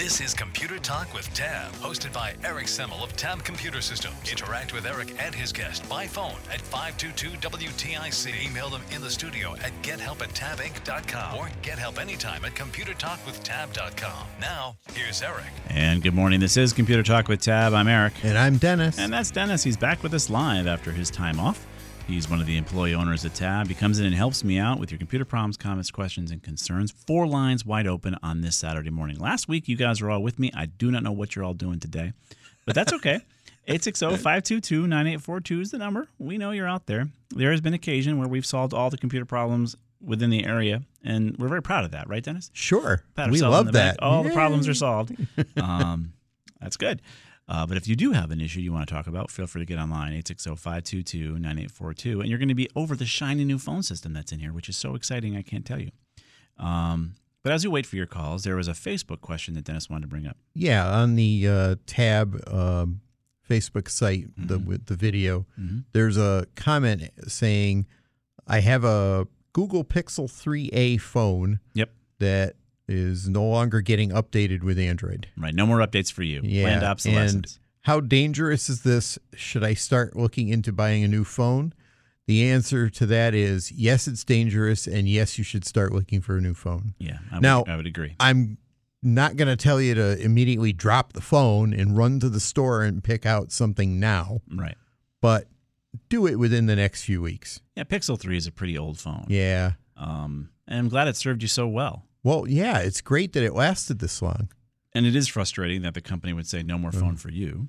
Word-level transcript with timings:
This 0.00 0.22
is 0.22 0.32
Computer 0.32 0.78
Talk 0.78 1.12
with 1.12 1.30
Tab, 1.34 1.72
hosted 1.72 2.10
by 2.14 2.32
Eric 2.42 2.68
Semmel 2.68 3.04
of 3.04 3.14
Tab 3.16 3.44
Computer 3.44 3.82
Systems. 3.82 4.16
Interact 4.30 4.72
with 4.72 4.86
Eric 4.86 5.14
and 5.22 5.34
his 5.34 5.52
guest 5.52 5.86
by 5.90 6.06
phone 6.06 6.38
at 6.50 6.62
522-WTIC. 6.62 8.42
Email 8.42 8.70
them 8.70 8.80
in 8.92 9.02
the 9.02 9.10
studio 9.10 9.56
at 9.56 9.72
gethelp 9.82 10.22
at 10.22 10.30
tabinc.com 10.30 11.36
or 11.36 11.50
get 11.60 11.78
help 11.78 12.00
anytime 12.00 12.46
at 12.46 12.54
computertalkwithtab.com. 12.54 14.26
Now, 14.40 14.76
here's 14.94 15.20
Eric. 15.20 15.44
And 15.68 16.02
good 16.02 16.14
morning. 16.14 16.40
This 16.40 16.56
is 16.56 16.72
Computer 16.72 17.02
Talk 17.02 17.28
with 17.28 17.42
Tab. 17.42 17.74
I'm 17.74 17.86
Eric. 17.86 18.14
And 18.22 18.38
I'm 18.38 18.56
Dennis. 18.56 18.98
And 18.98 19.12
that's 19.12 19.30
Dennis. 19.30 19.62
He's 19.64 19.76
back 19.76 20.02
with 20.02 20.14
us 20.14 20.30
live 20.30 20.66
after 20.66 20.92
his 20.92 21.10
time 21.10 21.38
off. 21.38 21.66
He's 22.06 22.28
one 22.28 22.40
of 22.40 22.46
the 22.46 22.56
employee 22.56 22.94
owners 22.94 23.24
at 23.24 23.34
Tab. 23.34 23.68
He 23.68 23.74
comes 23.74 24.00
in 24.00 24.06
and 24.06 24.14
helps 24.14 24.42
me 24.42 24.58
out 24.58 24.80
with 24.80 24.90
your 24.90 24.98
computer 24.98 25.24
problems, 25.24 25.56
comments, 25.56 25.90
questions, 25.90 26.30
and 26.32 26.42
concerns. 26.42 26.90
Four 27.06 27.26
lines 27.26 27.64
wide 27.64 27.86
open 27.86 28.16
on 28.22 28.40
this 28.40 28.56
Saturday 28.56 28.90
morning. 28.90 29.18
Last 29.18 29.46
week, 29.48 29.68
you 29.68 29.76
guys 29.76 30.00
were 30.02 30.10
all 30.10 30.22
with 30.22 30.38
me. 30.38 30.50
I 30.54 30.66
do 30.66 30.90
not 30.90 31.02
know 31.04 31.12
what 31.12 31.36
you're 31.36 31.44
all 31.44 31.54
doing 31.54 31.78
today, 31.78 32.12
but 32.66 32.74
that's 32.74 32.92
okay. 32.94 33.20
860-522-9842 33.68 35.60
is 35.60 35.70
the 35.70 35.78
number. 35.78 36.08
We 36.18 36.38
know 36.38 36.50
you're 36.50 36.66
out 36.66 36.86
there. 36.86 37.08
There 37.30 37.52
has 37.52 37.60
been 37.60 37.74
occasion 37.74 38.18
where 38.18 38.26
we've 38.26 38.46
solved 38.46 38.74
all 38.74 38.90
the 38.90 38.98
computer 38.98 39.24
problems 39.26 39.76
within 40.02 40.30
the 40.30 40.44
area, 40.44 40.82
and 41.04 41.36
we're 41.38 41.48
very 41.48 41.62
proud 41.62 41.84
of 41.84 41.92
that, 41.92 42.08
right, 42.08 42.22
Dennis? 42.24 42.50
Sure. 42.52 43.02
We 43.28 43.40
love 43.42 43.66
the 43.66 43.72
back. 43.72 43.96
that. 43.96 44.02
All 44.02 44.22
the 44.24 44.30
problems 44.30 44.66
are 44.66 44.74
solved. 44.74 45.14
Um, 45.62 46.14
that's 46.60 46.76
good. 46.76 47.00
Uh, 47.52 47.66
but 47.66 47.76
if 47.76 47.88
you 47.88 47.96
do 47.96 48.12
have 48.12 48.30
an 48.30 48.40
issue 48.40 48.60
you 48.60 48.72
want 48.72 48.86
to 48.88 48.94
talk 48.94 49.06
about, 49.08 49.28
feel 49.30 49.46
free 49.46 49.60
to 49.60 49.66
get 49.66 49.76
online, 49.78 50.12
860-522-9842. 50.22 52.20
And 52.20 52.26
you're 52.28 52.38
going 52.38 52.48
to 52.48 52.54
be 52.54 52.68
over 52.76 52.94
the 52.96 53.06
shiny 53.06 53.44
new 53.44 53.58
phone 53.58 53.82
system 53.82 54.12
that's 54.12 54.32
in 54.32 54.38
here, 54.38 54.52
which 54.52 54.68
is 54.68 54.76
so 54.76 54.94
exciting, 54.94 55.36
I 55.36 55.42
can't 55.42 55.66
tell 55.66 55.80
you. 55.80 55.90
Um, 56.58 57.14
but 57.42 57.52
as 57.52 57.64
you 57.64 57.70
wait 57.70 57.86
for 57.86 57.96
your 57.96 58.06
calls, 58.06 58.44
there 58.44 58.56
was 58.56 58.68
a 58.68 58.72
Facebook 58.72 59.20
question 59.20 59.54
that 59.54 59.64
Dennis 59.64 59.88
wanted 59.90 60.02
to 60.02 60.08
bring 60.08 60.26
up. 60.26 60.36
Yeah, 60.54 60.86
on 60.88 61.16
the 61.16 61.48
uh, 61.48 61.76
tab 61.86 62.40
um, 62.48 63.00
Facebook 63.48 63.88
site, 63.88 64.26
the 64.36 64.58
Mm-hmm. 64.58 64.68
with 64.68 64.86
the 64.86 64.94
video, 64.96 65.46
there's 65.92 66.16
a 66.18 66.46
comment 66.54 67.10
saying, 67.28 67.86
"I 68.46 68.60
have 68.60 68.84
a 68.84 69.26
Google 69.54 69.84
Pixel 69.84 70.28
3a 70.30 71.00
phone 71.00 71.60
Yep. 71.74 71.90
that 72.20 72.54
is 72.90 73.28
no 73.28 73.44
longer 73.44 73.80
getting 73.80 74.10
updated 74.10 74.62
with 74.62 74.78
Android." 74.78 75.28
Right. 75.36 75.54
No 75.54 75.66
more 75.66 75.78
updates 75.78 76.12
for 76.12 76.22
you. 76.22 76.40
Yeah, 76.42 76.64
Planned 76.64 76.84
obsolescence. 76.84 77.54
and 77.54 77.58
how 77.82 78.00
dangerous 78.00 78.68
is 78.68 78.82
this? 78.82 79.18
Should 79.34 79.64
I 79.64 79.74
start 79.74 80.14
looking 80.16 80.48
into 80.48 80.72
buying 80.72 81.02
a 81.04 81.08
new 81.08 81.24
phone? 81.24 81.72
The 82.26 82.48
answer 82.48 82.88
to 82.90 83.06
that 83.06 83.34
is 83.34 83.72
yes, 83.72 84.06
it's 84.06 84.22
dangerous, 84.24 84.86
and 84.86 85.08
yes, 85.08 85.38
you 85.38 85.44
should 85.44 85.64
start 85.64 85.92
looking 85.92 86.20
for 86.20 86.36
a 86.36 86.40
new 86.40 86.54
phone. 86.54 86.94
yeah, 86.98 87.18
I 87.30 87.36
would, 87.36 87.42
Now- 87.42 87.64
I 87.66 87.76
would 87.76 87.86
agree. 87.86 88.14
I'm 88.20 88.58
not 89.02 89.36
going 89.36 89.48
to 89.48 89.56
tell 89.56 89.80
you 89.80 89.94
to 89.94 90.20
immediately 90.22 90.72
drop 90.74 91.14
the 91.14 91.22
phone 91.22 91.72
and 91.72 91.96
run 91.96 92.20
to 92.20 92.28
the 92.28 92.38
store 92.38 92.82
and 92.84 93.02
pick 93.02 93.24
out 93.24 93.50
something 93.50 93.98
now, 93.98 94.42
Right. 94.54 94.76
but 95.22 95.48
do 96.10 96.26
it 96.26 96.36
within 96.38 96.66
the 96.66 96.76
next 96.76 97.04
few 97.04 97.20
weeks. 97.22 97.62
Yeah, 97.74 97.84
Pixel 97.84 98.20
3 98.20 98.36
is 98.36 98.46
a 98.46 98.52
pretty 98.52 98.76
old 98.78 98.98
phone. 98.98 99.24
Yeah. 99.28 99.72
Um, 99.96 100.50
and 100.68 100.78
I'm 100.78 100.88
glad 100.90 101.08
it 101.08 101.16
served 101.16 101.40
you 101.42 101.48
so 101.48 101.66
well. 101.66 102.04
Well, 102.22 102.46
yeah, 102.48 102.78
it's 102.78 103.00
great 103.00 103.32
that 103.32 103.42
it 103.42 103.54
lasted 103.54 103.98
this 103.98 104.20
long. 104.22 104.48
And 104.92 105.06
it 105.06 105.14
is 105.16 105.28
frustrating 105.28 105.82
that 105.82 105.94
the 105.94 106.00
company 106.00 106.32
would 106.32 106.46
say 106.46 106.62
no 106.62 106.76
more 106.76 106.92
phone 106.92 107.16
for 107.16 107.30
you. 107.30 107.68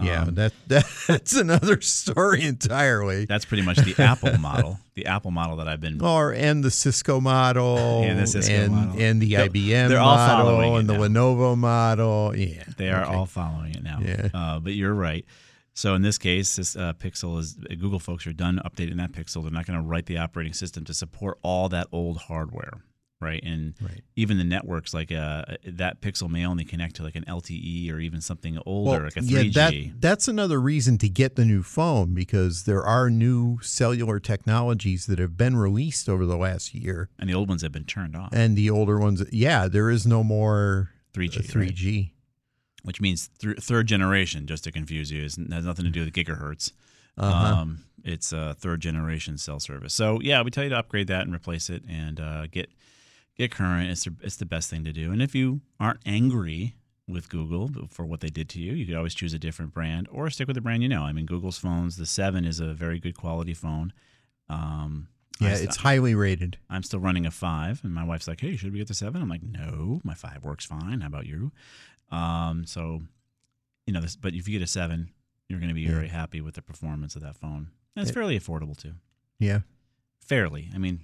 yeah, 0.00 0.22
Um, 0.22 0.34
that, 0.36 0.52
that 0.68 0.84
that's 1.08 1.34
another 1.34 1.80
story 1.80 2.42
entirely. 2.44 3.24
That's 3.26 3.44
pretty 3.44 3.62
much 3.64 3.78
the 3.78 4.00
Apple 4.02 4.38
model, 4.38 4.78
the 4.94 5.06
Apple 5.06 5.32
model 5.32 5.56
that 5.56 5.68
I've 5.68 5.80
been. 5.80 6.00
Or 6.02 6.32
and 6.32 6.62
the 6.64 6.70
Cisco 6.70 7.20
model, 7.20 8.02
And 8.04 8.18
the 8.20 8.26
Cisco 8.26 8.54
and, 8.54 8.72
model. 8.74 9.02
and 9.02 9.20
the 9.20 9.34
They're- 9.34 9.48
IBM 9.48 9.88
they're 9.88 9.98
all 10.00 10.16
following 10.16 10.56
model, 10.56 10.76
it 10.76 10.80
and 10.80 10.88
the 10.88 11.08
now. 11.08 11.20
Lenovo 11.20 11.58
model. 11.58 12.36
Yeah, 12.36 12.62
They 12.78 12.90
are 12.90 13.02
okay. 13.04 13.12
all 13.14 13.26
following 13.26 13.74
it 13.74 13.82
now. 13.82 13.98
Yeah. 14.00 14.28
Uh, 14.32 14.60
but 14.60 14.72
you're 14.74 14.94
right. 14.94 15.24
So 15.74 15.94
in 15.94 16.00
this 16.02 16.16
case, 16.16 16.56
this 16.56 16.74
uh, 16.74 16.94
Pixel 16.94 17.38
is 17.38 17.52
Google 17.54 17.98
folks 17.98 18.26
are 18.26 18.32
done 18.32 18.60
updating 18.64 18.96
that 18.96 19.12
Pixel. 19.12 19.42
They're 19.42 19.50
not 19.50 19.66
going 19.66 19.78
to 19.78 19.84
write 19.86 20.06
the 20.06 20.16
operating 20.16 20.54
system 20.54 20.84
to 20.84 20.94
support 20.94 21.38
all 21.42 21.68
that 21.68 21.88
old 21.92 22.16
hardware, 22.16 22.80
right? 23.20 23.42
And 23.42 23.74
Right. 23.80 24.02
even 24.14 24.36
the 24.38 24.44
networks 24.44 24.92
like 24.92 25.10
uh, 25.10 25.44
that 25.64 26.00
Pixel 26.00 26.28
may 26.28 26.44
only 26.44 26.64
connect 26.64 26.96
to 26.96 27.02
like 27.02 27.16
an 27.16 27.24
LTE 27.26 27.90
or 27.90 27.98
even 27.98 28.20
something 28.20 28.58
older, 28.66 28.90
Well, 28.90 29.02
like 29.04 29.16
a 29.16 29.20
3G. 29.20 29.52
that, 29.54 30.00
that's 30.00 30.28
another 30.28 30.60
reason 30.60 30.98
to 30.98 31.08
get 31.08 31.36
the 31.36 31.44
new 31.44 31.62
phone 31.62 32.12
because 32.14 32.64
there 32.64 32.82
are 32.84 33.08
new 33.10 33.58
cellular 33.62 34.20
technologies 34.20 35.06
that 35.06 35.18
have 35.18 35.36
been 35.36 35.56
released 35.56 36.08
over 36.08 36.26
the 36.26 36.36
last 36.36 36.74
year, 36.74 37.08
and 37.18 37.28
the 37.30 37.34
old 37.34 37.48
ones 37.48 37.62
have 37.62 37.72
been 37.72 37.84
turned 37.84 38.14
off. 38.16 38.30
and 38.32 38.56
the 38.56 38.68
older 38.70 38.98
ones, 38.98 39.22
yeah, 39.32 39.66
there 39.68 39.90
is 39.90 40.06
no 40.06 40.22
more 40.22 40.90
3G, 41.14 41.38
uh, 41.38 41.42
3G. 41.42 42.10
which 42.82 43.00
means 43.00 43.30
th- 43.40 43.58
third 43.58 43.86
generation, 43.88 44.46
just 44.46 44.62
to 44.64 44.70
confuse 44.72 45.10
you, 45.10 45.24
is, 45.24 45.36
has 45.50 45.64
nothing 45.64 45.84
to 45.86 45.90
do 45.90 46.04
with 46.04 46.12
gigahertz. 46.12 46.70
Uh-huh. 47.18 47.54
Um, 47.60 47.84
it's 48.04 48.30
a 48.32 48.54
third 48.54 48.80
generation 48.80 49.38
cell 49.38 49.58
service. 49.58 49.94
So 49.94 50.20
yeah, 50.20 50.42
we 50.42 50.50
tell 50.50 50.62
you 50.64 50.70
to 50.70 50.76
upgrade 50.78 51.08
that 51.08 51.22
and 51.22 51.34
replace 51.34 51.70
it 51.70 51.82
and 51.88 52.20
uh, 52.20 52.46
get 52.46 52.68
get 53.38 53.50
current. 53.50 53.90
It's 53.90 54.04
the, 54.04 54.14
it's 54.22 54.36
the 54.36 54.46
best 54.46 54.70
thing 54.70 54.84
to 54.84 54.92
do. 54.92 55.12
And 55.12 55.20
if 55.22 55.34
you 55.34 55.60
aren't 55.80 56.00
angry 56.06 56.76
with 57.08 57.28
Google 57.28 57.70
for 57.88 58.04
what 58.04 58.20
they 58.20 58.28
did 58.28 58.48
to 58.50 58.60
you, 58.60 58.72
you 58.72 58.86
could 58.86 58.94
always 58.96 59.14
choose 59.14 59.32
a 59.34 59.38
different 59.38 59.72
brand 59.72 60.08
or 60.10 60.28
stick 60.30 60.46
with 60.48 60.54
the 60.56 60.60
brand 60.60 60.82
you 60.82 60.88
know. 60.88 61.02
I 61.02 61.12
mean, 61.12 61.26
Google's 61.26 61.58
phones, 61.58 61.96
the 61.96 62.06
seven 62.06 62.44
is 62.44 62.58
a 62.60 62.72
very 62.74 62.98
good 62.98 63.16
quality 63.16 63.54
phone. 63.54 63.92
Um, 64.48 65.08
Yeah, 65.40 65.48
I- 65.50 65.52
it's 65.52 65.76
highly 65.76 66.14
rated. 66.14 66.56
I'm 66.70 66.82
still 66.82 67.00
running 67.00 67.26
a 67.26 67.30
five, 67.30 67.84
and 67.84 67.92
my 67.94 68.04
wife's 68.04 68.26
like, 68.26 68.40
"Hey, 68.40 68.56
should 68.56 68.72
we 68.72 68.78
get 68.78 68.88
the 68.88 68.94
seven? 68.94 69.20
I'm 69.20 69.28
like, 69.28 69.42
"No, 69.42 70.00
my 70.02 70.14
five 70.14 70.44
works 70.44 70.64
fine. 70.64 71.02
How 71.02 71.08
about 71.08 71.26
you?" 71.26 71.52
Um, 72.10 72.64
so, 72.64 73.02
you 73.86 73.92
know, 73.92 74.00
this, 74.00 74.16
but 74.16 74.34
if 74.34 74.48
you 74.48 74.58
get 74.58 74.64
a 74.64 74.66
seven, 74.66 75.10
you're 75.48 75.58
going 75.60 75.68
to 75.68 75.74
be 75.74 75.82
Yeah. 75.82 75.90
very 75.90 76.08
happy 76.08 76.40
with 76.40 76.54
the 76.54 76.62
performance 76.62 77.16
of 77.16 77.22
that 77.22 77.36
phone, 77.36 77.70
and 77.94 78.02
it's 78.02 78.10
It- 78.10 78.14
fairly 78.14 78.38
affordable 78.38 78.76
too. 78.76 78.94
Yeah. 79.38 79.60
Fairly, 80.20 80.70
I 80.74 80.78
mean, 80.78 81.00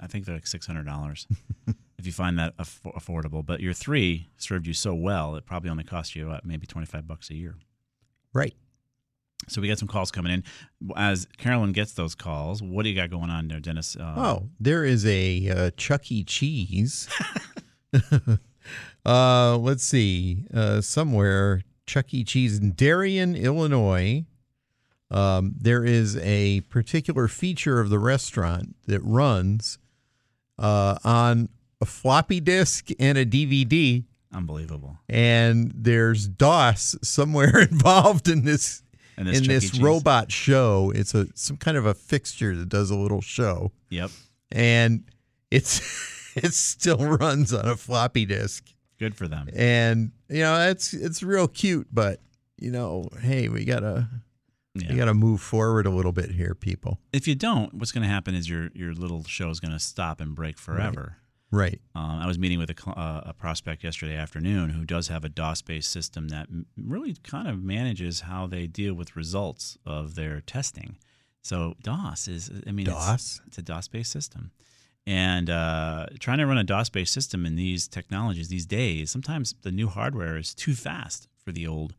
I 0.00 0.06
think 0.06 0.24
they're 0.26 0.34
like 0.34 0.46
six 0.46 0.66
hundred 0.66 0.86
dollars 0.86 1.26
if 1.98 2.06
you 2.06 2.12
find 2.12 2.38
that 2.38 2.54
aff- 2.58 2.80
affordable. 2.84 3.44
But 3.44 3.60
your 3.60 3.72
three 3.72 4.28
served 4.36 4.66
you 4.66 4.72
so 4.74 4.94
well, 4.94 5.36
it 5.36 5.46
probably 5.46 5.70
only 5.70 5.84
cost 5.84 6.14
you 6.16 6.30
uh, 6.30 6.40
maybe 6.44 6.66
twenty 6.66 6.86
five 6.86 7.06
bucks 7.06 7.30
a 7.30 7.34
year. 7.34 7.56
Right. 8.32 8.54
So 9.48 9.60
we 9.60 9.68
got 9.68 9.78
some 9.78 9.88
calls 9.88 10.10
coming 10.10 10.32
in. 10.32 10.44
As 10.96 11.26
Carolyn 11.36 11.72
gets 11.72 11.92
those 11.92 12.14
calls, 12.14 12.62
what 12.62 12.82
do 12.84 12.88
you 12.88 12.96
got 12.96 13.10
going 13.10 13.28
on 13.28 13.48
there, 13.48 13.60
Dennis? 13.60 13.94
Uh, 13.94 14.14
Oh, 14.16 14.48
there 14.58 14.84
is 14.84 15.04
a 15.04 15.48
uh, 15.50 15.70
Chuck 15.76 16.10
E. 16.10 16.24
Cheese. 16.24 17.08
uh, 19.04 19.56
let's 19.58 19.84
see. 19.84 20.46
Uh, 20.52 20.80
somewhere, 20.80 21.62
Chuck 21.86 22.12
E. 22.14 22.24
Cheese 22.24 22.58
in 22.58 22.72
Darien, 22.72 23.34
Illinois. 23.36 24.24
Um, 25.14 25.54
there 25.56 25.84
is 25.84 26.16
a 26.16 26.60
particular 26.62 27.28
feature 27.28 27.78
of 27.80 27.88
the 27.88 27.98
restaurant 28.00 28.74
that 28.86 29.00
runs 29.02 29.78
uh, 30.58 30.98
on 31.04 31.48
a 31.80 31.86
floppy 31.86 32.40
disk 32.40 32.88
and 32.98 33.16
a 33.16 33.24
DVD, 33.24 34.04
unbelievable. 34.32 34.98
and 35.08 35.70
there's 35.74 36.26
DOS 36.26 36.96
somewhere 37.02 37.60
involved 37.70 38.28
in 38.28 38.44
this 38.44 38.82
And 39.16 39.28
this 39.28 39.38
in 39.40 39.46
this 39.46 39.78
robot 39.78 40.32
show. 40.32 40.90
It's 40.94 41.14
a 41.14 41.26
some 41.34 41.58
kind 41.58 41.76
of 41.76 41.86
a 41.86 41.94
fixture 41.94 42.56
that 42.56 42.68
does 42.68 42.90
a 42.90 42.96
little 42.96 43.20
show 43.20 43.70
Yep. 43.90 44.10
and 44.50 45.04
it's 45.50 45.80
it 46.36 46.52
still 46.54 46.98
runs 46.98 47.52
on 47.54 47.68
a 47.68 47.76
floppy 47.76 48.24
disk. 48.26 48.64
Good 48.98 49.14
for 49.14 49.28
them. 49.28 49.48
And 49.54 50.10
you 50.28 50.40
know, 50.40 50.68
it's 50.70 50.92
it's 50.92 51.22
real 51.22 51.46
cute, 51.46 51.86
but 51.92 52.20
you 52.58 52.70
know, 52.72 53.08
hey, 53.20 53.48
we 53.48 53.64
gotta 53.64 54.08
Yeah. 54.74 54.90
we 54.90 54.96
gotta 54.96 55.14
move 55.14 55.40
forward 55.40 55.86
a 55.86 55.90
little 55.90 56.12
bit 56.12 56.32
here, 56.32 56.54
people. 56.54 56.98
If 57.12 57.28
you 57.28 57.34
don't, 57.36 57.72
what's 57.74 57.92
going 57.92 58.02
to 58.02 58.08
happen 58.08 58.34
is 58.34 58.48
your 58.48 58.70
your 58.74 58.92
little 58.92 59.22
show 59.24 59.48
is 59.50 59.60
going 59.60 59.72
to 59.72 59.78
stop 59.78 60.20
and 60.20 60.34
break 60.34 60.58
forever. 60.58 61.18
Right. 61.52 61.80
Um, 61.94 62.18
I 62.18 62.26
was 62.26 62.36
meeting 62.36 62.58
with 62.58 62.70
a, 62.70 62.90
uh, 62.90 63.20
a 63.26 63.32
prospect 63.32 63.84
yesterday 63.84 64.16
afternoon 64.16 64.70
who 64.70 64.84
does 64.84 65.06
have 65.06 65.24
a 65.24 65.28
DOS-based 65.28 65.88
system 65.88 66.28
that 66.28 66.48
really 66.76 67.14
kind 67.22 67.46
of 67.46 67.62
manages 67.62 68.22
how 68.22 68.48
they 68.48 68.66
deal 68.66 68.94
with 68.94 69.14
results 69.14 69.78
of 69.86 70.16
their 70.16 70.40
testing. 70.40 70.96
So 71.42 71.74
DOS 71.84 72.26
is, 72.26 72.50
I 72.66 72.72
mean, 72.72 72.88
it's- 72.88 73.06
DOS? 73.06 73.40
It's, 73.46 73.58
a 73.58 73.62
DOS-based 73.62 74.10
system, 74.10 74.50
and 75.06 75.48
uh, 75.48 76.06
trying 76.18 76.38
to 76.38 76.46
run 76.46 76.58
a 76.58 76.64
DOS-based 76.64 77.12
system 77.12 77.46
in 77.46 77.54
these 77.54 77.86
technologies 77.86 78.48
these 78.48 78.66
days, 78.66 79.12
sometimes 79.12 79.54
the 79.62 79.70
new 79.70 79.86
hardware 79.86 80.36
is 80.36 80.54
too 80.54 80.74
fast 80.74 81.28
for 81.44 81.52
the 81.52 81.68
old 81.68 81.94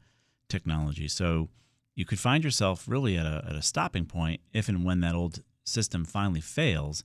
technology. 0.49 1.07
So 1.07 1.47
you 1.95 2.05
could 2.05 2.19
find 2.19 2.43
yourself 2.43 2.85
really 2.87 3.17
at 3.17 3.25
a, 3.25 3.43
at 3.47 3.55
a 3.55 3.61
stopping 3.61 4.05
point 4.05 4.41
if 4.53 4.67
and 4.67 4.83
when 4.83 5.01
that 5.01 5.15
old 5.15 5.43
system 5.63 6.05
finally 6.05 6.41
fails 6.41 7.03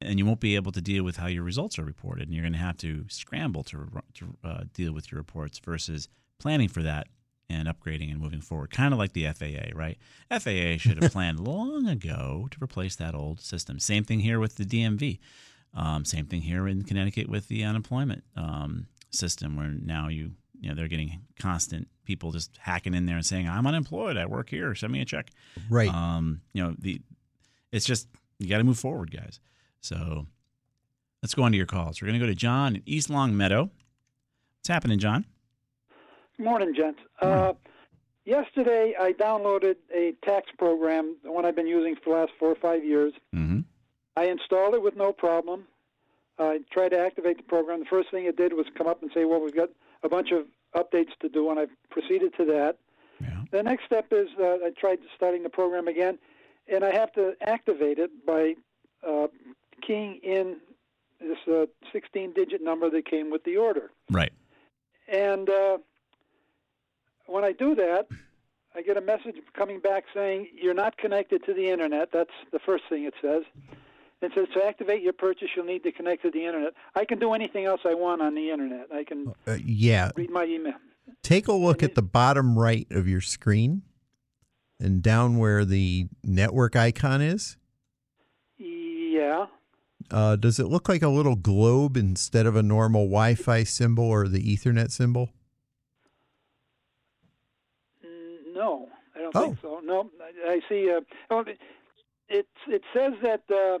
and 0.00 0.18
you 0.18 0.26
won't 0.26 0.40
be 0.40 0.54
able 0.54 0.72
to 0.72 0.80
deal 0.80 1.04
with 1.04 1.16
how 1.16 1.26
your 1.26 1.42
results 1.42 1.78
are 1.78 1.84
reported, 1.84 2.28
and 2.28 2.34
you're 2.34 2.44
going 2.44 2.52
to 2.52 2.58
have 2.58 2.76
to 2.78 3.04
scramble 3.08 3.64
to, 3.64 3.88
to 4.14 4.36
uh, 4.44 4.64
deal 4.72 4.92
with 4.92 5.10
your 5.10 5.18
reports 5.18 5.58
versus 5.58 6.08
planning 6.38 6.68
for 6.68 6.82
that 6.82 7.08
and 7.50 7.66
upgrading 7.66 8.10
and 8.10 8.20
moving 8.20 8.40
forward. 8.40 8.70
Kind 8.70 8.92
of 8.92 8.98
like 8.98 9.12
the 9.12 9.26
FAA, 9.26 9.74
right? 9.74 9.98
FAA 10.30 10.76
should 10.78 11.02
have 11.02 11.12
planned 11.12 11.40
long 11.40 11.88
ago 11.88 12.46
to 12.50 12.62
replace 12.62 12.94
that 12.96 13.14
old 13.14 13.40
system. 13.40 13.80
Same 13.80 14.04
thing 14.04 14.20
here 14.20 14.38
with 14.38 14.56
the 14.56 14.64
DMV. 14.64 15.18
Um, 15.74 16.04
same 16.04 16.26
thing 16.26 16.42
here 16.42 16.68
in 16.68 16.84
Connecticut 16.84 17.28
with 17.28 17.48
the 17.48 17.64
unemployment 17.64 18.24
um, 18.36 18.86
system, 19.10 19.56
where 19.56 19.68
now 19.68 20.08
you 20.08 20.32
you 20.60 20.68
know 20.68 20.74
they're 20.74 20.88
getting 20.88 21.20
constant 21.38 21.88
people 22.04 22.32
just 22.32 22.56
hacking 22.58 22.94
in 22.94 23.06
there 23.06 23.16
and 23.16 23.26
saying 23.26 23.48
I'm 23.48 23.66
unemployed, 23.66 24.16
I 24.16 24.26
work 24.26 24.50
here, 24.50 24.74
send 24.74 24.92
me 24.92 25.00
a 25.00 25.04
check. 25.04 25.30
Right. 25.70 25.92
Um, 25.92 26.40
you 26.52 26.62
know 26.62 26.74
the 26.78 27.00
it's 27.72 27.84
just 27.84 28.08
you 28.38 28.48
got 28.48 28.58
to 28.58 28.64
move 28.64 28.78
forward, 28.78 29.10
guys. 29.10 29.40
So 29.80 30.26
let's 31.22 31.34
go 31.34 31.42
on 31.42 31.52
to 31.52 31.56
your 31.56 31.66
calls. 31.66 32.00
We're 32.00 32.08
going 32.08 32.20
to 32.20 32.26
go 32.26 32.30
to 32.30 32.34
John 32.34 32.76
in 32.76 32.82
East 32.86 33.10
Longmeadow. 33.10 33.70
What's 34.58 34.68
happening, 34.68 34.98
John? 34.98 35.24
Morning, 36.38 36.72
gents. 36.74 37.00
Uh, 37.20 37.54
yesterday, 38.24 38.94
I 38.98 39.12
downloaded 39.12 39.76
a 39.94 40.14
tax 40.24 40.50
program, 40.56 41.16
the 41.24 41.32
one 41.32 41.44
I've 41.44 41.56
been 41.56 41.66
using 41.66 41.96
for 41.96 42.14
the 42.14 42.20
last 42.20 42.32
four 42.38 42.50
or 42.50 42.54
five 42.54 42.84
years. 42.84 43.12
Mm-hmm. 43.34 43.60
I 44.16 44.24
installed 44.26 44.74
it 44.74 44.82
with 44.82 44.96
no 44.96 45.12
problem. 45.12 45.64
I 46.38 46.60
tried 46.70 46.90
to 46.90 46.98
activate 47.00 47.38
the 47.38 47.42
program. 47.42 47.80
The 47.80 47.86
first 47.86 48.10
thing 48.12 48.26
it 48.26 48.36
did 48.36 48.52
was 48.52 48.66
come 48.76 48.86
up 48.86 49.02
and 49.02 49.10
say, 49.12 49.24
"Well, 49.24 49.40
we've 49.40 49.54
got 49.54 49.70
a 50.02 50.08
bunch 50.08 50.30
of 50.32 50.46
updates 50.74 51.16
to 51.20 51.28
do," 51.28 51.50
and 51.50 51.58
I've 51.58 51.76
proceeded 51.90 52.34
to 52.36 52.44
that. 52.46 52.76
Yeah. 53.20 53.42
The 53.50 53.62
next 53.62 53.84
step 53.86 54.06
is 54.12 54.28
uh, 54.38 54.58
I 54.64 54.70
tried 54.78 54.98
starting 55.16 55.42
the 55.42 55.50
program 55.50 55.88
again, 55.88 56.18
and 56.72 56.84
I 56.84 56.92
have 56.92 57.12
to 57.14 57.34
activate 57.40 57.98
it 57.98 58.10
by 58.26 58.54
uh, 59.06 59.28
keying 59.86 60.20
in 60.22 60.58
this 61.20 61.38
uh, 61.48 61.66
16-digit 61.92 62.62
number 62.62 62.90
that 62.90 63.06
came 63.06 63.30
with 63.30 63.42
the 63.44 63.56
order. 63.56 63.90
Right. 64.10 64.32
And 65.08 65.50
uh, 65.50 65.78
when 67.26 67.44
I 67.44 67.52
do 67.52 67.74
that, 67.74 68.06
I 68.74 68.82
get 68.82 68.96
a 68.96 69.00
message 69.00 69.36
coming 69.56 69.80
back 69.80 70.04
saying 70.14 70.48
you're 70.54 70.74
not 70.74 70.96
connected 70.98 71.44
to 71.46 71.54
the 71.54 71.68
internet. 71.68 72.10
That's 72.12 72.30
the 72.52 72.60
first 72.60 72.84
thing 72.88 73.04
it 73.04 73.14
says. 73.20 73.42
It 74.20 74.32
says 74.34 74.48
to 74.54 74.64
activate 74.64 75.02
your 75.02 75.12
purchase, 75.12 75.48
you'll 75.54 75.64
need 75.64 75.84
to 75.84 75.92
connect 75.92 76.22
to 76.22 76.30
the 76.30 76.44
internet. 76.44 76.72
I 76.96 77.04
can 77.04 77.18
do 77.20 77.34
anything 77.34 77.66
else 77.66 77.80
I 77.84 77.94
want 77.94 78.20
on 78.20 78.34
the 78.34 78.50
internet. 78.50 78.88
I 78.92 79.04
can 79.04 79.32
Uh, 79.46 79.58
yeah. 79.64 80.10
read 80.16 80.30
my 80.30 80.44
email. 80.44 80.74
Take 81.22 81.46
a 81.48 81.52
look 81.52 81.82
at 81.82 81.94
the 81.94 82.02
bottom 82.02 82.58
right 82.58 82.86
of 82.90 83.06
your 83.06 83.20
screen 83.20 83.82
and 84.80 85.02
down 85.02 85.38
where 85.38 85.64
the 85.64 86.08
network 86.24 86.74
icon 86.76 87.22
is. 87.22 87.56
Yeah. 88.58 89.46
Uh, 90.10 90.36
does 90.36 90.58
it 90.58 90.66
look 90.66 90.88
like 90.88 91.02
a 91.02 91.08
little 91.08 91.36
globe 91.36 91.96
instead 91.96 92.44
of 92.46 92.56
a 92.56 92.62
normal 92.62 93.02
Wi 93.04 93.34
Fi 93.36 93.62
symbol 93.64 94.04
or 94.04 94.26
the 94.26 94.42
Ethernet 94.42 94.90
symbol? 94.90 95.30
No, 98.54 98.88
I 99.14 99.18
don't 99.20 99.36
Oh. 99.36 99.46
think 99.46 99.58
so. 99.60 99.80
No, 99.84 100.10
I, 100.20 100.52
I 100.52 100.60
see. 100.68 100.90
Uh, 100.90 101.00
oh, 101.30 101.40
it 101.40 101.58
it 102.28 102.46
it 102.66 102.82
says 102.92 103.12
that 103.22 103.42
uh, 103.50 103.78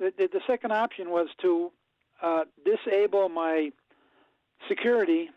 the, 0.00 0.12
the 0.18 0.28
the 0.32 0.40
second 0.46 0.72
option 0.72 1.10
was 1.10 1.28
to 1.42 1.70
uh, 2.22 2.44
disable 2.64 3.28
my 3.28 3.70
security 4.68 5.30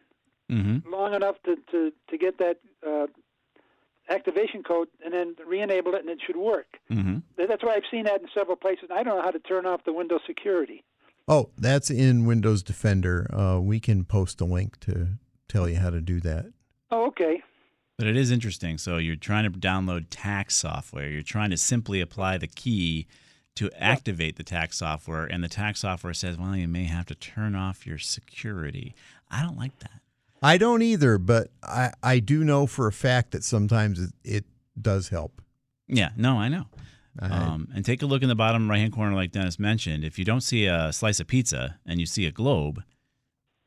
Mm-hmm. 0.51 0.92
long 0.92 1.13
enough 1.15 1.38
to, 1.45 1.56
to, 1.71 1.92
to 2.10 2.18
get 2.18 2.38
that 2.38 2.57
uh, 2.86 3.07
activation 4.10 4.62
code 4.62 4.89
and 5.04 5.13
then 5.13 5.36
re-enable 5.48 5.95
it 5.95 6.01
and 6.01 6.10
it 6.10 6.19
should 6.24 6.36
work. 6.36 6.68
Mm-hmm. 6.92 7.19
That's 7.38 7.63
why 7.63 7.75
I've 7.75 7.83
seen 7.89 8.04
that 8.06 8.21
in 8.21 8.27
several 8.36 8.57
places. 8.57 8.89
I 8.94 9.04
don't 9.04 9.18
know 9.18 9.24
how 9.24 9.31
to 9.31 9.39
turn 9.39 9.65
off 9.65 9.86
the 9.86 9.94
Windows 9.94 10.19
security. 10.27 10.83
Oh, 11.27 11.50
that's 11.57 11.89
in 11.89 12.25
Windows 12.25 12.62
Defender. 12.62 13.33
Uh, 13.33 13.60
we 13.62 13.80
can 13.80 14.04
post 14.04 14.42
a 14.42 14.45
link 14.45 14.80
to 14.81 15.18
tell 15.48 15.68
you 15.69 15.77
how 15.77 15.89
to 15.89 16.01
do 16.01 16.19
that. 16.19 16.48
Oh, 16.92 17.06
okay. 17.07 17.42
But 17.98 18.07
it 18.07 18.18
is 18.18 18.30
interesting. 18.30 18.77
So 18.77 18.98
you're 18.98 19.15
trying 19.15 19.51
to 19.51 19.57
download 19.57 20.07
tax 20.10 20.56
software. 20.56 21.10
You're 21.10 21.21
trying 21.24 21.51
to 21.51 21.57
simply 21.57 22.01
apply 22.01 22.38
the 22.38 22.48
key 22.48 23.07
to 23.55 23.69
activate 23.77 24.35
the 24.35 24.44
tax 24.44 24.77
software, 24.77 25.25
and 25.25 25.44
the 25.44 25.47
tax 25.50 25.81
software 25.81 26.13
says, 26.13 26.38
"Well, 26.38 26.55
you 26.55 26.67
may 26.67 26.85
have 26.85 27.05
to 27.07 27.15
turn 27.15 27.55
off 27.55 27.85
your 27.85 27.97
security." 28.00 28.95
I 29.29 29.41
don't 29.44 29.57
like 29.57 29.77
that. 29.79 30.00
I 30.41 30.57
don't 30.57 30.81
either, 30.81 31.17
but 31.17 31.50
I, 31.63 31.91
I 32.03 32.19
do 32.19 32.44
know 32.44 32.67
for 32.67 32.88
a 32.88 32.91
fact 32.91 33.31
that 33.31 33.44
sometimes 33.44 34.00
it, 34.00 34.11
it 34.23 34.45
does 34.79 35.09
help. 35.09 35.41
Yeah, 35.88 36.09
no, 36.17 36.38
I 36.38 36.50
know. 36.50 36.65
I- 37.19 37.27
Um, 37.29 37.67
and 37.73 37.85
take 37.85 38.01
a 38.01 38.05
look 38.07 38.23
in 38.23 38.29
the 38.29 38.35
bottom 38.35 38.69
right 38.69 38.79
hand 38.79 38.91
corner, 38.94 39.15
like 39.15 39.31
Dennis 39.31 39.59
mentioned. 39.59 40.03
If 40.03 40.17
you 40.19 40.25
don't 40.25 40.41
see 40.41 40.65
a 40.65 40.91
slice 40.91 41.19
of 41.19 41.27
pizza 41.27 41.79
and 41.85 42.00
you 42.00 42.05
see 42.07 42.25
a 42.25 42.31
globe, 42.31 42.83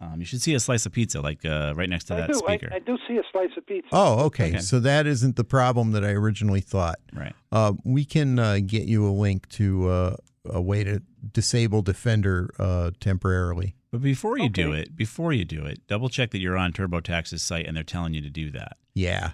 um, 0.00 0.20
you 0.20 0.26
should 0.26 0.42
see 0.42 0.54
a 0.54 0.60
slice 0.60 0.84
of 0.84 0.92
pizza, 0.92 1.20
like 1.20 1.44
uh, 1.44 1.72
right 1.74 1.88
next 1.88 2.04
to 2.04 2.14
I 2.14 2.20
that 2.20 2.28
do. 2.28 2.34
speaker. 2.34 2.68
I, 2.70 2.76
I 2.76 2.78
do 2.80 2.98
see 3.08 3.16
a 3.16 3.22
slice 3.32 3.50
of 3.56 3.66
pizza. 3.66 3.88
Oh, 3.92 4.24
okay. 4.26 4.50
Okay. 4.50 4.58
So 4.58 4.78
that 4.80 5.06
isn't 5.06 5.36
the 5.36 5.44
problem 5.44 5.92
that 5.92 6.04
I 6.04 6.10
originally 6.10 6.60
thought. 6.60 6.98
right. 7.14 7.34
Uh, 7.50 7.72
we 7.84 8.04
can 8.04 8.38
uh, 8.38 8.58
get 8.64 8.84
you 8.84 9.06
a 9.06 9.10
link 9.10 9.48
to 9.50 9.88
uh, 9.88 10.16
a 10.44 10.60
way 10.60 10.84
to 10.84 11.00
disable 11.32 11.80
Defender 11.80 12.50
uh, 12.58 12.90
temporarily. 13.00 13.74
But 13.90 14.02
before 14.02 14.36
you 14.38 14.50
do 14.50 14.72
it, 14.72 14.94
before 14.94 15.32
you 15.32 15.46
do 15.46 15.64
it, 15.64 15.86
double 15.86 16.10
check 16.10 16.30
that 16.32 16.40
you're 16.40 16.56
on 16.58 16.72
TurboTax's 16.72 17.42
site 17.42 17.66
and 17.66 17.74
they're 17.74 17.84
telling 17.84 18.12
you 18.12 18.20
to 18.20 18.28
do 18.28 18.50
that. 18.50 18.76
Yeah. 18.94 19.30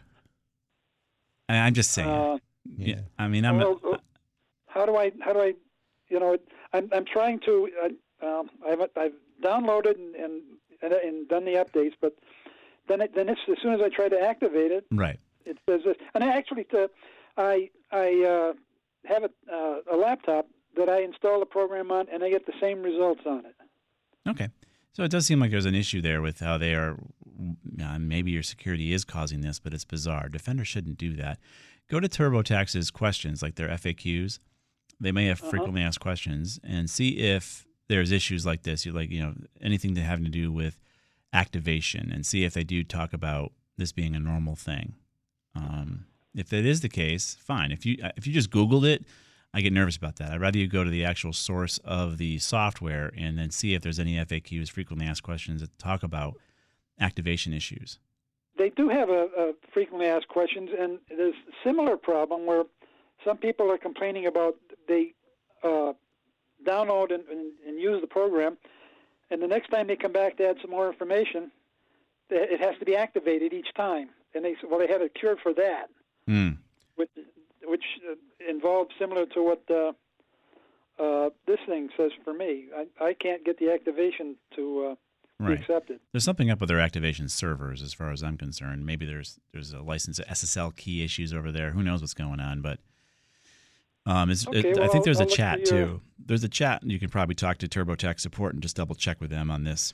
And 1.48 1.58
I'm 1.58 1.74
just 1.74 1.90
saying. 1.90 2.08
Uh, 2.08 2.38
yeah. 2.76 3.00
I 3.18 3.26
mean, 3.26 3.44
I'm. 3.44 3.58
well, 3.58 3.80
uh, 3.92 3.96
how 4.68 4.86
do 4.86 4.96
I? 4.96 5.10
How 5.20 5.32
do 5.32 5.40
I? 5.40 5.54
You 6.08 6.20
know, 6.20 6.36
I'm 6.72 6.88
I'm 6.92 7.04
trying 7.04 7.40
to. 7.40 7.68
Uh, 7.82 8.26
um, 8.26 8.50
I've 8.64 8.80
I've 8.96 9.12
downloaded 9.42 9.96
and, 9.96 10.14
and 10.14 10.42
and 10.82 10.92
and 10.92 11.28
done 11.28 11.44
the 11.44 11.52
updates, 11.52 11.94
but 12.00 12.14
then 12.88 13.00
it, 13.00 13.14
then 13.14 13.28
as 13.28 13.36
soon 13.62 13.74
as 13.74 13.80
I 13.80 13.88
try 13.88 14.08
to 14.08 14.20
activate 14.20 14.72
it, 14.72 14.86
right. 14.90 15.18
it 15.44 15.58
says 15.68 15.82
this. 15.84 15.96
And 16.14 16.24
I 16.24 16.36
actually, 16.36 16.66
uh, 16.72 16.88
I 17.36 17.70
I 17.90 18.24
uh, 18.24 18.52
have 19.04 19.24
a, 19.24 19.30
uh, 19.52 19.94
a 19.94 19.96
laptop 19.96 20.46
that 20.76 20.88
I 20.88 21.02
install 21.02 21.40
the 21.40 21.46
program 21.46 21.90
on, 21.90 22.06
and 22.12 22.24
I 22.24 22.30
get 22.30 22.46
the 22.46 22.54
same 22.60 22.82
results 22.82 23.22
on 23.26 23.44
it. 23.46 23.54
Okay. 24.28 24.48
So 24.94 25.04
it 25.04 25.10
does 25.10 25.26
seem 25.26 25.40
like 25.40 25.50
there's 25.50 25.64
an 25.64 25.74
issue 25.74 26.02
there 26.02 26.20
with 26.20 26.40
how 26.40 26.58
they 26.58 26.74
are. 26.74 26.98
Uh, 27.82 27.98
maybe 27.98 28.30
your 28.30 28.42
security 28.42 28.92
is 28.92 29.04
causing 29.04 29.40
this, 29.40 29.58
but 29.58 29.72
it's 29.72 29.84
bizarre. 29.84 30.28
Defender 30.28 30.64
shouldn't 30.64 30.98
do 30.98 31.14
that. 31.14 31.38
Go 31.88 31.98
to 31.98 32.08
TurboTax's 32.08 32.90
questions, 32.90 33.42
like 33.42 33.54
their 33.54 33.68
FAQs. 33.68 34.38
They 35.00 35.12
may 35.12 35.26
have 35.26 35.40
frequently 35.40 35.82
asked 35.82 36.00
questions, 36.00 36.60
and 36.62 36.88
see 36.88 37.18
if 37.18 37.66
there's 37.92 38.10
issues 38.10 38.46
like 38.46 38.62
this. 38.62 38.86
You 38.86 38.92
like 38.92 39.10
you 39.10 39.22
know 39.22 39.34
anything 39.60 39.94
to 39.94 40.00
having 40.00 40.24
to 40.24 40.30
do 40.30 40.50
with 40.50 40.78
activation, 41.32 42.10
and 42.10 42.24
see 42.24 42.44
if 42.44 42.54
they 42.54 42.64
do 42.64 42.82
talk 42.82 43.12
about 43.12 43.52
this 43.76 43.92
being 43.92 44.16
a 44.16 44.18
normal 44.18 44.56
thing. 44.56 44.94
Um, 45.54 46.06
if 46.34 46.48
that 46.48 46.64
is 46.64 46.80
the 46.80 46.88
case, 46.88 47.36
fine. 47.38 47.70
If 47.70 47.84
you 47.84 47.98
if 48.16 48.26
you 48.26 48.32
just 48.32 48.50
Googled 48.50 48.84
it, 48.84 49.04
I 49.52 49.60
get 49.60 49.74
nervous 49.74 49.96
about 49.96 50.16
that. 50.16 50.32
I'd 50.32 50.40
rather 50.40 50.58
you 50.58 50.66
go 50.68 50.84
to 50.84 50.90
the 50.90 51.04
actual 51.04 51.34
source 51.34 51.78
of 51.84 52.16
the 52.16 52.38
software 52.38 53.12
and 53.16 53.38
then 53.38 53.50
see 53.50 53.74
if 53.74 53.82
there's 53.82 53.98
any 53.98 54.14
FAQs, 54.16 54.70
frequently 54.70 55.06
asked 55.06 55.22
questions 55.22 55.60
that 55.60 55.78
talk 55.78 56.02
about 56.02 56.36
activation 56.98 57.52
issues. 57.52 57.98
They 58.56 58.70
do 58.70 58.88
have 58.88 59.10
a, 59.10 59.28
a 59.36 59.52
frequently 59.74 60.06
asked 60.06 60.28
questions, 60.28 60.70
and 60.78 60.98
there's 61.10 61.34
a 61.34 61.68
similar 61.68 61.98
problem 61.98 62.46
where 62.46 62.64
some 63.22 63.36
people 63.36 63.70
are 63.70 63.78
complaining 63.78 64.26
about 64.26 64.54
they 64.88 65.12
uh, 65.62 65.92
download 66.66 67.12
and, 67.12 67.24
and, 67.30 67.52
and 67.66 67.80
use 67.80 68.00
the 68.00 68.06
program, 68.06 68.56
and 69.30 69.42
the 69.42 69.46
next 69.46 69.68
time 69.70 69.86
they 69.86 69.96
come 69.96 70.12
back 70.12 70.36
to 70.38 70.48
add 70.48 70.56
some 70.60 70.70
more 70.70 70.88
information, 70.90 71.50
it 72.30 72.60
has 72.60 72.78
to 72.78 72.84
be 72.84 72.96
activated 72.96 73.52
each 73.52 73.72
time. 73.76 74.08
And 74.34 74.44
they 74.44 74.54
well, 74.68 74.78
they 74.78 74.86
have 74.88 75.02
a 75.02 75.08
cure 75.08 75.36
for 75.42 75.52
that, 75.54 75.86
Hmm. 76.26 76.50
which, 76.96 77.10
which 77.64 77.84
uh, 78.10 78.14
involves 78.48 78.90
similar 78.98 79.26
to 79.26 79.42
what 79.42 79.62
uh, 79.70 79.92
uh, 81.02 81.30
this 81.46 81.58
thing 81.66 81.88
says 81.96 82.10
for 82.24 82.32
me. 82.32 82.66
I, 82.76 83.04
I 83.04 83.14
can't 83.14 83.44
get 83.44 83.58
the 83.58 83.70
activation 83.72 84.36
to 84.56 84.90
uh, 84.92 84.94
Right. 85.40 85.58
accepted. 85.58 85.98
There's 86.12 86.22
something 86.22 86.50
up 86.52 86.60
with 86.60 86.68
their 86.68 86.78
activation 86.78 87.28
servers, 87.28 87.82
as 87.82 87.92
far 87.92 88.12
as 88.12 88.22
I'm 88.22 88.38
concerned. 88.38 88.86
Maybe 88.86 89.04
there's 89.04 89.40
there's 89.52 89.72
a 89.72 89.80
license 89.80 90.20
SSL 90.20 90.76
key 90.76 91.02
issues 91.04 91.34
over 91.34 91.50
there. 91.50 91.72
Who 91.72 91.82
knows 91.82 92.00
what's 92.00 92.14
going 92.14 92.38
on? 92.38 92.60
But 92.62 92.78
um, 94.06 94.30
it's, 94.30 94.46
Okay, 94.46 94.70
it, 94.70 94.78
I 94.78 94.88
think 94.88 95.04
there's 95.04 95.20
I'll 95.20 95.26
a 95.26 95.28
look 95.28 95.36
chat 95.36 95.68
for 95.68 95.74
your- 95.76 95.86
too. 95.86 96.00
There's 96.24 96.44
a 96.44 96.48
chat, 96.48 96.82
and 96.82 96.92
you 96.92 96.98
can 97.00 97.08
probably 97.08 97.34
talk 97.34 97.58
to 97.58 97.68
TurboTax 97.68 98.20
support 98.20 98.54
and 98.54 98.62
just 98.62 98.76
double 98.76 98.94
check 98.94 99.20
with 99.20 99.30
them 99.30 99.50
on 99.50 99.64
this, 99.64 99.92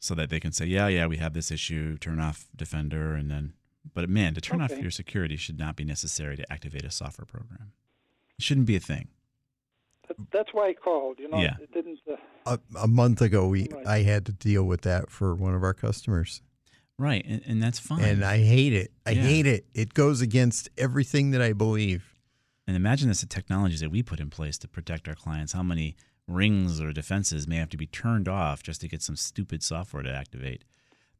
so 0.00 0.14
that 0.16 0.28
they 0.28 0.40
can 0.40 0.50
say, 0.52 0.66
yeah, 0.66 0.88
yeah, 0.88 1.06
we 1.06 1.16
have 1.18 1.32
this 1.32 1.50
issue. 1.52 1.96
Turn 1.98 2.18
off 2.20 2.48
Defender, 2.56 3.14
and 3.14 3.30
then. 3.30 3.52
But 3.94 4.10
man, 4.10 4.34
to 4.34 4.40
turn 4.40 4.60
off 4.60 4.76
your 4.76 4.90
security 4.90 5.36
should 5.36 5.58
not 5.58 5.74
be 5.76 5.84
necessary 5.84 6.36
to 6.36 6.52
activate 6.52 6.84
a 6.84 6.90
software 6.90 7.24
program. 7.24 7.72
It 8.38 8.42
shouldn't 8.42 8.66
be 8.66 8.76
a 8.76 8.80
thing. 8.80 9.08
That, 10.08 10.16
that's 10.32 10.48
why 10.52 10.68
I 10.70 10.74
called. 10.74 11.18
You 11.18 11.28
know, 11.30 11.40
Yeah. 11.40 11.54
it 11.60 11.72
didn't. 11.72 11.98
Uh, 12.44 12.56
A, 12.76 12.78
a 12.80 12.86
month 12.88 13.22
ago, 13.22 13.46
we 13.48 13.68
Right. 13.72 13.86
I 13.86 14.02
had 14.02 14.26
to 14.26 14.32
deal 14.32 14.64
with 14.64 14.82
that 14.82 15.08
for 15.08 15.34
one 15.34 15.54
of 15.54 15.62
our 15.62 15.72
customers, 15.72 16.42
Right, 16.98 17.24
and, 17.26 17.40
and 17.46 17.62
that's 17.62 17.78
fine. 17.78 18.02
and 18.04 18.24
I 18.24 18.38
hate 18.38 18.72
it. 18.74 18.90
I 19.06 19.12
Yeah. 19.12 19.22
hate 19.22 19.46
it. 19.46 19.66
It 19.72 19.94
goes 19.94 20.20
against 20.20 20.68
everything 20.76 21.30
that 21.30 21.40
I 21.40 21.52
believe. 21.54 22.04
And 22.70 22.76
imagine 22.76 23.08
this 23.08 23.20
the 23.20 23.26
technologies 23.26 23.80
that 23.80 23.90
we 23.90 24.00
put 24.00 24.20
in 24.20 24.30
place 24.30 24.56
to 24.58 24.68
protect 24.68 25.08
our 25.08 25.16
clients. 25.16 25.54
How 25.54 25.62
many 25.64 25.96
rings 26.28 26.80
or 26.80 26.92
defenses 26.92 27.48
may 27.48 27.56
have 27.56 27.68
to 27.70 27.76
be 27.76 27.86
turned 27.86 28.28
off 28.28 28.62
just 28.62 28.80
to 28.82 28.86
get 28.88 29.02
some 29.02 29.16
stupid 29.16 29.64
software 29.64 30.04
to 30.04 30.12
activate? 30.14 30.62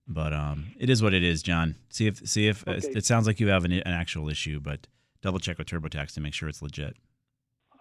But 0.07 0.33
um, 0.33 0.69
it 0.79 0.89
is 0.89 1.03
what 1.03 1.13
it 1.13 1.25
is, 1.25 1.43
John. 1.43 1.75
See 1.89 2.07
if 2.07 2.19
see 2.25 2.47
if 2.47 2.63
uh, 2.69 2.75
Okay. 2.75 2.91
it 2.91 3.05
sounds 3.05 3.27
like 3.27 3.41
you 3.41 3.49
have 3.49 3.65
an, 3.65 3.73
an 3.73 3.83
actual 3.85 4.29
issue, 4.29 4.61
but 4.61 4.87
double 5.23 5.41
check 5.41 5.59
with 5.59 5.67
TurboTax 5.67 6.15
to 6.15 6.21
make 6.21 6.35
sure 6.35 6.49
it's 6.49 6.63
legit. 6.63 6.97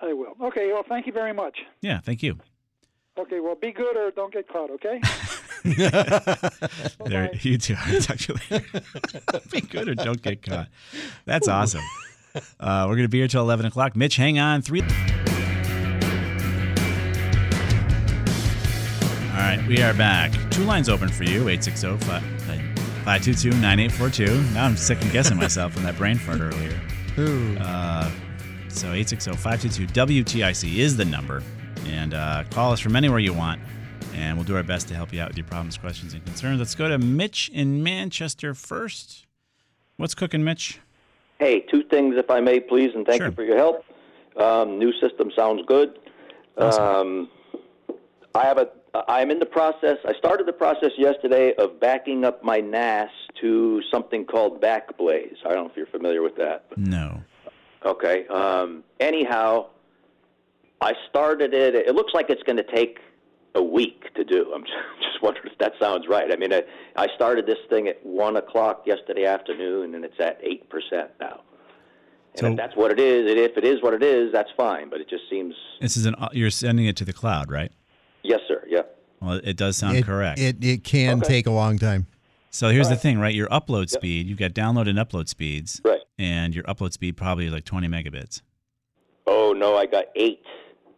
I 0.01 0.13
will. 0.13 0.33
Okay. 0.45 0.73
Well, 0.73 0.83
thank 0.89 1.05
you 1.05 1.13
very 1.13 1.33
much. 1.33 1.59
Yeah, 1.83 1.99
thank 1.99 2.23
you. 2.23 2.39
Okay. 3.19 3.39
Well, 3.39 3.53
be 3.53 3.71
good 3.71 3.95
or 3.97 4.09
don't 4.09 4.33
get 4.33 4.47
caught. 4.47 4.71
Okay. 4.71 4.99
There, 7.05 7.29
you 7.41 7.57
too. 7.59 7.75
I'll 7.77 8.01
talk 8.01 8.17
to 8.17 8.33
you 8.33 8.39
later. 8.57 8.81
be 9.51 9.61
good 9.61 9.89
or 9.89 9.93
don't 9.95 10.21
get 10.21 10.41
caught. 10.41 10.69
That's 11.25 11.47
awesome. 11.59 11.83
Uh, 12.59 12.85
we're 12.87 12.95
going 12.95 13.03
to 13.03 13.09
be 13.09 13.19
here 13.19 13.27
till 13.27 13.41
11 13.41 13.65
o'clock. 13.65 13.95
Mitch, 13.95 14.15
hang 14.15 14.39
on. 14.39 14.61
Three. 14.61 14.81
All 19.31 19.45
right, 19.45 19.63
we 19.67 19.81
are 19.81 19.93
back. 19.93 20.31
Two 20.51 20.63
lines 20.63 20.89
open 20.89 21.09
for 21.09 21.23
you 21.23 21.47
860 21.47 21.97
522 21.97 23.49
9842. 23.49 24.53
Now 24.53 24.65
I'm 24.65 24.77
second 24.77 25.11
guessing 25.11 25.37
myself 25.45 25.75
on 25.77 25.83
that 25.83 25.97
brain 25.97 26.17
fart 26.17 26.41
earlier. 26.41 26.79
Ooh. 27.17 27.57
Uh, 27.57 28.11
so 28.67 28.87
860 28.87 29.31
522 29.31 30.23
WTIC 30.23 30.77
is 30.77 30.97
the 30.97 31.05
number. 31.05 31.41
And 31.85 32.13
uh, 32.13 32.43
call 32.51 32.71
us 32.71 32.79
from 32.79 32.95
anywhere 32.95 33.19
you 33.19 33.33
want. 33.33 33.61
And 34.13 34.37
we'll 34.37 34.45
do 34.45 34.55
our 34.55 34.63
best 34.63 34.87
to 34.89 34.95
help 34.95 35.13
you 35.13 35.21
out 35.21 35.29
with 35.29 35.37
your 35.37 35.47
problems, 35.47 35.77
questions, 35.77 36.13
and 36.13 36.23
concerns. 36.25 36.59
Let's 36.59 36.75
go 36.75 36.89
to 36.89 36.97
Mitch 36.97 37.49
in 37.53 37.81
Manchester 37.81 38.53
first. 38.53 39.25
What's 39.97 40.13
cooking, 40.13 40.43
Mitch? 40.43 40.79
Hey, 41.39 41.61
two 41.61 41.83
things, 41.83 42.15
if 42.17 42.29
I 42.29 42.41
may, 42.41 42.59
please, 42.59 42.91
and 42.93 43.05
thank 43.05 43.21
Sure. 43.21 43.29
you 43.29 43.35
for 43.35 43.43
your 43.43 43.57
help. 43.57 43.85
Um, 44.35 44.77
new 44.77 44.91
system 44.99 45.31
sounds 45.35 45.61
good. 45.65 45.97
Um, 46.57 47.29
I 48.35 48.45
have 48.45 48.57
a. 48.57 48.67
I'm 49.07 49.31
in 49.31 49.39
the 49.39 49.45
process. 49.45 49.97
I 50.05 50.13
started 50.13 50.47
the 50.47 50.53
process 50.53 50.91
yesterday 50.97 51.53
of 51.53 51.79
backing 51.79 52.25
up 52.25 52.43
my 52.43 52.59
NAS 52.59 53.09
to 53.39 53.81
something 53.91 54.25
called 54.25 54.61
Backblaze. 54.61 55.37
I 55.45 55.49
don't 55.49 55.65
know 55.65 55.69
if 55.69 55.77
you're 55.77 55.85
familiar 55.85 56.21
with 56.21 56.35
that. 56.37 56.65
No. 56.75 57.21
Okay. 57.85 58.27
Um, 58.27 58.83
anyhow, 58.99 59.67
I 60.81 60.93
started 61.09 61.53
it. 61.53 61.75
It 61.75 61.95
looks 61.95 62.13
like 62.13 62.29
it's 62.29 62.43
going 62.43 62.57
to 62.57 62.63
take 62.63 62.99
a 63.55 63.63
week 63.63 64.13
to 64.15 64.23
do. 64.23 64.51
I'm 64.53 64.63
just 65.01 65.21
wondering 65.21 65.47
if 65.51 65.57
that 65.59 65.73
sounds 65.79 66.05
right. 66.07 66.31
I 66.31 66.35
mean, 66.35 66.53
I, 66.53 66.63
I 66.95 67.07
started 67.15 67.45
this 67.45 67.57
thing 67.69 67.87
at 67.87 68.03
one 68.05 68.37
o'clock 68.37 68.83
yesterday 68.85 69.25
afternoon, 69.25 69.95
and 69.95 70.03
it's 70.05 70.19
at 70.19 70.39
eight 70.43 70.69
percent 70.69 71.11
now. 71.19 71.41
And 72.35 72.39
So- 72.39 72.47
if 72.51 72.57
that's 72.57 72.75
what 72.75 72.91
it 72.91 72.99
is, 72.99 73.29
and 73.29 73.39
if 73.39 73.57
it 73.57 73.65
is 73.65 73.81
what 73.81 73.93
it 73.93 74.03
is, 74.03 74.31
that's 74.31 74.51
fine. 74.55 74.89
But 74.89 75.01
it 75.01 75.09
just 75.09 75.23
seems, 75.29 75.55
This 75.81 75.97
is 75.97 76.05
an 76.05 76.15
you're 76.31 76.51
sending 76.51 76.85
it 76.85 76.95
to 76.97 77.05
the 77.05 77.13
cloud, 77.13 77.51
right? 77.51 77.71
yes, 78.23 78.39
sir. 78.47 78.63
Yeah. 78.67 78.81
Well, 79.21 79.41
it 79.43 79.57
does 79.57 79.75
sound 79.77 79.97
it, 79.97 80.05
correct. 80.05 80.39
It 80.39 80.63
it 80.63 80.83
can 80.83 81.17
Okay. 81.19 81.27
take 81.27 81.47
a 81.47 81.51
long 81.51 81.77
time. 81.77 82.07
so 82.51 82.69
here's 82.69 82.87
All 82.87 82.93
the 82.93 82.99
thing, 82.99 83.19
right? 83.19 83.33
Your 83.35 83.49
upload 83.49 83.89
speed, 83.89 84.27
you've 84.27 84.37
got 84.39 84.51
download 84.53 84.87
and 84.87 84.97
upload 84.97 85.27
speeds, 85.27 85.81
Right. 85.83 85.99
and 86.17 86.53
your 86.55 86.63
upload 86.65 86.93
speed 86.93 87.17
probably 87.17 87.47
is 87.47 87.51
like 87.53 87.65
20 87.65 87.87
megabits. 87.87 88.41
Oh 89.27 89.53
no, 89.53 89.75
I 89.77 89.85
got 89.87 90.05
eight. 90.15 90.41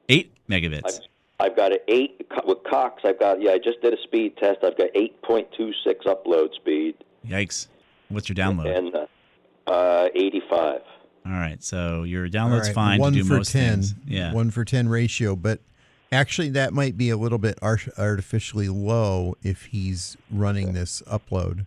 Eight 0.09 0.33
megabits. 0.49 0.81
I've, 0.85 0.99
I've 1.41 1.55
got 1.55 1.71
an 1.71 1.79
eight 1.87 2.21
with 2.45 2.59
Cox. 2.69 3.01
I've 3.03 3.19
got 3.19 3.41
yeah. 3.41 3.51
I 3.51 3.57
just 3.57 3.81
did 3.81 3.93
a 3.93 4.01
speed 4.03 4.37
test. 4.37 4.59
I've 4.63 4.77
got 4.77 4.89
eight 4.93 5.19
point 5.23 5.47
two 5.57 5.71
six 5.83 6.05
upload 6.05 6.53
speed 6.53 6.95
Yikes. 7.27 7.67
What's 8.09 8.29
your 8.29 8.35
download? 8.35 8.77
and 8.77 8.95
uh, 8.95 9.71
uh, 9.71 10.09
eighty 10.15 10.41
five. 10.49 10.81
All 11.25 11.31
right, 11.31 11.61
so 11.63 12.03
your 12.03 12.27
download's 12.27 12.67
right, 12.67 12.75
fine 12.75 12.99
one 12.99 13.13
to 13.13 13.19
do 13.19 13.25
for 13.25 13.37
most 13.37 13.51
ten. 13.51 13.73
things. 13.81 13.95
Yeah. 14.07 14.33
One 14.33 14.51
for 14.51 14.63
ten 14.65 14.87
ratio, 14.87 15.35
but 15.35 15.59
actually 16.11 16.49
that 16.49 16.73
might 16.73 16.97
be 16.97 17.09
a 17.09 17.17
little 17.17 17.37
bit 17.37 17.57
artificially 17.61 18.69
low 18.69 19.35
if 19.43 19.65
he's 19.65 20.17
running 20.31 20.73
this 20.73 21.01
upload. 21.07 21.65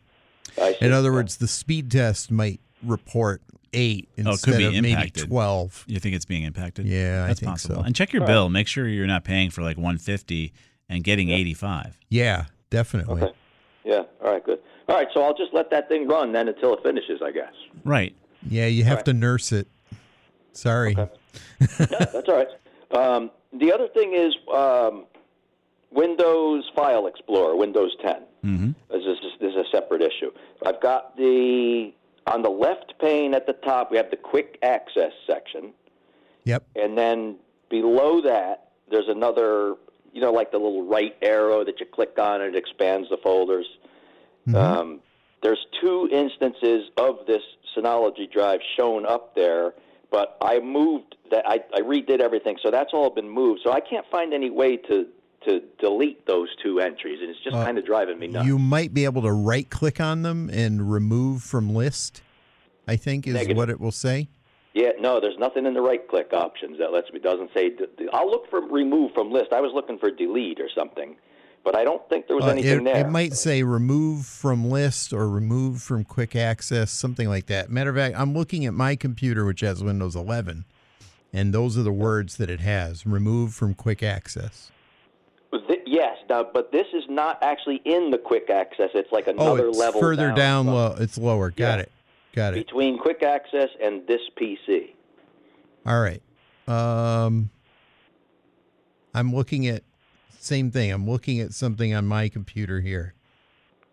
In 0.81 0.93
other 0.93 1.13
words, 1.13 1.39
the 1.39 1.49
speed 1.49 1.91
test 1.91 2.31
might 2.31 2.61
report 2.83 3.43
eight 3.75 4.09
Oh, 4.11 4.21
it 4.21 4.27
instead 4.29 4.51
could 4.53 4.59
be 4.59 4.65
of 4.67 4.73
maybe 4.75 4.93
impacted. 4.93 5.29
twelve. 5.29 5.85
You 5.87 5.99
think 6.01 6.15
it's 6.15 6.25
being 6.25 6.45
impacted? 6.45 6.87
Yeah, 6.87 7.25
I 7.25 7.29
that's 7.29 7.41
think 7.41 7.51
possible. 7.53 7.77
so. 7.77 7.81
And 7.83 7.95
check 7.95 8.13
your 8.13 8.25
bill. 8.27 8.49
Make 8.49 8.69
sure 8.69 8.87
you're 8.89 9.07
not 9.07 9.25
paying 9.25 9.51
for 9.51 9.63
like 9.63 9.77
150 9.77 10.53
and 10.89 11.03
getting 11.05 11.31
85. 11.31 11.99
Yeah, 12.09 12.47
definitely. 12.71 13.23
Okay. 13.23 13.33
Yeah. 13.85 14.03
All 14.23 14.33
right. 14.33 14.45
Good. 14.45 14.61
All 14.89 14.97
right. 14.97 15.09
So 15.13 15.23
I'll 15.23 15.35
just 15.37 15.53
let 15.53 15.71
that 15.71 15.89
thing 15.89 16.07
run 16.09 16.33
then 16.33 16.49
until 16.49 16.75
it 16.75 16.83
finishes, 16.83 17.21
I 17.23 17.31
guess. 17.33 17.53
Right. 17.85 18.15
Yeah, 18.49 18.67
you 18.67 18.85
have 18.85 19.05
to 19.05 19.13
nurse 19.13 19.53
it. 19.53 19.69
Sorry. 20.53 20.95
Yeah, 20.97 21.07
that's 21.79 22.29
all 22.29 22.37
right. 22.37 22.49
Um, 22.93 23.31
the 23.59 23.73
other 23.73 23.89
thing 23.89 24.15
is 24.15 24.35
um, 24.55 25.07
Windows 25.91 26.65
File 26.77 27.07
Explorer, 27.07 27.57
Windows 27.57 27.97
10. 28.03 28.15
Mm-hmm. 28.45 28.71
This 28.91 29.03
is, 29.05 29.19
this 29.41 29.51
is 29.51 29.57
a 29.57 29.65
separate 29.71 30.03
issue. 30.03 30.31
I've 30.67 30.81
got 30.81 31.17
the 31.17 31.93
on 32.27 32.43
the 32.43 32.51
left 32.51 32.95
pane 33.01 33.35
at 33.35 33.47
the 33.47 33.53
top. 33.53 33.91
We 33.91 33.97
have 33.97 34.11
the 34.11 34.17
Quick 34.17 34.59
Access 34.63 35.13
section, 35.27 35.73
Yep. 36.45 36.67
and 36.77 36.97
then 36.97 37.37
below 37.71 38.21
that, 38.23 38.71
there's 38.91 39.09
another. 39.09 39.77
You 40.13 40.21
know, 40.21 40.31
like 40.31 40.53
the 40.53 40.59
little 40.59 40.87
right 40.87 41.17
arrow 41.23 41.65
that 41.65 41.81
you 41.81 41.87
click 41.87 42.17
on 42.21 42.41
and 42.41 42.55
it 42.55 42.57
expands 42.57 43.09
the 43.11 43.17
folders. 43.17 43.67
Um, 44.55 45.01
there's 45.43 45.67
two 45.81 46.09
instances 46.13 46.89
of 46.97 47.27
this 47.27 47.43
Synology 47.77 48.31
drive 48.31 48.61
shown 48.77 49.05
up 49.07 49.35
there, 49.35 49.75
but 50.13 50.37
I 50.41 50.61
moved 50.61 51.17
that. 51.33 51.45
I, 51.49 51.65
I 51.75 51.81
redid 51.81 52.21
everything, 52.21 52.59
so 52.63 52.71
that's 52.71 52.91
all 52.93 53.11
been 53.11 53.29
moved. 53.29 53.63
So 53.65 53.73
I 53.73 53.81
can't 53.81 54.07
find 54.09 54.33
any 54.33 54.51
way 54.51 54.77
to 54.77 55.07
to 55.47 55.63
delete 55.79 56.27
those 56.27 56.49
two 56.63 56.81
entries, 56.81 57.21
and 57.21 57.31
it's 57.31 57.41
just 57.41 57.55
Uh, 57.57 57.65
kind 57.65 57.79
of 57.79 57.85
driving 57.87 58.19
me 58.19 58.27
nuts. 58.29 58.47
You 58.47 58.59
might 58.59 58.93
be 58.95 59.05
able 59.05 59.23
to 59.23 59.33
right 59.33 59.69
click 59.69 60.01
on 60.01 60.23
them 60.23 60.49
and 60.53 60.91
remove 60.91 61.43
from 61.43 61.75
list. 61.75 62.23
I 62.87 62.97
think 62.97 63.27
is 63.27 63.35
Negative. 63.35 63.57
what 63.57 63.71
it 63.71 63.81
will 63.81 63.93
say. 63.93 64.29
Yeah, 64.75 64.91
no, 65.01 65.21
there's 65.21 65.39
nothing 65.39 65.65
in 65.67 65.73
the 65.75 65.81
right 65.81 66.07
click 66.07 66.33
options 66.35 66.79
that 66.79 66.93
lets 66.93 67.11
me. 67.13 67.19
Doesn't 67.21 67.51
say. 67.55 67.73
I'll 68.13 68.31
look 68.31 68.51
for 68.51 68.61
remove 68.61 69.13
from 69.15 69.31
list. 69.31 69.53
I 69.53 69.61
was 69.61 69.73
looking 69.73 69.99
for 69.99 70.11
delete 70.11 70.61
or 70.61 70.69
something, 70.69 71.17
but 71.63 71.75
I 71.77 71.85
don't 71.85 72.07
think 72.09 72.27
there 72.27 72.37
was 72.37 72.45
Uh, 72.45 72.49
anything 72.49 72.81
it, 72.81 72.85
there. 72.85 73.07
it 73.07 73.09
might 73.11 73.35
say 73.35 73.63
remove 73.63 74.27
from 74.27 74.69
list 74.69 75.13
or 75.13 75.29
remove 75.31 75.81
from 75.81 76.05
quick 76.05 76.35
access, 76.37 76.91
something 76.91 77.29
like 77.29 77.47
that. 77.47 77.71
Matter 77.71 77.91
of 77.91 77.97
fact, 77.97 78.17
I'm 78.19 78.35
looking 78.35 78.67
at 78.67 78.75
my 78.75 78.97
computer, 78.97 79.45
which 79.47 79.61
has 79.61 79.83
Windows 79.83 80.15
11, 80.17 80.65
and 81.33 81.55
those 81.55 81.79
are 81.79 81.83
the 81.85 81.93
words 81.93 82.37
that 82.37 82.51
it 82.51 82.61
has: 82.61 83.07
remove 83.07 83.55
from 83.55 83.73
quick 83.75 84.03
access. 84.03 84.71
Th- 86.29 86.29
yes, 86.29 86.45
now, 86.45 86.51
but 86.53 86.73
this 86.73 86.87
is 86.93 87.05
not 87.09 87.43
actually 87.43 87.77
in 87.85 88.11
the 88.11 88.19
quick 88.19 88.51
access. 88.51 88.91
It's 88.95 89.11
like 89.13 89.27
another 89.27 89.51
Oh, 89.51 89.55
another 89.55 89.69
it's 89.69 89.79
level 89.79 90.01
further 90.01 90.29
down, 90.29 90.37
down. 90.37 90.67
low. 90.67 90.97
It's 90.99 91.19
lower. 91.19 91.51
Got 91.51 91.79
Yeah. 91.79 91.83
it. 91.83 91.93
Got 92.35 92.55
it. 92.55 92.67
between 92.67 92.99
quick 92.99 93.23
access 93.23 93.69
and 93.81 94.05
this 94.09 94.21
PC. 94.37 94.93
All 95.87 96.01
right. 96.01 96.21
Um, 96.67 97.51
I'm 99.15 99.33
looking 99.33 99.69
at 99.69 99.83
same 100.41 100.71
thing. 100.73 100.91
I'm 100.91 101.09
looking 101.09 101.41
at 101.41 101.53
something 101.53 101.95
on 101.95 102.07
my 102.07 102.29
computer 102.29 102.81
here. 102.81 103.15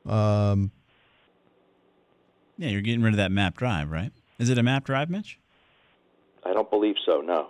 Um, 0.06 0.72
Yeah, 2.58 2.70
you're 2.70 2.82
getting 2.82 3.02
rid 3.02 3.14
of 3.14 3.18
that 3.18 3.32
map 3.32 3.56
drive, 3.58 3.90
right? 3.92 4.12
Is 4.40 4.50
it 4.50 4.58
a 4.58 4.64
map 4.64 4.84
drive, 4.86 5.10
Mitch? 5.10 5.40
I 6.44 6.54
don't 6.54 6.70
believe 6.70 6.96
so. 7.06 7.22
No. 7.22 7.48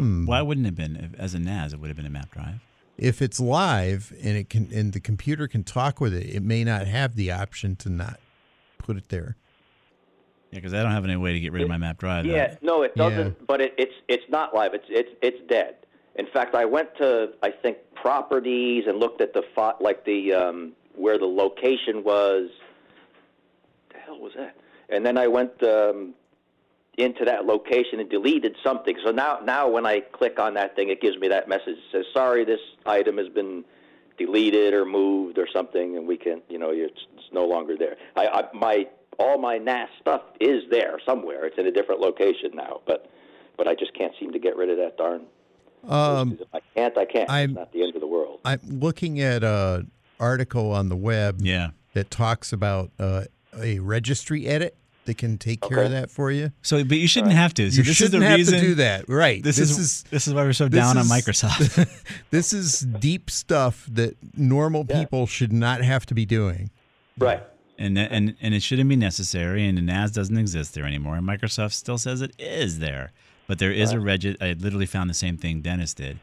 Hmm. 0.00 0.26
Why 0.26 0.42
wouldn't 0.42 0.66
it 0.66 0.70
have 0.70 0.76
been? 0.76 0.96
If, 0.96 1.20
as 1.20 1.34
a 1.34 1.38
NAS, 1.38 1.72
it 1.72 1.80
would 1.80 1.88
have 1.88 1.96
been 1.96 2.06
a 2.06 2.10
map 2.10 2.30
drive. 2.30 2.60
If 2.98 3.22
it's 3.22 3.40
live 3.40 4.12
and 4.22 4.36
it 4.36 4.50
can 4.50 4.70
and 4.72 4.92
the 4.92 5.00
computer 5.00 5.48
can 5.48 5.64
talk 5.64 6.00
with 6.00 6.14
it, 6.14 6.26
it 6.26 6.42
may 6.42 6.62
not 6.64 6.86
have 6.86 7.16
the 7.16 7.32
option 7.32 7.76
to 7.76 7.88
not 7.88 8.20
put 8.78 8.96
it 8.96 9.08
there. 9.08 9.36
Yeah, 10.50 10.58
because 10.58 10.74
I 10.74 10.82
don't 10.82 10.92
have 10.92 11.04
any 11.04 11.16
way 11.16 11.32
to 11.32 11.40
get 11.40 11.52
rid 11.52 11.62
of 11.62 11.68
my 11.68 11.78
map 11.78 11.98
drive. 11.98 12.26
Yeah, 12.26 12.56
no, 12.60 12.82
it 12.82 12.94
doesn't. 12.94 13.46
But 13.46 13.62
it, 13.62 13.74
it's 13.78 13.94
it's 14.08 14.28
not 14.28 14.54
live. 14.54 14.74
It's 14.74 14.84
it's 14.88 15.10
it's 15.22 15.38
dead. 15.48 15.76
In 16.16 16.26
fact, 16.26 16.54
I 16.54 16.66
went 16.66 16.94
to 16.98 17.32
I 17.42 17.50
think 17.50 17.78
properties 17.94 18.84
and 18.86 18.98
looked 18.98 19.22
at 19.22 19.32
the 19.32 19.42
fo- 19.54 19.76
like 19.80 20.04
the 20.04 20.34
um, 20.34 20.72
where 20.94 21.18
the 21.18 21.26
location 21.26 22.04
was. 22.04 22.50
The 23.92 23.98
hell 23.98 24.20
was 24.20 24.32
that? 24.36 24.56
And 24.90 25.06
then 25.06 25.16
I 25.16 25.26
went 25.26 25.62
um, 25.62 26.12
into 26.98 27.24
that 27.24 27.46
location 27.46 28.00
and 28.00 28.10
deleted 28.10 28.54
something. 28.62 28.96
So 29.04 29.10
now 29.12 29.40
now 29.44 29.68
when 29.68 29.86
I 29.86 30.00
click 30.00 30.38
on 30.38 30.54
that 30.54 30.76
thing, 30.76 30.90
it 30.90 31.00
gives 31.00 31.16
me 31.18 31.28
that 31.28 31.48
message. 31.48 31.76
It 31.78 31.90
says, 31.90 32.04
"Sorry, 32.12 32.44
this 32.44 32.60
item 32.86 33.18
has 33.18 33.28
been." 33.28 33.64
deleted 34.18 34.74
or 34.74 34.84
moved 34.84 35.38
or 35.38 35.48
something, 35.50 35.96
and 35.96 36.06
we 36.06 36.18
can, 36.18 36.42
you 36.50 36.58
know, 36.58 36.68
it's, 36.70 37.00
it's 37.14 37.32
no 37.32 37.46
longer 37.46 37.74
there. 37.78 37.96
I, 38.14 38.26
I 38.28 38.42
my 38.52 38.86
all 39.18 39.38
my 39.38 39.56
NAS 39.56 39.88
stuff 40.00 40.20
is 40.38 40.62
there 40.70 40.98
somewhere. 41.04 41.46
It's 41.46 41.56
in 41.58 41.66
a 41.66 41.72
different 41.72 42.00
location 42.02 42.50
now, 42.54 42.82
but 42.86 43.10
but 43.56 43.66
I 43.66 43.74
just 43.74 43.94
can't 43.94 44.12
seem 44.20 44.30
to 44.32 44.38
get 44.38 44.54
rid 44.54 44.68
of 44.68 44.76
that 44.76 44.98
darn. 44.98 45.22
Um, 45.88 46.38
I 46.52 46.60
can't. 46.74 46.96
I 46.98 47.04
can't. 47.06 47.30
I'm- 47.30 47.50
it's 47.50 47.58
not 47.58 47.72
the 47.72 47.82
end 47.82 47.94
of 47.94 48.02
the 48.02 48.06
world. 48.06 48.40
I'm 48.44 48.60
looking 48.64 49.18
at 49.20 49.42
a 49.42 49.86
article 50.20 50.70
on 50.72 50.90
the 50.90 50.96
web. 50.96 51.40
Yeah. 51.40 51.70
That 51.94 52.10
talks 52.10 52.52
about 52.52 52.90
uh, 52.98 53.24
a 53.58 53.78
registry 53.78 54.46
edit 54.46 54.76
that 55.04 55.18
can 55.18 55.36
take 55.38 55.60
care 55.60 55.82
of 55.82 55.90
that 55.90 56.10
for 56.10 56.30
you. 56.30 56.52
So, 56.62 56.84
but 56.84 56.98
you 56.98 57.08
shouldn't 57.08 57.32
have 57.32 57.54
to. 57.54 57.70
So 57.70 57.78
you 57.78 57.82
this 57.82 57.96
shouldn't 57.96 58.14
is 58.14 58.20
the 58.20 58.26
have 58.26 58.36
reason 58.38 58.54
to 58.54 58.60
do 58.60 58.74
that, 58.76 59.08
right? 59.08 59.42
This, 59.42 59.58
is, 59.58 60.04
this 60.04 60.28
is 60.28 60.34
why 60.34 60.42
we're 60.42 60.52
so 60.52 60.68
this 60.68 60.78
down 60.78 60.96
on 60.96 61.04
Microsoft. 61.06 61.88
this 62.30 62.52
is 62.52 62.80
deep 62.80 63.30
stuff 63.30 63.86
that 63.90 64.16
normal 64.36 64.84
people 64.84 65.26
should 65.26 65.52
not 65.52 65.82
have 65.82 66.06
to 66.06 66.14
be 66.14 66.24
doing. 66.24 66.70
Right. 67.18 67.42
And, 67.78 67.98
and 67.98 68.36
and 68.40 68.54
it 68.54 68.62
shouldn't 68.62 68.88
be 68.88 68.96
necessary, 68.96 69.66
and 69.66 69.76
the 69.76 69.82
NAS 69.82 70.12
doesn't 70.12 70.36
exist 70.36 70.74
there 70.74 70.84
anymore. 70.84 71.16
And 71.16 71.26
Microsoft 71.26 71.72
still 71.72 71.98
says 71.98 72.20
it 72.20 72.32
is 72.38 72.78
there, 72.78 73.10
but 73.48 73.58
there 73.58 73.72
is 73.72 73.90
a 73.90 73.98
reg. 73.98 74.36
I 74.40 74.52
literally 74.52 74.86
found 74.86 75.10
the 75.10 75.14
same 75.14 75.36
thing 75.36 75.62
Dennis 75.62 75.92
did. 75.92 76.20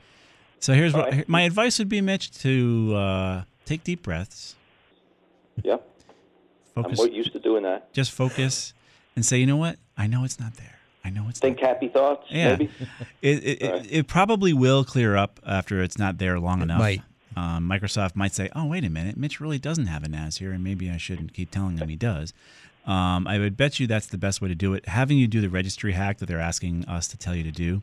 So 0.60 0.74
here's 0.74 0.94
what 0.94 1.06
Alright. 1.06 1.28
my 1.28 1.42
advice 1.42 1.80
would 1.80 1.90
be, 1.90 2.00
Mitch, 2.02 2.32
to 2.42 2.96
uh, 2.96 3.44
take 3.66 3.84
deep 3.84 4.04
breaths. 4.04 4.56
Yeah. 5.64 5.78
Focus. 6.84 7.00
I'm 7.00 7.06
more 7.08 7.16
used 7.16 7.34
to 7.34 7.40
doing 7.40 7.64
that. 7.64 7.94
Just 7.94 8.12
focus 8.12 8.74
and 9.16 9.26
say, 9.26 9.38
you 9.38 9.46
know 9.46 9.58
what? 9.58 9.78
I 9.98 10.08
know 10.08 10.24
it's 10.24 10.40
not 10.40 10.56
there. 10.56 10.80
I 11.04 11.10
know 11.10 11.28
it's 11.30 11.40
Think 11.40 11.60
happy 11.60 11.88
thoughts. 11.88 12.26
Yeah, 12.30 12.58
Maybe. 12.58 12.72
it 13.22 13.44
it, 13.44 13.62
it 13.62 13.88
it 13.90 14.08
probably 14.08 14.54
will 14.54 14.84
clear 14.84 15.16
up 15.16 15.40
after 15.46 15.82
it's 15.82 15.98
not 15.98 16.18
there 16.18 16.40
long 16.40 16.62
enough. 16.62 16.80
might. 16.80 17.02
Um, 17.38 17.70
Microsoft 17.70 18.16
might 18.16 18.34
say, 18.34 18.50
"Oh, 18.56 18.66
wait 18.66 18.84
a 18.84 18.90
minute, 18.90 19.16
Mitch 19.16 19.40
really 19.40 19.60
doesn't 19.60 19.88
have 19.88 20.04
a 20.04 20.10
NAS 20.10 20.38
here, 20.38 20.52
and 20.52 20.64
maybe 20.64 20.90
I 20.90 20.98
shouldn't 20.98 21.34
keep 21.34 21.52
telling 21.52 21.78
him 21.78 21.88
he 21.88 21.96
does." 21.96 22.34
Um, 22.86 23.28
I 23.28 23.40
would 23.40 23.56
bet 23.56 23.80
you 23.80 23.88
that's 23.88 24.08
the 24.08 24.18
best 24.18 24.42
way 24.42 24.50
to 24.50 24.56
do 24.56 24.74
it. 24.74 24.88
Having 24.88 25.20
you 25.20 25.28
do 25.28 25.42
the 25.42 25.50
registry 25.50 25.94
hack 25.94 26.18
that 26.18 26.26
they're 26.26 26.40
asking 26.40 26.86
us 26.86 27.08
to 27.10 27.18
tell 27.18 27.36
you 27.36 27.44
to 27.44 27.52
do 27.52 27.82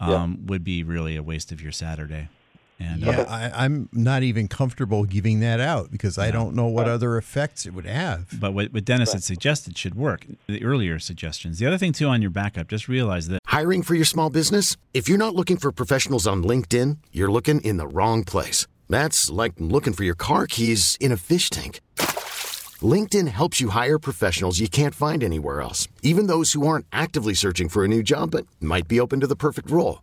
um, 0.00 0.46
would 0.46 0.64
be 0.64 0.82
really 0.82 1.16
a 1.16 1.22
waste 1.22 1.50
of 1.50 1.60
your 1.60 1.72
Saturday. 1.72 2.28
And 2.80 3.02
Yeah, 3.02 3.20
uh, 3.20 3.24
I, 3.28 3.64
I'm 3.64 3.88
not 3.92 4.22
even 4.22 4.48
comfortable 4.48 5.04
giving 5.04 5.40
that 5.40 5.60
out 5.60 5.90
because 5.90 6.18
I 6.18 6.30
don't 6.30 6.54
know 6.54 6.66
what 6.66 6.88
other 6.88 7.16
effects 7.16 7.66
it 7.66 7.74
would 7.74 7.86
have. 7.86 8.40
but 8.40 8.52
what, 8.52 8.72
what 8.72 8.84
Dennis 8.84 9.12
had 9.12 9.22
suggested 9.22 9.78
should 9.78 9.94
work. 9.94 10.26
The 10.48 10.64
earlier 10.64 10.98
suggestions. 10.98 11.58
The 11.58 11.66
other 11.66 11.78
thing 11.78 11.92
too 11.92 12.08
on 12.08 12.20
your 12.20 12.30
backup, 12.30 12.68
just 12.68 12.88
realize 12.88 13.28
that 13.28 13.40
Hiring 13.46 13.82
for 13.84 13.94
your 13.94 14.04
small 14.04 14.30
business? 14.30 14.76
If 14.92 15.08
you're 15.08 15.18
not 15.18 15.34
looking 15.36 15.58
for 15.58 15.70
professionals 15.70 16.26
on 16.26 16.42
LinkedIn, 16.42 16.98
you're 17.12 17.30
looking 17.30 17.60
in 17.60 17.76
the 17.76 17.86
wrong 17.86 18.24
place. 18.24 18.66
That's 18.88 19.30
like 19.30 19.52
looking 19.58 19.92
for 19.92 20.02
your 20.02 20.16
car 20.16 20.48
keys 20.48 20.96
in 21.00 21.12
a 21.12 21.16
fish 21.16 21.50
tank. 21.50 21.80
LinkedIn 22.82 23.28
helps 23.28 23.60
you 23.60 23.68
hire 23.68 23.98
professionals 24.00 24.58
you 24.58 24.68
can't 24.68 24.94
find 24.94 25.22
anywhere 25.22 25.60
else, 25.60 25.86
even 26.02 26.26
those 26.26 26.52
who 26.52 26.66
aren't 26.66 26.86
actively 26.92 27.34
searching 27.34 27.68
for 27.68 27.84
a 27.84 27.88
new 27.88 28.02
job 28.02 28.32
but 28.32 28.46
might 28.60 28.88
be 28.88 28.98
open 28.98 29.20
to 29.20 29.26
the 29.28 29.36
perfect 29.36 29.70
role. 29.70 30.02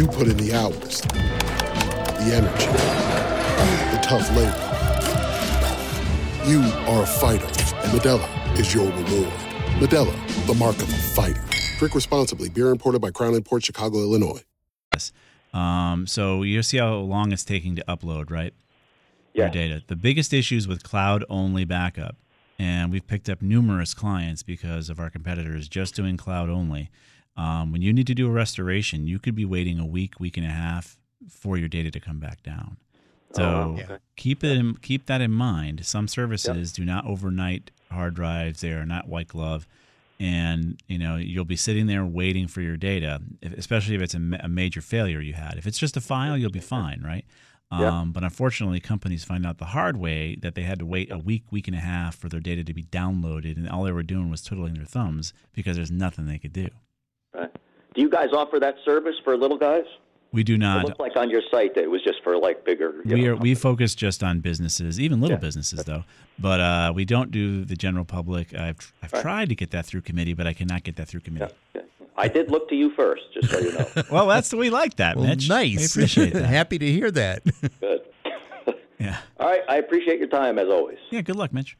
You 0.00 0.06
put 0.06 0.28
in 0.28 0.36
the 0.38 0.54
hours, 0.54 1.02
the 1.02 2.32
energy, 2.32 2.66
the 3.94 4.00
tough 4.02 4.26
labor. 4.34 4.56
You 6.48 6.62
are 6.88 7.02
a 7.02 7.06
fighter, 7.06 7.44
and 7.44 7.92
Modelo 7.92 8.58
is 8.58 8.72
your 8.72 8.86
reward. 8.86 9.30
Modelo, 9.78 10.46
the 10.46 10.54
mark 10.54 10.76
of 10.76 10.88
a 10.88 10.96
fighter. 10.96 11.44
Drink 11.78 11.94
responsibly. 11.94 12.48
Beer 12.48 12.70
imported 12.70 13.02
by 13.02 13.10
Crown 13.10 13.34
Imports 13.34 13.66
Chicago, 13.66 13.98
Illinois. 13.98 14.42
Um, 15.52 16.06
so 16.06 16.44
you 16.44 16.62
see 16.62 16.78
how 16.78 16.94
long 16.94 17.30
it's 17.30 17.44
taking 17.44 17.76
to 17.76 17.84
upload, 17.86 18.30
right? 18.30 18.54
Yeah. 19.34 19.42
Your 19.42 19.50
data. 19.50 19.82
The 19.86 19.96
biggest 19.96 20.32
issues 20.32 20.66
with 20.66 20.82
cloud 20.82 21.26
only 21.28 21.66
backup, 21.66 22.16
and 22.58 22.90
we've 22.90 23.06
picked 23.06 23.28
up 23.28 23.42
numerous 23.42 23.92
clients 23.92 24.42
because 24.42 24.88
of 24.88 24.98
our 24.98 25.10
competitors 25.10 25.68
just 25.68 25.94
doing 25.94 26.16
cloud 26.16 26.48
only. 26.48 26.88
Um, 27.40 27.72
when 27.72 27.80
you 27.82 27.92
need 27.92 28.06
to 28.08 28.14
do 28.14 28.26
a 28.26 28.30
restoration, 28.30 29.06
you 29.06 29.18
could 29.18 29.34
be 29.34 29.44
waiting 29.46 29.78
a 29.78 29.86
week, 29.86 30.20
week 30.20 30.36
and 30.36 30.46
a 30.46 30.50
half 30.50 30.98
for 31.28 31.56
your 31.56 31.68
data 31.68 31.90
to 31.90 32.00
come 32.00 32.18
back 32.18 32.42
down. 32.42 32.76
So 33.32 33.42
Oh. 33.44 33.80
Okay. 33.82 33.96
keep 34.16 34.42
it 34.44 34.52
in, 34.58 34.74
keep 34.76 35.06
that 35.06 35.20
in 35.20 35.30
mind. 35.30 35.86
Some 35.86 36.06
services 36.08 36.72
do 36.72 36.84
not 36.84 37.06
overnight 37.06 37.70
hard 37.90 38.14
drives; 38.14 38.60
they 38.60 38.72
are 38.72 38.84
not 38.84 39.08
white 39.08 39.28
glove, 39.28 39.66
and 40.18 40.80
you 40.88 40.98
know 40.98 41.16
you'll 41.16 41.44
be 41.44 41.56
sitting 41.56 41.86
there 41.86 42.04
waiting 42.04 42.46
for 42.48 42.60
your 42.60 42.76
data, 42.76 43.20
if- 43.40 43.52
especially 43.56 43.94
if 43.94 44.02
it's 44.02 44.14
a, 44.14 44.18
ma- 44.20 44.36
a 44.40 44.48
major 44.48 44.80
failure 44.80 45.20
you 45.20 45.34
had. 45.34 45.54
If 45.56 45.66
it's 45.66 45.78
just 45.78 45.96
a 45.96 46.00
file, 46.00 46.36
you'll 46.36 46.50
be 46.50 46.60
fine, 46.60 47.00
right? 47.04 47.24
Um, 47.72 48.10
but 48.12 48.24
unfortunately, 48.24 48.80
companies 48.80 49.22
find 49.22 49.46
out 49.46 49.58
the 49.58 49.66
hard 49.66 49.96
way 49.96 50.34
that 50.42 50.56
they 50.56 50.62
had 50.62 50.80
to 50.80 50.86
wait 50.86 51.10
a 51.12 51.18
week, 51.18 51.44
week 51.52 51.68
and 51.68 51.76
a 51.76 51.80
half 51.80 52.16
for 52.16 52.28
their 52.28 52.40
data 52.40 52.64
to 52.64 52.74
be 52.74 52.82
downloaded, 52.82 53.56
and 53.56 53.68
all 53.68 53.84
they 53.84 53.92
were 53.92 54.02
doing 54.02 54.28
was 54.28 54.42
twiddling 54.42 54.74
their 54.74 54.84
thumbs 54.84 55.32
because 55.54 55.76
there's 55.76 55.90
nothing 55.90 56.26
they 56.26 56.38
could 56.38 56.52
do. 56.52 56.68
Right. 58.00 58.10
Do 58.10 58.16
you 58.18 58.26
guys 58.28 58.32
offer 58.36 58.58
that 58.60 58.76
service 58.84 59.14
for 59.24 59.36
little 59.36 59.58
guys? 59.58 59.84
We 60.32 60.44
do 60.44 60.56
not. 60.56 60.76
It 60.76 60.78
not. 60.78 60.86
looked 60.86 61.00
like 61.00 61.16
on 61.16 61.28
your 61.28 61.42
site 61.50 61.74
that 61.74 61.82
it 61.82 61.90
was 61.90 62.02
just 62.04 62.22
for 62.22 62.36
like 62.38 62.64
bigger. 62.64 63.00
we 63.04 63.22
know, 63.22 63.32
are 63.32 63.36
we 63.36 63.54
focus 63.56 63.94
just 63.96 64.22
on 64.22 64.40
businesses, 64.40 65.00
even 65.00 65.20
little 65.20 65.38
businesses 65.38 65.82
though. 65.84 66.04
But 66.38 66.60
uh, 66.60 66.92
we 66.94 67.04
don't 67.04 67.30
do 67.32 67.64
the 67.64 67.74
general 67.74 68.04
public. 68.04 68.54
I've 68.54 68.92
I've 69.02 69.12
Right. 69.12 69.22
tried 69.22 69.48
to 69.48 69.54
get 69.56 69.72
that 69.72 69.86
through 69.86 70.02
committee, 70.02 70.34
but 70.34 70.46
I 70.46 70.52
cannot 70.52 70.84
get 70.84 70.96
that 70.96 71.08
through 71.08 71.20
committee. 71.20 71.52
I 72.16 72.28
did 72.28 72.50
look 72.50 72.68
to 72.68 72.76
you 72.76 72.90
first, 72.94 73.22
just 73.34 73.50
so 73.50 73.58
you 73.58 73.72
know. 73.72 73.86
well, 74.12 74.26
that's 74.28 74.52
we 74.52 74.70
like 74.70 74.96
that, 74.96 75.16
Well, 75.16 75.26
Mitch. 75.26 75.48
nice. 75.48 75.96
I 75.96 76.00
appreciate 76.00 76.32
that. 76.34 76.44
Happy 76.44 76.78
to 76.78 76.86
hear 76.86 77.10
that. 77.10 77.42
Good. 77.80 78.02
yeah. 79.00 79.18
All 79.38 79.48
right. 79.48 79.62
I 79.68 79.76
appreciate 79.78 80.18
your 80.18 80.28
time 80.28 80.58
as 80.58 80.68
always. 80.68 80.98
Yeah. 81.10 81.22
Good 81.22 81.36
luck, 81.36 81.52
Mitch. 81.52 81.76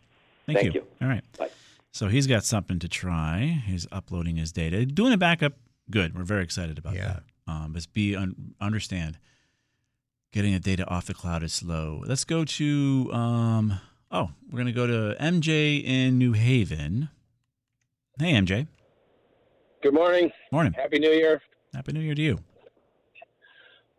Thank, 0.46 0.58
Thank 0.58 0.74
you. 0.74 0.80
you. 0.80 0.86
All 1.02 1.08
right. 1.08 1.22
Bye. 1.38 1.50
So 1.92 2.08
he's 2.08 2.26
got 2.26 2.44
something 2.44 2.78
to 2.80 2.88
try. 2.88 3.62
He's 3.66 3.86
uploading 3.92 4.36
his 4.36 4.50
data, 4.50 4.86
doing 4.86 5.12
a 5.12 5.18
backup. 5.18 5.52
Good. 5.90 6.16
We're 6.16 6.24
very 6.24 6.44
excited 6.44 6.78
about 6.78 6.94
that. 6.94 7.22
Um, 7.46 7.72
but 7.72 7.86
be 7.92 8.14
un- 8.14 8.54
understand, 8.60 9.18
getting 10.32 10.52
the 10.52 10.60
data 10.60 10.86
off 10.86 11.06
the 11.06 11.14
cloud 11.14 11.42
is 11.42 11.52
slow. 11.52 12.02
Let's 12.06 12.24
go 12.24 12.44
to. 12.44 13.10
Um, 13.12 13.80
oh, 14.12 14.30
we're 14.50 14.58
gonna 14.58 14.72
go 14.72 14.86
to 14.86 15.16
MJ 15.20 15.82
in 15.84 16.16
New 16.18 16.32
Haven. 16.32 17.08
Hey, 18.18 18.32
MJ. 18.34 18.68
Good 19.82 19.94
morning. 19.94 20.30
Morning. 20.52 20.72
Happy 20.74 20.98
New 20.98 21.10
Year. 21.10 21.40
Happy 21.74 21.92
New 21.92 22.00
Year 22.00 22.14
to 22.14 22.22
you. 22.22 22.38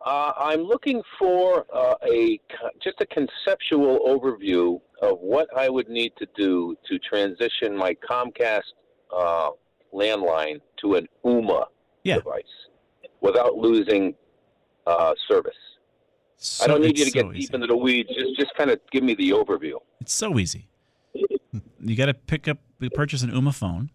Uh, 0.04 0.32
I'm 0.36 0.62
looking 0.62 1.02
for 1.18 1.66
uh, 1.74 1.94
a 2.10 2.40
just 2.82 3.00
a 3.00 3.06
conceptual 3.06 4.00
overview 4.06 4.80
of 5.02 5.18
what 5.18 5.48
I 5.56 5.68
would 5.68 5.88
need 5.88 6.12
to 6.18 6.26
do 6.36 6.74
to 6.88 6.98
transition 6.98 7.76
my 7.76 7.94
Comcast 8.08 8.62
uh, 9.14 9.50
landline 9.92 10.60
to 10.80 10.94
an 10.94 11.06
Ooma 11.24 11.66
Yeah. 12.04 12.16
device 12.16 12.42
without 13.20 13.56
losing 13.56 14.14
uh, 14.86 15.14
service? 15.28 15.54
I 16.60 16.66
don't 16.66 16.80
need 16.82 16.98
you 16.98 17.04
to 17.04 17.10
so 17.10 17.22
get 17.22 17.32
deep 17.32 17.54
into 17.54 17.68
the 17.68 17.76
weeds. 17.76 18.08
Just 18.08 18.36
just 18.36 18.54
kind 18.56 18.70
of 18.70 18.80
give 18.90 19.04
me 19.04 19.14
the 19.14 19.30
overview. 19.30 19.74
It's 20.00 20.12
so 20.12 20.38
easy. 20.38 20.68
You 21.80 21.96
got 21.96 22.06
to 22.06 22.14
pick 22.14 22.48
up, 22.48 22.58
purchase 22.94 23.22
an 23.22 23.30
Ooma 23.30 23.54
phone. 23.54 23.90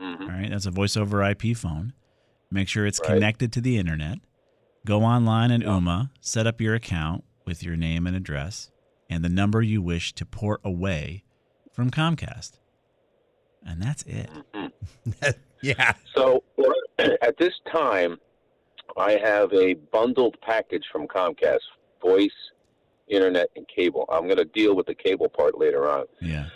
Mm-hmm. 0.00 0.22
All 0.22 0.28
right, 0.28 0.50
that's 0.50 0.66
a 0.66 0.70
voice 0.70 0.96
over 0.96 1.22
IP 1.22 1.56
phone. 1.56 1.92
Make 2.50 2.68
sure 2.68 2.86
it's 2.86 2.98
connected 2.98 3.52
to 3.52 3.60
the 3.60 3.76
internet. 3.76 4.18
Go 4.86 5.02
online 5.02 5.50
in 5.50 5.60
Ooma, 5.60 6.10
set 6.20 6.46
up 6.46 6.60
your 6.60 6.74
account 6.74 7.22
with 7.44 7.62
your 7.62 7.76
name 7.76 8.06
and 8.06 8.16
address 8.16 8.70
and 9.10 9.24
the 9.24 9.28
number 9.28 9.60
you 9.60 9.82
wish 9.82 10.14
to 10.14 10.24
port 10.24 10.60
away 10.64 11.24
from 11.72 11.90
Comcast. 11.90 12.52
And 13.66 13.82
that's 13.82 14.04
it. 14.04 14.30
yeah. 15.62 15.92
So 16.14 16.42
at 17.22 17.36
this 17.38 17.54
time, 17.70 18.18
I 18.96 19.12
have 19.12 19.52
a 19.52 19.74
bundled 19.74 20.36
package 20.40 20.84
from 20.90 21.06
Comcast: 21.06 21.58
voice, 22.02 22.30
internet, 23.08 23.48
and 23.56 23.66
cable. 23.68 24.06
I'm 24.10 24.24
going 24.24 24.36
to 24.38 24.44
deal 24.44 24.74
with 24.74 24.86
the 24.86 24.94
cable 24.94 25.28
part 25.28 25.58
later 25.58 25.88
on. 25.88 26.06
Yeah. 26.20 26.46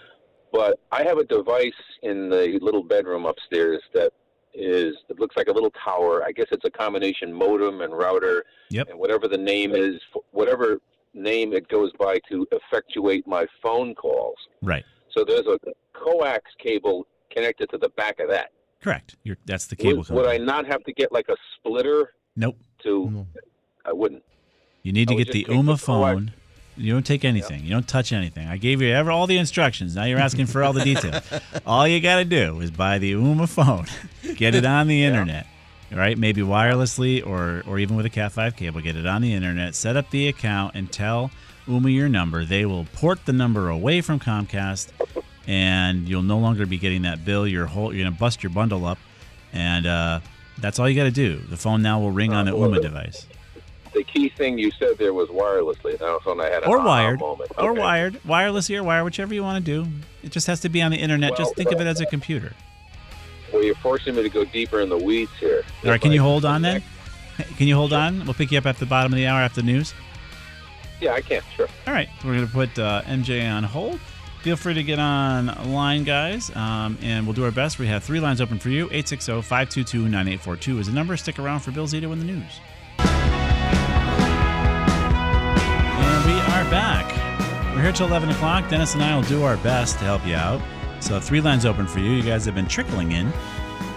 But 0.53 0.79
I 0.93 1.03
have 1.03 1.19
a 1.19 1.25
device 1.25 1.73
in 2.03 2.29
the 2.29 2.59
little 2.63 2.83
bedroom 2.85 3.27
upstairs 3.27 3.83
that 3.93 4.13
is 4.55 4.95
it 5.09 5.19
looks 5.19 5.37
like 5.37 5.49
a 5.49 5.53
little 5.53 5.73
tower. 5.85 6.23
I 6.25 6.31
guess 6.31 6.47
it's 6.53 6.65
a 6.65 6.71
combination 6.71 7.33
modem 7.33 7.81
and 7.81 7.93
router 7.93 8.45
Yep. 8.71 8.91
and 8.91 8.99
whatever 8.99 9.27
the 9.27 9.37
name 9.37 9.75
is, 9.75 10.01
whatever 10.31 10.79
name 11.13 11.53
it 11.53 11.69
goes 11.69 11.91
by 11.99 12.19
to 12.31 12.47
effectuate 12.53 13.27
my 13.27 13.47
phone 13.63 13.95
calls. 13.95 14.37
Right. 14.63 14.85
So 15.11 15.25
there's 15.25 15.47
a 15.47 15.59
coax 15.93 16.51
cable 16.59 17.07
connected 17.31 17.69
to 17.71 17.79
the 17.79 17.89
back 17.91 18.21
of 18.21 18.29
that. 18.31 18.51
Correct. 18.85 19.17
You're, 19.23 19.39
that's 19.47 19.65
the 19.67 19.77
cable 19.77 19.97
Would, 19.99 20.09
company. 20.09 20.29
would 20.29 20.43
I 20.43 20.45
not 20.45 20.67
have 20.67 20.85
to 20.85 20.93
get 20.93 21.11
like 21.11 21.31
a 21.31 21.37
splitter 21.57 22.13
Nope. 22.37 22.59
to? 22.83 22.89
Mm-hmm. 23.07 23.23
I 23.87 23.93
wouldn't. 23.95 24.23
You 24.83 24.93
need 24.93 25.09
to 25.09 25.15
I 25.15 25.17
would 25.17 25.27
get 25.27 25.33
the 25.33 25.45
just 25.45 25.53
Ooma 25.55 25.65
the 25.65 25.73
coax- 25.73 25.83
phone. 25.85 26.33
You 26.77 26.93
don't 26.93 27.07
take 27.07 27.25
anything. 27.25 27.65
You 27.65 27.71
don't 27.71 27.89
touch 27.89 28.13
anything. 28.13 28.47
I 28.47 28.59
gave 28.59 28.83
you 28.83 28.93
ever 28.93 29.11
all 29.11 29.27
the 29.27 29.39
instructions. 29.39 29.97
Now 29.97 30.05
you're 30.05 30.19
asking 30.19 30.47
for 30.47 30.63
all 30.63 30.75
the 30.75 30.85
details. 30.85 31.23
all 31.67 31.89
you 31.89 31.99
got 31.99 32.17
to 32.17 32.27
do 32.27 32.61
is 32.61 32.71
buy 32.71 32.99
the 32.99 33.13
Ooma 33.13 33.49
phone, 33.49 33.87
get 34.37 34.55
it 34.55 34.67
on 34.67 34.87
the 34.87 35.03
internet, 35.03 35.47
right? 35.91 36.19
Maybe 36.19 36.43
wirelessly 36.43 37.27
or 37.27 37.63
or 37.67 37.79
even 37.79 37.97
with 37.97 38.05
a 38.05 38.11
Cat 38.11 38.33
5 38.33 38.55
cable. 38.55 38.83
Get 38.83 38.97
it 38.97 39.07
on 39.07 39.23
the 39.23 39.33
internet, 39.33 39.75
set 39.75 39.97
up 39.97 40.11
the 40.11 40.29
account, 40.29 40.75
and 40.75 40.93
tell 40.93 41.31
Ooma 41.67 41.95
your 41.95 42.11
number. 42.11 42.45
They 42.45 42.67
will 42.67 42.85
port 42.93 43.25
the 43.25 43.33
number 43.33 43.71
away 43.71 44.03
from 44.03 44.21
Comcast, 44.21 44.89
and 45.47 46.09
you'll 46.09 46.23
no 46.23 46.39
longer 46.39 46.67
be 46.67 46.79
getting 46.79 47.03
that 47.03 47.25
bill. 47.25 47.47
Your 47.47 47.67
whole 47.67 47.95
you're 47.95 48.05
gonna 48.05 48.17
bust 48.17 48.43
your 48.43 48.51
bundle 48.51 48.87
up, 48.87 48.99
and 49.53 49.87
uh, 49.87 50.21
that's 50.59 50.79
all 50.79 50.89
you 50.89 50.97
got 50.97 51.05
to 51.05 51.11
do. 51.11 51.39
The 51.39 51.57
phone 51.57 51.83
now 51.83 52.01
will 52.01 52.11
ring 52.11 52.33
on 52.33 52.47
the 52.47 52.53
Ooma 52.53 52.81
device. 52.81 53.27
The 53.93 54.03
key 54.03 54.29
thing 54.29 54.59
you 54.59 54.73
said 54.73 54.99
there 54.99 55.15
was 55.15 55.29
wirelessly. 55.29 56.01
Now, 56.01 56.19
so 56.25 56.39
I 56.41 56.51
had 56.51 56.65
or 56.65 56.79
wired, 56.79 57.21
moment. 57.21 57.53
or 57.59 57.73
wired, 57.73 58.25
wireless 58.25 58.69
or 58.71 58.83
wired, 58.83 59.05
whichever 59.05 59.35
you 59.35 59.43
want 59.43 59.65
to 59.65 59.83
do. 59.83 59.89
It 60.23 60.33
just 60.33 60.47
has 60.49 60.61
to 60.61 60.69
be 60.69 60.83
on 60.83 60.91
the 60.91 60.97
internet. 60.97 61.37
just 61.37 61.55
think 61.55 61.71
of 61.71 61.81
it 61.81 61.87
as 61.87 62.01
a 62.01 62.07
computer. 62.07 62.53
Well, 63.53 63.63
you're 63.63 63.77
forcing 63.77 64.17
me 64.17 64.23
to 64.23 64.29
go 64.29 64.45
deeper 64.45 64.81
in 64.81 64.89
the 64.89 64.99
weeds 64.99 65.31
here. 65.39 65.63
All 65.85 65.91
right, 65.91 66.01
can 66.01 66.11
you 66.11 66.21
hold 66.21 66.45
on 66.45 66.63
then? 66.63 66.83
Can 67.57 67.67
you 67.67 67.75
hold 67.75 67.93
on? 67.93 68.25
We'll 68.25 68.35
pick 68.35 68.53
you 68.53 68.59
up 68.59 68.67
at 68.67 68.79
the 68.79 68.87
bottom 68.87 69.13
of 69.13 69.17
the 69.17 69.27
hour 69.27 69.41
after 69.41 69.61
the 69.61 69.67
news. 69.67 69.93
Yeah, 71.01 71.15
I 71.15 71.21
can. 71.21 71.43
Sure. 71.57 71.67
All 71.85 71.93
right, 71.93 72.09
we're 72.25 72.35
going 72.35 72.47
to 72.47 72.53
put 72.53 72.79
uh, 72.79 73.03
MJ 73.03 73.53
on 73.53 73.65
hold. 73.65 73.99
Feel 74.45 74.57
free 74.57 74.75
to 74.75 74.83
get 74.83 74.99
on 74.99 75.47
line, 75.73 76.05
guys, 76.05 76.55
um, 76.55 76.99
and 77.01 77.27
we'll 77.27 77.33
do 77.33 77.47
our 77.47 77.51
best. 77.51 77.79
We 77.79 77.87
have 77.87 78.05
three 78.05 78.21
lines 78.21 78.43
open 78.43 78.59
for 78.59 78.69
you. 78.69 78.85
860 78.91 79.41
522 79.41 80.03
9842 80.03 80.81
is 80.81 80.87
the 80.87 80.93
number. 80.93 81.17
Stick 81.17 81.39
around 81.39 81.61
for 81.61 81.71
Bill 81.71 81.87
Zito 81.87 82.13
in 82.13 82.19
the 82.19 82.27
news. 82.27 82.61
And 82.99 83.09
we 86.27 86.35
are 86.53 86.71
back. 86.71 87.11
We're 87.75 87.85
here 87.85 87.93
till 87.93 88.07
11 88.07 88.29
o'clock. 88.29 88.69
Dennis 88.69 88.93
and 88.93 89.03
I 89.03 89.17
will 89.17 89.23
do 89.23 89.45
our 89.45 89.57
best 89.57 89.99
to 90.01 90.05
help 90.05 90.27
you 90.27 90.35
out. 90.35 90.61
So, 91.01 91.19
three 91.19 91.41
lines 91.41 91.65
open 91.65 91.87
for 91.87 92.01
you. 92.01 92.11
You 92.11 92.23
guys 92.23 92.45
have 92.45 92.55
been 92.55 92.69
trickling 92.69 93.13
in, 93.13 93.29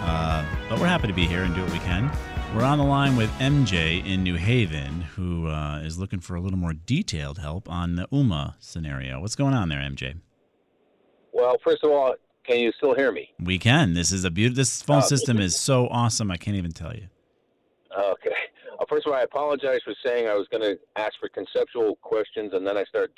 uh, 0.00 0.46
but 0.70 0.80
we're 0.80 0.86
happy 0.86 1.08
to 1.08 1.12
be 1.12 1.26
here 1.26 1.42
and 1.42 1.54
do 1.54 1.60
what 1.60 1.74
we 1.74 1.78
can. 1.80 2.10
We're 2.56 2.64
on 2.64 2.78
the 2.78 2.84
line 2.84 3.16
with 3.16 3.30
MJ 3.32 4.02
in 4.02 4.22
New 4.22 4.36
Haven, 4.36 5.02
who 5.02 5.48
uh, 5.48 5.80
is 5.80 5.98
looking 5.98 6.20
for 6.20 6.36
a 6.36 6.40
little 6.40 6.58
more 6.58 6.72
detailed 6.72 7.36
help 7.36 7.68
on 7.68 7.96
the 7.96 8.08
Ooma 8.10 8.54
scenario. 8.58 9.20
What's 9.20 9.36
going 9.36 9.52
on 9.52 9.68
there, 9.68 9.80
MJ? 9.80 10.14
Well, 11.38 11.56
first 11.62 11.84
of 11.84 11.90
all, 11.92 12.14
can 12.44 12.58
you 12.58 12.72
still 12.72 12.94
hear 12.94 13.12
me? 13.12 13.30
We 13.38 13.58
can. 13.60 13.94
This 13.94 14.10
is 14.10 14.24
a 14.24 14.30
beautiful. 14.30 14.56
This 14.56 14.82
phone 14.82 14.98
Oh, 14.98 15.06
system 15.06 15.38
is 15.38 15.56
so 15.58 15.86
awesome. 15.88 16.30
I 16.32 16.36
can't 16.36 16.56
even 16.56 16.72
tell 16.72 16.92
you. 16.92 17.04
Okay. 17.96 18.30
Uh, 18.78 18.84
first 18.88 19.06
of 19.06 19.12
all, 19.12 19.18
I 19.18 19.22
apologize 19.22 19.80
for 19.84 19.94
saying 20.04 20.26
I 20.28 20.34
was 20.34 20.48
going 20.48 20.62
to 20.62 20.78
ask 20.96 21.12
for 21.20 21.28
conceptual 21.28 21.94
questions, 21.96 22.52
and 22.54 22.66
then 22.66 22.76
I 22.76 22.84
start 22.84 23.12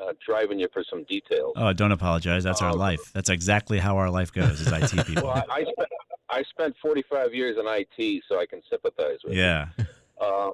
uh, 0.00 0.12
driving 0.24 0.60
you 0.60 0.68
for 0.72 0.84
some 0.88 1.02
details. 1.04 1.54
Oh, 1.56 1.72
don't 1.72 1.92
apologize. 1.92 2.44
That's 2.44 2.62
our 2.62 2.74
life. 2.74 3.00
That's 3.12 3.28
exactly 3.30 3.78
how 3.78 3.96
our 3.96 4.10
life 4.10 4.32
goes 4.32 4.60
as 4.64 4.72
IT 4.92 5.06
people. 5.06 5.24
Well, 5.24 5.44
I, 5.50 5.54
I, 5.56 5.62
spent, 5.62 5.88
I 6.30 6.42
spent 6.44 6.76
45 6.80 7.34
years 7.34 7.56
in 7.58 7.64
IT, 7.66 8.22
so 8.28 8.38
I 8.40 8.46
can 8.46 8.60
sympathize 8.70 9.18
with 9.24 9.34
Yeah. 9.34 9.68
you. 9.78 9.84
Uh, 10.20 10.50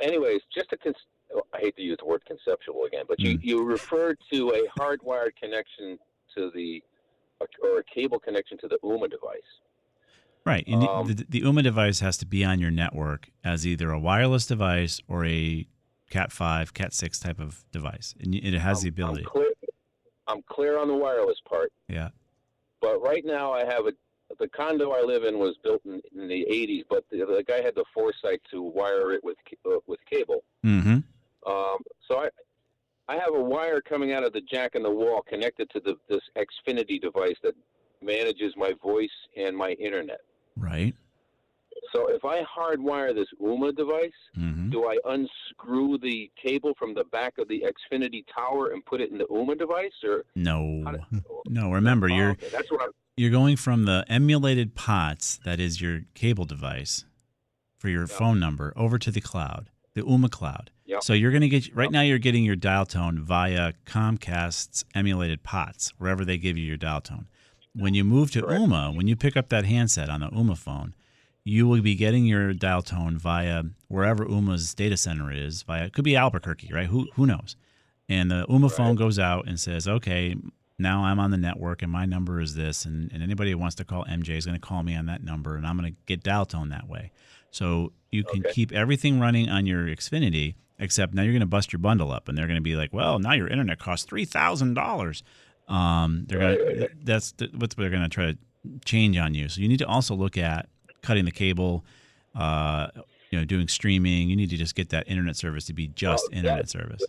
anyways, 0.00 0.40
just 0.54 0.72
a 0.72 0.76
con- 0.76 0.94
oh, 1.34 1.42
I 1.54 1.58
hate 1.58 1.76
to 1.76 1.82
use 1.82 1.98
the 2.00 2.06
word 2.06 2.22
conceptual 2.26 2.84
again, 2.84 3.04
but 3.08 3.18
you, 3.20 3.36
Mm. 3.38 3.44
you 3.44 3.64
referred 3.64 4.18
to 4.32 4.50
a 4.50 4.80
hardwired 4.80 5.30
connection 5.40 5.98
to 6.36 6.50
the 6.54 6.82
or 7.62 7.78
a 7.80 7.84
cable 7.84 8.20
connection 8.20 8.56
to 8.58 8.68
the 8.68 8.78
Ooma 8.84 9.10
device. 9.10 9.40
Right. 10.44 10.66
Need- 10.66 10.88
Um, 10.88 11.06
the, 11.08 11.26
the 11.28 11.40
Ooma 11.42 11.62
device 11.62 12.00
has 12.00 12.16
to 12.18 12.26
be 12.26 12.44
on 12.44 12.60
your 12.60 12.70
network 12.70 13.30
as 13.44 13.66
either 13.66 13.90
a 13.90 13.98
wireless 13.98 14.46
device 14.46 15.00
or 15.08 15.24
a 15.24 15.66
Cat 16.10 16.30
5, 16.30 16.74
Cat 16.74 16.92
6 16.92 17.18
type 17.18 17.40
of 17.40 17.64
device. 17.72 18.14
And 18.20 18.34
it 18.34 18.54
has 18.54 18.82
the 18.82 18.88
ability. 18.88 19.22
I'm 19.22 19.26
clear, 19.26 19.52
I'm 20.28 20.42
clear 20.42 20.78
on 20.78 20.88
the 20.88 20.94
wireless 20.94 21.38
part. 21.48 21.72
Yeah. 21.88 22.10
But 22.80 23.00
right 23.02 23.24
now, 23.24 23.52
I 23.52 23.64
have 23.64 23.86
a 23.86 23.92
the 24.38 24.48
condo 24.48 24.92
I 24.92 25.02
live 25.02 25.24
in 25.24 25.38
was 25.38 25.56
built 25.62 25.82
in, 25.84 26.00
in 26.16 26.26
the 26.26 26.46
'80s, 26.50 26.84
but 26.88 27.04
the, 27.10 27.18
the 27.18 27.44
guy 27.46 27.60
had 27.60 27.74
the 27.74 27.84
foresight 27.92 28.40
to 28.50 28.62
wire 28.62 29.12
it 29.12 29.22
with 29.22 29.36
uh, 29.66 29.76
with 29.86 30.00
cable. 30.10 30.42
Mm-hmm. 30.64 30.98
Um, 31.46 31.78
so 32.08 32.18
I 32.18 32.28
I 33.12 33.16
have 33.24 33.34
a 33.34 33.42
wire 33.54 33.80
coming 33.80 34.12
out 34.12 34.24
of 34.24 34.32
the 34.32 34.40
jack 34.52 34.74
in 34.74 34.82
the 34.82 34.90
wall 34.90 35.20
connected 35.32 35.68
to 35.70 35.80
the 35.80 35.94
this 36.08 36.20
Xfinity 36.44 37.00
device 37.00 37.36
that 37.42 37.54
manages 38.02 38.52
my 38.56 38.72
voice 38.82 39.16
and 39.36 39.56
my 39.56 39.70
internet. 39.72 40.20
Right. 40.56 40.94
So 41.94 42.08
if 42.08 42.24
I 42.24 42.42
hardwire 42.44 43.14
this 43.14 43.28
Ooma 43.40 43.74
device, 43.76 44.10
Mm-hmm. 44.38 44.70
do 44.70 44.86
I 44.86 44.96
unscrew 45.14 45.98
the 45.98 46.30
cable 46.42 46.72
from 46.78 46.94
the 46.94 47.04
back 47.04 47.36
of 47.38 47.48
the 47.48 47.62
Xfinity 47.72 48.24
tower 48.34 48.70
and 48.72 48.84
put 48.84 49.00
it 49.02 49.10
in 49.12 49.18
the 49.18 49.24
Ooma 49.26 49.58
device, 49.58 49.92
or 50.04 50.24
No. 50.34 50.84
No. 51.48 51.70
Remember, 51.70 52.08
Oh, 52.10 52.14
you're 52.16 52.30
okay. 52.30 52.48
that's 52.50 52.70
what 52.70 52.82
I'm. 52.82 52.90
you're 53.16 53.30
going 53.30 53.56
from 53.56 53.84
the 53.84 54.04
emulated 54.08 54.74
POTS, 54.74 55.40
that 55.44 55.60
is 55.60 55.80
your 55.82 56.00
cable 56.14 56.44
device 56.46 57.04
for 57.78 57.88
your 57.88 58.06
phone 58.06 58.38
number, 58.40 58.72
over 58.76 58.96
to 58.98 59.10
the 59.10 59.20
cloud, 59.20 59.68
the 59.94 60.02
Ooma 60.02 60.30
cloud. 60.30 60.70
Yep. 60.92 61.04
So 61.04 61.14
you're 61.14 61.30
going 61.30 61.40
to 61.40 61.48
get 61.48 61.74
right 61.74 61.90
now. 61.90 62.02
You're 62.02 62.18
getting 62.18 62.44
your 62.44 62.54
dial 62.54 62.84
tone 62.84 63.18
via 63.18 63.72
Comcast's 63.86 64.84
emulated 64.94 65.42
POTS, 65.42 65.94
wherever 65.96 66.22
they 66.22 66.36
give 66.36 66.58
you 66.58 66.64
your 66.64 66.76
dial 66.76 67.00
tone. 67.00 67.28
When 67.74 67.94
you 67.94 68.04
move 68.04 68.30
to 68.32 68.42
Ooma, 68.42 68.94
when 68.94 69.08
you 69.08 69.16
pick 69.16 69.34
up 69.34 69.48
that 69.48 69.64
handset 69.64 70.10
on 70.10 70.20
the 70.20 70.28
Ooma 70.28 70.58
phone, 70.58 70.94
you 71.44 71.66
will 71.66 71.80
be 71.80 71.94
getting 71.94 72.26
your 72.26 72.52
dial 72.52 72.82
tone 72.82 73.16
via 73.16 73.64
wherever 73.88 74.26
Ooma's 74.26 74.74
data 74.74 74.98
center 74.98 75.32
is. 75.32 75.62
Via 75.62 75.86
it 75.86 75.94
could 75.94 76.04
be 76.04 76.14
Albuquerque, 76.14 76.70
right? 76.74 76.88
Who 76.88 77.08
who 77.14 77.24
knows? 77.24 77.56
And 78.06 78.30
the 78.30 78.44
Ooma 78.50 78.70
phone 78.70 78.94
goes 78.94 79.18
out 79.18 79.48
and 79.48 79.58
says, 79.58 79.88
"Okay, 79.88 80.36
now 80.78 81.04
I'm 81.04 81.18
on 81.18 81.30
the 81.30 81.38
network 81.38 81.80
and 81.80 81.90
my 81.90 82.04
number 82.04 82.38
is 82.38 82.54
this, 82.54 82.84
and, 82.84 83.10
and 83.12 83.22
anybody 83.22 83.52
who 83.52 83.58
wants 83.58 83.76
to 83.76 83.84
call 83.86 84.04
MJ 84.04 84.36
is 84.36 84.44
going 84.44 84.60
to 84.60 84.66
call 84.66 84.82
me 84.82 84.94
on 84.94 85.06
that 85.06 85.24
number, 85.24 85.56
and 85.56 85.66
I'm 85.66 85.78
going 85.78 85.90
to 85.90 85.98
get 86.04 86.22
dial 86.22 86.44
tone 86.44 86.68
that 86.68 86.86
way." 86.86 87.12
So 87.50 87.92
you 88.10 88.24
can 88.24 88.42
keep 88.52 88.72
everything 88.72 89.18
running 89.18 89.48
on 89.48 89.64
your 89.64 89.86
Xfinity, 89.86 90.56
except 90.78 91.14
now 91.14 91.22
you're 91.22 91.32
going 91.32 91.40
to 91.40 91.46
bust 91.46 91.72
your 91.72 91.80
bundle 91.80 92.12
up, 92.12 92.28
and 92.28 92.36
they're 92.36 92.46
going 92.46 92.56
to 92.56 92.62
be 92.62 92.76
like, 92.76 92.92
"Well, 92.92 93.18
now 93.18 93.32
your 93.32 93.48
internet 93.48 93.78
costs 93.78 94.06
three 94.06 94.24
thousand 94.24 94.74
dollars." 94.74 95.22
Um, 95.68 96.24
they're 96.28 96.38
going 96.38 96.58
to 96.58 96.88
that's 97.02 97.32
the, 97.32 97.48
what 97.56 97.70
they're 97.76 97.90
going 97.90 98.02
to 98.02 98.08
try 98.08 98.32
to 98.32 98.38
change 98.84 99.16
on 99.16 99.34
you. 99.34 99.48
So 99.48 99.60
you 99.60 99.68
need 99.68 99.78
to 99.78 99.86
also 99.86 100.14
look 100.14 100.36
at 100.36 100.68
cutting 101.02 101.24
the 101.24 101.32
cable. 101.32 101.84
Uh, 102.34 102.88
you 103.32 103.38
know, 103.38 103.44
doing 103.44 103.66
streaming. 103.66 104.28
You 104.28 104.36
need 104.36 104.50
to 104.50 104.56
just 104.56 104.74
get 104.74 104.90
that 104.90 105.08
internet 105.08 105.36
service 105.36 105.64
to 105.66 105.72
be 105.72 105.88
just 105.88 106.28
Oh, 106.30 106.36
internet 106.36 106.68
service. 106.68 107.02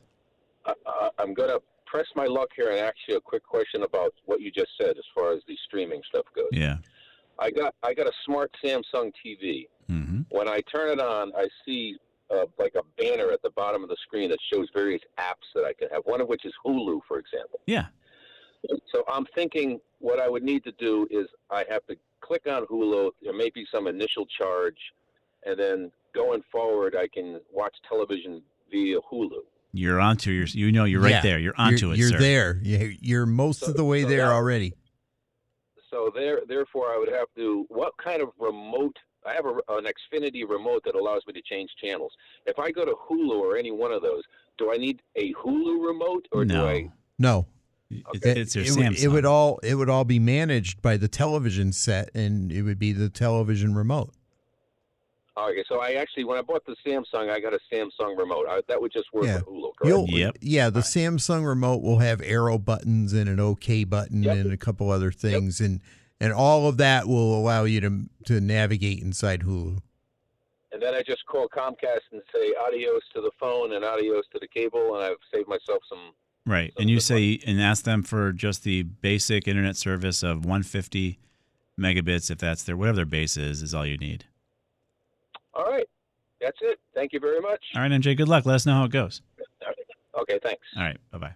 Uh, 0.65 0.73
I'm 1.19 1.33
going 1.33 1.49
to 1.49 1.61
press 1.85 2.07
my 2.15 2.25
luck 2.25 2.49
here 2.55 2.69
and 2.69 2.79
ask 2.79 2.95
you 3.07 3.17
a 3.17 3.21
quick 3.21 3.43
question 3.43 3.83
about 3.83 4.13
what 4.25 4.39
you 4.41 4.49
just 4.49 4.71
said 4.79 4.91
as 4.91 5.03
far 5.13 5.33
as 5.33 5.41
the 5.47 5.57
streaming 5.67 6.01
stuff 6.07 6.25
goes. 6.33 6.47
Yeah. 6.51 6.77
I 7.39 7.51
got 7.51 7.75
I 7.83 7.93
got 7.93 8.07
a 8.07 8.11
smart 8.25 8.55
Samsung 8.63 9.11
TV. 9.25 9.67
Mm-hmm. 9.91 10.21
When 10.29 10.47
I 10.47 10.61
turn 10.61 10.89
it 10.89 10.99
on, 11.01 11.33
I 11.35 11.47
see 11.65 11.97
uh, 12.33 12.45
like 12.57 12.73
a 12.75 12.81
banner 13.01 13.31
at 13.31 13.41
the 13.41 13.49
bottom 13.51 13.83
of 13.83 13.89
the 13.89 13.97
screen 14.03 14.29
that 14.29 14.39
shows 14.51 14.67
various 14.73 15.01
apps 15.19 15.47
that 15.55 15.63
I 15.65 15.73
can 15.73 15.89
have. 15.89 16.01
One 16.05 16.21
of 16.21 16.27
which 16.27 16.45
is 16.45 16.53
Hulu, 16.65 17.01
for 17.07 17.19
example. 17.19 17.59
Yeah. 17.67 17.85
So 18.93 19.03
I'm 19.11 19.25
thinking 19.35 19.79
what 19.99 20.19
I 20.19 20.29
would 20.29 20.43
need 20.43 20.63
to 20.63 20.71
do 20.73 21.07
is 21.11 21.27
I 21.51 21.65
have 21.69 21.85
to 21.87 21.95
click 22.21 22.43
on 22.47 22.65
Hulu, 22.67 23.11
there 23.21 23.33
may 23.33 23.49
be 23.49 23.65
some 23.73 23.87
initial 23.87 24.25
charge, 24.25 24.77
and 25.45 25.59
then 25.59 25.91
going 26.15 26.41
forward, 26.51 26.95
I 26.95 27.07
can 27.07 27.41
watch 27.51 27.75
television 27.87 28.41
via 28.71 28.97
Hulu. 29.11 29.39
You're 29.73 29.99
onto 29.99 30.29
your. 30.31 30.45
You 30.45 30.71
know, 30.71 30.85
you're 30.85 31.01
right 31.01 31.09
Yeah. 31.11 31.21
there. 31.21 31.39
You're 31.39 31.55
onto 31.57 31.87
you're, 31.87 31.93
it. 31.95 31.97
You're 31.97 32.09
sir. 32.09 32.19
there. 32.19 32.59
You- 32.61 32.95
You're 33.01 33.25
most 33.25 33.63
of 33.67 33.75
the 33.75 33.83
way 33.83 34.03
so 34.03 34.09
there 34.09 34.25
now- 34.27 34.33
already. 34.33 34.73
So 35.89 36.11
there, 36.15 36.41
therefore, 36.47 36.87
I 36.93 36.97
would 36.97 37.11
have 37.11 37.27
to. 37.35 37.65
What 37.69 37.93
kind 38.03 38.21
of 38.21 38.29
remote? 38.39 38.95
I 39.25 39.33
have 39.33 39.45
a, 39.45 39.53
an 39.73 39.85
Xfinity 39.85 40.47
remote 40.47 40.83
that 40.85 40.95
allows 40.95 41.21
me 41.27 41.33
to 41.33 41.41
change 41.41 41.69
channels. 41.81 42.11
If 42.45 42.59
I 42.59 42.71
go 42.71 42.85
to 42.85 42.93
Hulu 43.09 43.31
or 43.39 43.57
any 43.57 43.71
one 43.71 43.91
of 43.91 44.01
those, 44.01 44.23
do 44.57 44.71
I 44.73 44.77
need 44.77 45.01
a 45.15 45.33
Hulu 45.33 45.85
remote 45.85 46.27
or 46.31 46.45
no. 46.45 46.61
do 46.61 46.67
I? 46.67 46.89
No. 47.19 47.47
It's, 47.89 48.25
It- 48.25 48.37
it's 48.37 48.55
your 48.55 48.65
it, 48.65 48.71
would- 48.71 48.85
Samsung. 48.97 49.03
it 49.03 49.07
would 49.09 49.25
all 49.25 49.59
it 49.63 49.75
would 49.75 49.89
all 49.89 50.03
be 50.05 50.19
managed 50.19 50.81
by 50.81 50.97
the 50.97 51.07
television 51.07 51.71
set, 51.73 52.09
and 52.15 52.51
it 52.51 52.63
would 52.63 52.79
be 52.79 52.91
the 52.91 53.09
television 53.09 53.75
remote. 53.75 54.11
Okay, 55.35 55.63
so 55.67 55.79
I 55.81 55.93
actually, 55.93 56.25
when 56.25 56.37
I 56.37 56.43
bought 56.43 56.63
the 56.67 56.75
Samsung, 56.85 57.31
I 57.31 57.39
got 57.39 57.53
a 57.55 57.59
Samsung 57.71 58.15
remote. 58.17 58.45
I, 58.47 58.61
that 58.67 58.79
would 58.79 58.91
just 58.93 59.11
work 59.13 59.25
Yeah. 59.25 59.37
with 59.37 59.45
Hulu, 59.47 59.71
correct? 59.81 60.09
You'll, 60.11 60.31
Yeah, 60.41 60.69
the 60.69 60.81
Samsung 60.81 61.43
remote 61.43 61.81
will 61.81 61.97
have 61.99 62.21
arrow 62.21 62.59
buttons 62.59 63.13
and 63.13 63.27
an 63.27 63.39
OK 63.39 63.83
button 63.83 64.27
and 64.27 64.51
a 64.53 64.57
couple 64.57 64.91
other 64.91 65.11
things, 65.11 65.59
and 65.59 65.81
and 66.19 66.33
all 66.33 66.67
of 66.67 66.77
that 66.77 67.07
will 67.07 67.37
allow 67.37 67.63
you 67.63 67.81
to 67.81 68.01
to 68.25 68.41
navigate 68.41 69.01
inside 69.01 69.41
Hulu. 69.41 69.81
And 70.71 70.81
then 70.81 70.95
I 70.95 71.03
just 71.03 71.25
call 71.27 71.47
Comcast 71.49 71.99
and 72.11 72.21
say 72.33 72.53
adios 72.65 73.03
to 73.13 73.21
the 73.21 73.31
phone 73.39 73.73
and 73.73 73.85
adios 73.85 74.25
to 74.33 74.39
the 74.39 74.47
cable, 74.47 74.95
and 74.95 75.03
I've 75.03 75.17
saved 75.33 75.47
myself 75.47 75.83
some. 75.87 76.13
Right. 76.45 76.73
And 76.77 76.89
you 76.89 76.99
say 76.99 77.39
and 77.45 77.61
ask 77.61 77.85
them 77.85 78.03
for 78.03 78.33
just 78.33 78.63
the 78.63 78.83
basic 78.83 79.47
internet 79.47 79.77
service 79.77 80.23
of 80.23 80.39
150 80.39 81.19
megabits 81.79 82.29
if 82.29 82.37
that's 82.37 82.63
their 82.63 82.75
whatever 82.75 82.97
their 82.97 83.05
base 83.05 83.37
is 83.37 83.61
is 83.61 83.73
all 83.73 83.85
you 83.85 83.97
need. 83.97 84.25
All 85.53 85.65
right, 85.65 85.87
that's 86.41 86.57
it. 86.61 86.79
Thank 86.93 87.13
you 87.13 87.19
very 87.19 87.39
much. 87.39 87.63
All 87.75 87.81
right, 87.81 87.91
MJ, 87.91 88.17
good 88.17 88.27
luck. 88.27 88.45
Let 88.45 88.55
us 88.55 88.65
know 88.65 88.73
how 88.73 88.85
it 88.85 88.91
goes. 88.91 89.21
Okay, 90.19 90.39
thanks. 90.43 90.61
All 90.75 90.83
right, 90.83 90.97
bye-bye. 91.11 91.33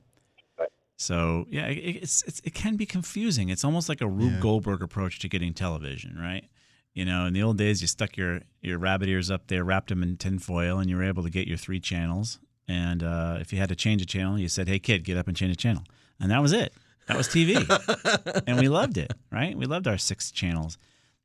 So, 0.98 1.46
yeah, 1.50 1.68
it, 1.68 1.78
it's, 1.78 2.24
it's 2.24 2.40
it 2.44 2.54
can 2.54 2.76
be 2.76 2.86
confusing. 2.86 3.50
It's 3.50 3.64
almost 3.64 3.88
like 3.88 4.02
a 4.02 4.08
Rube 4.08 4.34
Yeah. 4.34 4.40
Goldberg 4.40 4.82
approach 4.82 5.20
to 5.20 5.30
getting 5.30 5.54
television, 5.54 6.18
right? 6.20 6.46
You 6.94 7.06
know, 7.06 7.28
in 7.28 7.34
the 7.34 7.44
old 7.44 7.58
days, 7.60 7.82
you 7.82 7.88
stuck 7.88 8.18
your, 8.18 8.42
your 8.62 8.80
rabbit 8.80 9.08
ears 9.08 9.30
up 9.30 9.48
there, 9.48 9.64
wrapped 9.64 9.90
them 9.90 10.02
in 10.02 10.18
tinfoil, 10.18 10.80
and 10.80 10.90
you 10.90 10.98
were 10.98 11.04
able 11.04 11.22
to 11.24 11.30
get 11.30 11.48
your 11.48 11.58
three 11.58 11.80
channels. 11.80 12.40
And 12.68 13.04
uh, 13.04 13.38
if 13.40 13.54
you 13.54 13.60
had 13.60 13.70
to 13.70 13.76
change 13.76 14.02
a 14.02 14.06
channel, 14.06 14.40
you 14.40 14.50
said, 14.50 14.68
hey, 14.68 14.80
kid, 14.80 15.04
get 15.06 15.16
up 15.18 15.28
and 15.28 15.38
change 15.38 15.54
a 15.54 15.56
channel. 15.56 15.84
And 16.20 16.32
that 16.32 16.42
was 16.42 16.52
it. 16.52 16.74
That 17.08 17.16
was 17.16 17.28
TV. 17.30 18.44
and 18.48 18.60
we 18.60 18.68
loved 18.68 18.98
it, 18.98 19.14
right? 19.32 19.56
We 19.56 19.66
loved 19.66 19.88
our 19.88 19.98
six 20.00 20.32
channels. 20.32 20.78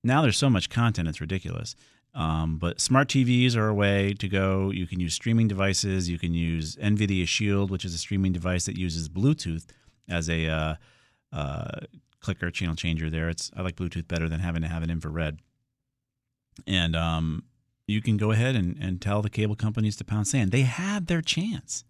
Now 0.05 0.21
there's 0.21 0.37
so 0.37 0.51
much 0.51 0.69
content, 0.69 1.09
it's 1.09 1.21
ridiculous. 1.21 1.75
Um, 2.15 2.59
but 2.59 2.81
smart 2.81 3.09
TVs 3.09 3.57
are 3.57 3.69
a 3.69 3.75
way 3.75 4.13
to 4.15 4.29
go. 4.29 4.71
You 4.71 4.87
can 4.87 5.01
use 5.01 5.15
streaming 5.15 5.49
devices. 5.49 6.09
You 6.09 6.19
can 6.19 6.35
use 6.35 6.77
NVIDIA 6.77 7.27
Shield, 7.27 7.71
which 7.71 7.85
is 7.85 7.95
a 7.95 7.99
streaming 7.99 8.33
device 8.33 8.67
that 8.67 8.77
uses 8.77 9.09
Bluetooth 9.09 9.65
as 10.09 10.29
a 10.29 10.47
uh, 10.47 10.75
uh, 11.33 11.81
clicker 12.21 12.51
channel 12.51 12.75
changer. 12.75 13.09
There, 13.09 13.29
it's 13.29 13.51
I 13.57 13.63
like 13.63 13.77
Bluetooth 13.77 14.09
better 14.09 14.29
than 14.29 14.41
having 14.41 14.63
to 14.63 14.69
have 14.69 14.83
an 14.83 14.91
infrared. 14.91 15.39
And 16.67 16.95
um, 16.95 17.45
you 17.87 18.03
can 18.03 18.17
go 18.19 18.31
ahead 18.31 18.57
and, 18.57 18.77
and 18.79 19.01
tell 19.01 19.23
the 19.23 19.31
cable 19.31 19.57
companies 19.57 19.97
to 19.97 20.05
pound 20.05 20.29
sand. 20.29 20.53
They 20.53 20.63
had 20.63 21.07
their 21.07 21.23
chance. 21.23 21.85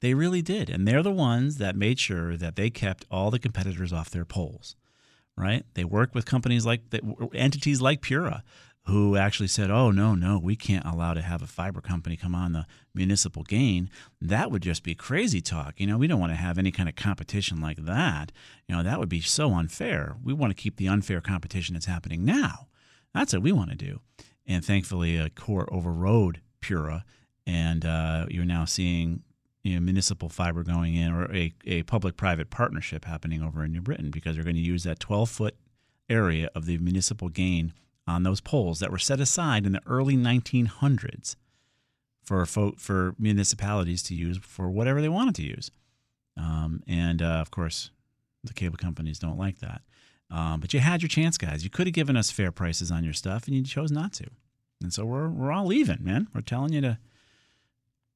They 0.00 0.14
really 0.14 0.42
did. 0.42 0.70
And 0.70 0.86
they're 0.86 1.02
the 1.02 1.10
ones 1.10 1.58
that 1.58 1.76
made 1.76 1.98
sure 1.98 2.36
that 2.36 2.56
they 2.56 2.70
kept 2.70 3.04
all 3.10 3.30
the 3.30 3.38
competitors 3.38 3.92
off 3.92 4.10
their 4.10 4.24
poles, 4.24 4.76
right? 5.36 5.64
They 5.74 5.84
worked 5.84 6.14
with 6.14 6.24
companies 6.24 6.64
like 6.64 6.90
the, 6.90 7.00
entities 7.34 7.80
like 7.80 8.00
Pura, 8.00 8.44
who 8.88 9.16
actually 9.16 9.48
said, 9.48 9.70
oh, 9.70 9.90
no, 9.90 10.14
no, 10.14 10.38
we 10.38 10.56
can't 10.56 10.86
allow 10.86 11.12
to 11.12 11.20
have 11.20 11.42
a 11.42 11.46
fiber 11.46 11.82
company 11.82 12.16
come 12.16 12.34
on 12.34 12.52
the 12.52 12.66
municipal 12.94 13.42
gain. 13.42 13.90
That 14.18 14.50
would 14.50 14.62
just 14.62 14.82
be 14.82 14.94
crazy 14.94 15.42
talk. 15.42 15.74
You 15.76 15.86
know, 15.86 15.98
we 15.98 16.06
don't 16.06 16.18
want 16.20 16.32
to 16.32 16.36
have 16.36 16.56
any 16.56 16.70
kind 16.70 16.88
of 16.88 16.96
competition 16.96 17.60
like 17.60 17.84
that. 17.84 18.32
You 18.66 18.74
know, 18.74 18.82
that 18.82 18.98
would 18.98 19.10
be 19.10 19.20
so 19.20 19.52
unfair. 19.52 20.16
We 20.24 20.32
want 20.32 20.56
to 20.56 20.60
keep 20.60 20.76
the 20.76 20.88
unfair 20.88 21.20
competition 21.20 21.74
that's 21.74 21.84
happening 21.84 22.24
now. 22.24 22.68
That's 23.12 23.34
what 23.34 23.42
we 23.42 23.52
want 23.52 23.70
to 23.70 23.76
do. 23.76 24.00
And 24.46 24.64
thankfully, 24.64 25.18
a 25.18 25.28
court 25.28 25.68
overrode 25.70 26.40
Pura, 26.60 27.04
and 27.46 27.84
uh, 27.84 28.24
you're 28.30 28.46
now 28.46 28.64
seeing 28.64 29.22
you 29.62 29.74
know, 29.74 29.80
municipal 29.80 30.30
fiber 30.30 30.62
going 30.62 30.94
in 30.94 31.12
or 31.12 31.30
a, 31.34 31.52
a 31.66 31.82
public 31.82 32.16
private 32.16 32.48
partnership 32.48 33.04
happening 33.04 33.42
over 33.42 33.62
in 33.62 33.72
New 33.72 33.82
Britain 33.82 34.10
because 34.10 34.34
they're 34.34 34.44
going 34.44 34.56
to 34.56 34.62
use 34.62 34.84
that 34.84 34.98
12 34.98 35.28
foot 35.28 35.56
area 36.08 36.48
of 36.54 36.64
the 36.64 36.78
municipal 36.78 37.28
gain 37.28 37.74
on 38.08 38.22
those 38.22 38.40
poles 38.40 38.80
that 38.80 38.90
were 38.90 38.98
set 38.98 39.20
aside 39.20 39.66
in 39.66 39.72
the 39.72 39.82
early 39.86 40.16
1900s 40.16 41.36
for 42.24 42.44
fo- 42.46 42.74
for 42.76 43.14
municipalities 43.18 44.02
to 44.04 44.14
use 44.14 44.38
for 44.38 44.70
whatever 44.70 45.00
they 45.00 45.08
wanted 45.08 45.34
to 45.36 45.42
use. 45.42 45.70
Um, 46.36 46.82
and 46.86 47.20
uh, 47.20 47.26
of 47.26 47.50
course, 47.50 47.90
the 48.42 48.54
cable 48.54 48.78
companies 48.78 49.18
don't 49.18 49.38
like 49.38 49.58
that. 49.58 49.82
Um, 50.30 50.60
but 50.60 50.74
you 50.74 50.80
had 50.80 51.02
your 51.02 51.08
chance, 51.08 51.38
guys. 51.38 51.64
You 51.64 51.70
could 51.70 51.86
have 51.86 51.94
given 51.94 52.16
us 52.16 52.30
fair 52.30 52.52
prices 52.52 52.90
on 52.90 53.04
your 53.04 53.12
stuff, 53.12 53.46
and 53.46 53.56
you 53.56 53.62
chose 53.62 53.90
not 53.90 54.12
to. 54.14 54.26
And 54.82 54.92
so 54.92 55.04
we're 55.04 55.28
we're 55.28 55.52
all 55.52 55.66
leaving, 55.66 55.98
man. 56.00 56.28
We're 56.34 56.40
telling 56.40 56.72
you 56.72 56.80
to 56.82 56.98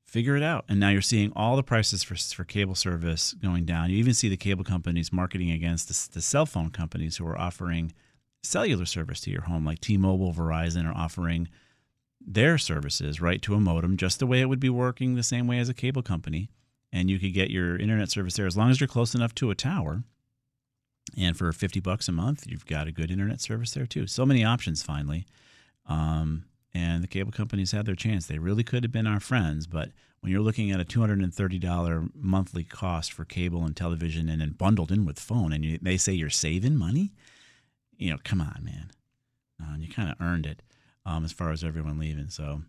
figure 0.05 0.37
it 0.37 0.43
out. 0.43 0.65
And 0.69 0.79
now 0.79 0.91
you're 0.91 1.03
seeing 1.03 1.33
all 1.35 1.57
the 1.57 1.63
prices 1.63 2.03
for 2.03 2.15
for 2.15 2.45
cable 2.45 2.75
service 2.75 3.35
going 3.35 3.65
down. 3.65 3.91
You 3.91 3.97
even 3.97 4.15
see 4.15 4.29
the 4.29 4.37
cable 4.37 4.65
companies 4.65 5.13
marketing 5.13 5.51
against 5.51 5.89
the, 5.89 6.15
the 6.15 6.23
cell 6.23 6.47
phone 6.47 6.71
companies 6.71 7.17
who 7.17 7.27
are 7.27 7.39
offering 7.39 7.93
cellular 8.43 8.87
service 8.87 9.21
to 9.23 9.31
your 9.31 9.43
home, 9.43 9.65
like 9.65 9.81
T-Mobile, 9.81 10.33
Verizon, 10.33 10.89
are 10.89 10.97
offering 10.97 11.49
their 12.21 12.59
services 12.59 13.21
right 13.21 13.43
to 13.43 13.55
a 13.55 13.61
modem, 13.61 13.97
just 13.97 14.19
the 14.19 14.27
way 14.27 14.41
it 14.41 14.49
would 14.49 14.61
be 14.61 14.69
working 14.69 15.15
the 15.15 15.23
same 15.23 15.47
way 15.47 15.59
as 15.59 15.69
a 15.69 15.75
cable 15.75 16.03
company. 16.03 16.51
And 16.93 17.09
you 17.09 17.19
could 17.19 17.33
get 17.33 17.51
your 17.51 17.77
internet 17.77 18.11
service 18.11 18.35
there 18.35 18.47
as 18.47 18.57
long 18.57 18.71
as 18.71 18.81
you're 18.81 18.89
close 18.89 19.15
enough 19.15 19.35
to 19.37 19.51
a 19.51 19.55
tower. 19.55 20.05
And 21.17 21.37
for 21.37 21.51
50 21.53 21.81
bucks 21.81 22.09
a 22.09 22.13
month, 22.13 22.45
you've 22.47 22.67
got 22.67 22.87
a 22.87 22.93
good 22.93 23.11
internet 23.11 23.41
service 23.41 23.73
there 23.73 23.87
too. 23.87 24.07
So 24.07 24.25
many 24.27 24.45
options 24.45 24.83
finally. 24.83 25.27
Um, 25.87 26.45
and 26.75 27.03
the 27.03 27.09
cable 27.09 27.33
companies 27.33 27.73
had 27.73 27.87
their 27.87 27.95
chance. 27.95 28.27
They 28.27 28.39
really 28.39 28.63
could 28.63 28.85
have 28.85 28.93
been 28.93 29.07
our 29.07 29.21
friends, 29.21 29.67
but 29.67 29.91
when 30.21 30.33
you're 30.33 30.41
looking 30.41 30.71
at 30.71 30.81
a 30.81 30.85
$230 30.85 32.11
monthly 32.15 32.65
cost 32.65 33.13
for 33.13 33.25
cable 33.25 33.65
and 33.65 33.77
television 33.77 34.29
and 34.29 34.41
then 34.41 34.51
bundled 34.51 34.93
in 34.93 35.05
with 35.05 35.19
phone, 35.19 35.53
and 35.53 35.65
you, 35.65 35.79
they 35.83 35.97
say 35.97 36.13
you're 36.13 36.31
saving 36.31 36.77
money, 36.77 37.13
you 38.03 38.11
know, 38.11 38.19
come 38.25 38.41
on, 38.41 38.63
man. 38.65 38.91
Uh, 39.63 39.77
you 39.79 39.89
kind 39.89 40.11
of 40.11 40.17
earned 40.21 40.47
it 40.47 40.63
um, 41.07 41.25
as 41.25 41.33
far 41.33 41.51
as 41.53 41.63
everyone 41.65 41.99
leaving. 41.99 42.29
So 42.29 42.63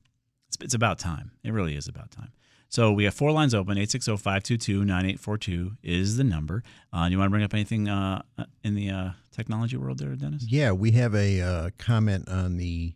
it's, 0.47 0.57
it's 0.61 0.73
about 0.73 0.99
time. 0.99 1.31
It 1.43 1.51
really 1.51 1.75
is 1.75 1.87
about 1.87 2.11
time. 2.11 2.31
So 2.69 2.91
we 2.91 3.03
have 3.03 3.13
four 3.13 3.31
lines 3.31 3.53
open. 3.53 3.77
860-522-9842 3.77 5.77
is 5.83 6.17
the 6.17 6.23
number. 6.23 6.63
Uh, 6.91 7.07
you 7.09 7.17
want 7.17 7.27
to 7.27 7.31
bring 7.31 7.43
up 7.43 7.53
anything 7.53 7.87
uh, 7.87 8.21
in 8.63 8.75
the 8.75 8.89
uh, 8.89 9.09
technology 9.31 9.77
world 9.77 9.99
there, 9.99 10.15
Dennis? 10.15 10.45
Yeah, 10.47 10.71
we 10.71 10.91
have 10.91 11.13
a 11.15 11.41
uh, 11.41 11.69
comment 11.77 12.27
on 12.29 12.57
the 12.57 12.93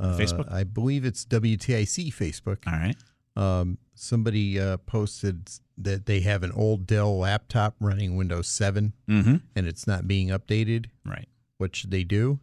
uh, 0.00 0.16
Facebook? 0.18 0.50
I 0.52 0.64
believe 0.64 1.04
it's 1.04 1.24
WTIC 1.24 2.12
Facebook. 2.14 2.58
All 2.66 2.72
right. 2.78 2.96
Um, 3.36 3.78
somebody 3.94 4.58
uh, 4.58 4.78
posted 4.78 5.50
that 5.78 6.06
they 6.06 6.20
have 6.20 6.42
an 6.42 6.52
old 6.52 6.86
Dell 6.86 7.18
laptop 7.18 7.76
running 7.80 8.16
Windows 8.16 8.48
7 8.48 8.92
Mhm. 9.08 9.42
and 9.54 9.66
it's 9.66 9.86
not 9.86 10.08
being 10.08 10.28
updated. 10.28 10.86
Right. 11.04 11.28
What 11.58 11.74
should 11.74 11.90
they 11.90 12.04
do? 12.04 12.40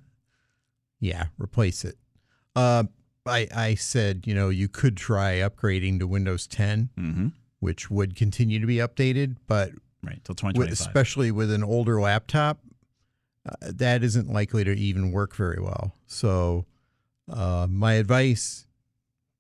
Yeah, 1.00 1.26
replace 1.38 1.84
it. 1.86 1.98
Uh, 2.56 2.86
I, 3.26 3.48
I 3.56 3.76
said, 3.76 4.24
you 4.26 4.36
know, 4.36 4.50
you 4.50 4.68
could 4.68 4.98
try 4.98 5.36
upgrading 5.36 6.00
to 6.00 6.08
Windows 6.08 6.48
10, 6.48 6.90
mm-hmm. 6.98 7.28
which 7.60 7.90
would 7.90 8.16
continue 8.16 8.60
to 8.60 8.68
be 8.68 8.78
updated, 8.78 9.38
but 9.48 9.72
right 10.04 10.24
till 10.24 10.34
with, 10.34 10.40
2025. 10.40 10.72
especially 10.72 11.32
with 11.32 11.52
an 11.52 11.64
older 11.64 12.00
laptop, 12.02 12.60
uh, 13.48 13.56
that 13.62 14.04
isn't 14.04 14.32
likely 14.32 14.64
to 14.64 14.72
even 14.72 15.12
work 15.12 15.36
very 15.36 15.62
well. 15.62 15.94
So, 16.06 16.66
uh, 17.32 17.68
my 17.70 17.94
advice: 17.94 18.68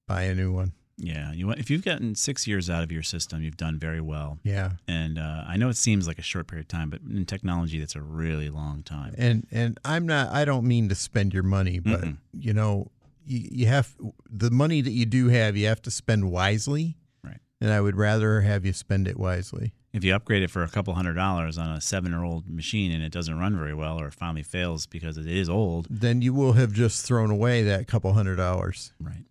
buy 0.07 0.23
a 0.23 0.36
new 0.36 0.51
one. 0.51 0.73
Yeah, 0.97 1.32
you 1.34 1.49
if 1.51 1.69
you've 1.71 1.84
gotten 1.84 2.13
six 2.15 2.45
years 2.47 2.69
out 2.69 2.84
of 2.84 2.91
your 2.91 3.01
system, 3.03 3.41
you've 3.41 3.58
done 3.58 3.79
very 3.79 3.99
well. 4.01 4.38
Yeah. 4.43 4.73
and 4.88 5.17
uh, 5.17 5.43
I 5.47 5.58
know 5.58 5.69
it 5.69 5.77
seems 5.77 6.08
like 6.08 6.19
a 6.19 6.23
short 6.23 6.47
period 6.47 6.65
of 6.65 6.67
time, 6.67 6.89
but 6.89 7.01
in 7.01 7.25
technology, 7.25 7.79
that's 7.79 7.95
a 7.95 8.01
really 8.01 8.49
long 8.49 8.84
time. 8.84 9.15
And 9.17 9.47
and 9.51 9.79
I'm 9.84 10.06
not. 10.06 10.29
I 10.29 10.45
don't 10.45 10.65
mean 10.67 10.89
to 10.89 10.95
spend 10.95 11.34
your 11.34 11.43
money, 11.43 11.79
but 11.79 12.01
Mm-mm. 12.01 12.17
you 12.38 12.53
know, 12.53 12.91
you, 13.25 13.49
you 13.51 13.65
have 13.67 13.95
the 14.29 14.51
money 14.51 14.82
that 14.82 14.91
you 14.91 15.06
do 15.08 15.29
have. 15.29 15.58
You 15.58 15.67
have 15.67 15.82
to 15.84 15.91
spend 15.91 16.29
wisely. 16.32 16.95
Right. 17.23 17.39
And 17.60 17.71
I 17.71 17.82
would 17.82 17.95
rather 17.95 18.41
have 18.41 18.63
you 18.65 18.73
spend 18.73 19.08
it 19.08 19.17
wisely. 19.17 19.73
If 19.93 20.03
you 20.03 20.13
upgrade 20.15 20.41
it 20.43 20.49
for 20.51 20.63
a 20.63 20.67
couple 20.69 20.93
hundred 20.95 21.13
dollars 21.13 21.58
on 21.58 21.69
a 21.71 21.79
seven-year-old 21.79 22.49
machine 22.49 22.91
and 22.91 23.03
it 23.03 23.12
doesn't 23.12 23.38
run 23.38 23.56
very 23.56 23.75
well, 23.75 23.99
or 23.99 24.08
it 24.08 24.13
finally 24.15 24.41
fails 24.41 24.88
because 24.88 25.17
it 25.17 25.27
is 25.27 25.49
old, 25.49 25.86
Then 25.89 26.21
you 26.23 26.34
will 26.34 26.53
have 26.53 26.73
just 26.73 27.06
thrown 27.06 27.29
away 27.29 27.62
that 27.63 27.88
couple 27.88 28.12
hundred 28.13 28.38
dollars. 28.38 28.91
Right. 28.99 29.25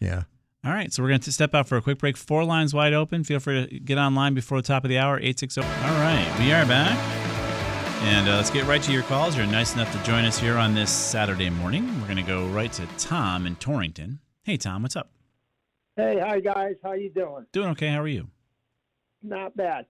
Yeah. 0.00 0.24
All 0.64 0.72
right, 0.72 0.92
so 0.92 1.02
we're 1.02 1.10
going 1.10 1.20
to 1.20 1.32
step 1.32 1.54
out 1.54 1.68
for 1.68 1.76
a 1.76 1.82
quick 1.82 1.98
break. 1.98 2.16
Four 2.16 2.44
lines 2.44 2.74
wide 2.74 2.92
open. 2.92 3.22
Feel 3.22 3.38
free 3.38 3.66
to 3.66 3.78
get 3.80 3.96
online 3.96 4.34
before 4.34 4.60
the 4.60 4.66
top 4.66 4.84
of 4.84 4.88
the 4.88 4.98
hour, 4.98 5.16
860. 5.18 5.60
All 5.60 5.66
right, 5.68 6.34
we 6.40 6.52
are 6.52 6.66
back. 6.66 6.98
And 8.02 8.28
uh, 8.28 8.36
let's 8.36 8.50
get 8.50 8.66
right 8.66 8.82
to 8.82 8.92
your 8.92 9.04
calls. 9.04 9.36
You're 9.36 9.46
nice 9.46 9.74
enough 9.74 9.92
to 9.92 10.02
join 10.02 10.24
us 10.24 10.38
here 10.38 10.56
on 10.56 10.74
this 10.74 10.90
Saturday 10.90 11.48
morning. 11.48 11.86
We're 12.00 12.06
going 12.06 12.16
to 12.16 12.22
go 12.22 12.46
right 12.48 12.72
to 12.72 12.86
Tom 12.98 13.46
in 13.46 13.54
Torrington. 13.56 14.18
Hey, 14.42 14.56
Tom, 14.56 14.82
what's 14.82 14.96
up? 14.96 15.10
Hey, 15.96 16.18
hi 16.20 16.38
guys. 16.40 16.74
How 16.82 16.92
you 16.92 17.10
doing? 17.10 17.46
Doing 17.52 17.68
okay. 17.70 17.88
How 17.88 18.00
are 18.00 18.08
you? 18.08 18.28
Not 19.22 19.56
bad. 19.56 19.86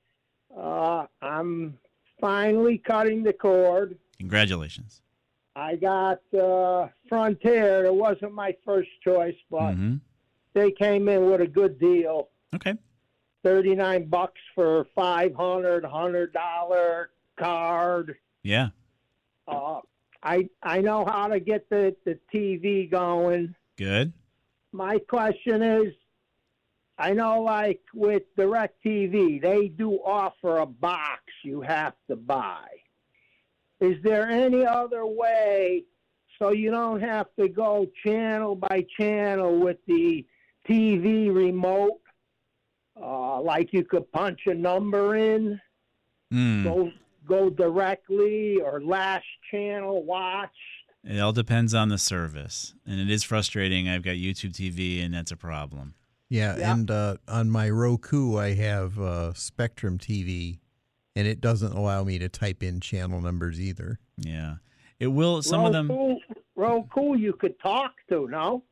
Uh, 0.54 1.04
I'm 1.20 1.78
finally 2.20 2.78
cutting 2.78 3.22
the 3.22 3.34
cord. 3.34 3.98
Congratulations. 4.18 5.02
I 5.54 5.76
got 5.76 6.20
uh, 6.34 6.88
Frontier. 7.08 7.84
It 7.84 7.94
wasn't 7.94 8.32
my 8.32 8.54
first 8.64 8.88
choice, 9.02 9.36
but 9.50 9.72
hmm 9.72 9.96
they 10.58 10.72
came 10.72 11.08
in 11.08 11.30
with 11.30 11.40
a 11.40 11.46
good 11.46 11.78
deal. 11.78 12.28
Okay. 12.54 12.74
Thirty-nine 13.44 14.08
bucks 14.08 14.40
for 14.54 14.86
five 14.94 15.34
hundred, 15.34 15.84
hundred 15.84 16.32
dollar 16.32 17.10
card. 17.38 18.16
Yeah. 18.42 18.68
Uh, 19.46 19.80
I 20.22 20.48
I 20.62 20.80
know 20.80 21.04
how 21.04 21.28
to 21.28 21.40
get 21.40 21.68
the 21.70 21.94
the 22.04 22.18
TV 22.34 22.90
going. 22.90 23.54
Good. 23.76 24.12
My 24.72 24.98
question 24.98 25.62
is, 25.62 25.94
I 26.98 27.12
know 27.12 27.42
like 27.42 27.80
with 27.94 28.22
DirecTV, 28.36 29.40
they 29.40 29.68
do 29.68 29.94
offer 30.04 30.58
a 30.58 30.66
box 30.66 31.22
you 31.44 31.60
have 31.60 31.94
to 32.08 32.16
buy. 32.16 32.66
Is 33.80 33.96
there 34.02 34.28
any 34.28 34.66
other 34.66 35.06
way 35.06 35.84
so 36.38 36.50
you 36.50 36.70
don't 36.70 37.00
have 37.00 37.26
to 37.38 37.48
go 37.48 37.86
channel 38.04 38.54
by 38.54 38.84
channel 38.98 39.58
with 39.58 39.78
the 39.86 40.26
TV 40.68 41.34
remote? 41.34 42.00
Uh, 43.00 43.40
like 43.40 43.72
you 43.72 43.84
could 43.84 44.10
punch 44.12 44.40
a 44.46 44.54
number 44.54 45.16
in, 45.16 45.60
Mm. 46.32 46.64
go 46.64 46.90
go 47.26 47.48
directly, 47.50 48.56
or 48.60 48.80
last 48.82 49.24
channel 49.50 50.02
watch. 50.04 50.50
It 51.04 51.18
all 51.20 51.32
depends 51.32 51.72
on 51.74 51.88
the 51.90 51.98
service. 51.98 52.74
And 52.86 53.00
it 53.00 53.10
is 53.10 53.22
frustrating. 53.22 53.88
I've 53.88 54.02
got 54.02 54.12
YouTube 54.16 54.52
TV, 54.52 55.02
and 55.02 55.14
that's 55.14 55.30
a 55.30 55.36
problem. 55.36 55.94
Yeah, 56.30 56.56
and 56.72 56.90
uh, 56.90 57.16
on 57.26 57.48
my 57.50 57.70
Roku, 57.70 58.36
I 58.36 58.52
have 58.54 58.98
uh, 58.98 59.32
Spectrum 59.34 59.98
TV, 59.98 60.58
and 61.16 61.26
it 61.26 61.40
doesn't 61.40 61.72
allow 61.72 62.04
me 62.04 62.18
to 62.18 62.28
type 62.28 62.62
in 62.62 62.80
channel 62.80 63.20
numbers 63.22 63.58
either. 63.60 63.98
Yeah. 64.18 64.56
It 64.98 65.06
will, 65.06 65.40
some 65.42 65.64
of 65.64 65.72
them. 65.72 65.88
Roku, 65.88 66.16
Roku, 66.56 67.16
you 67.16 67.32
could 67.32 67.58
talk 67.60 67.92
to, 68.10 68.26
no? 68.28 68.64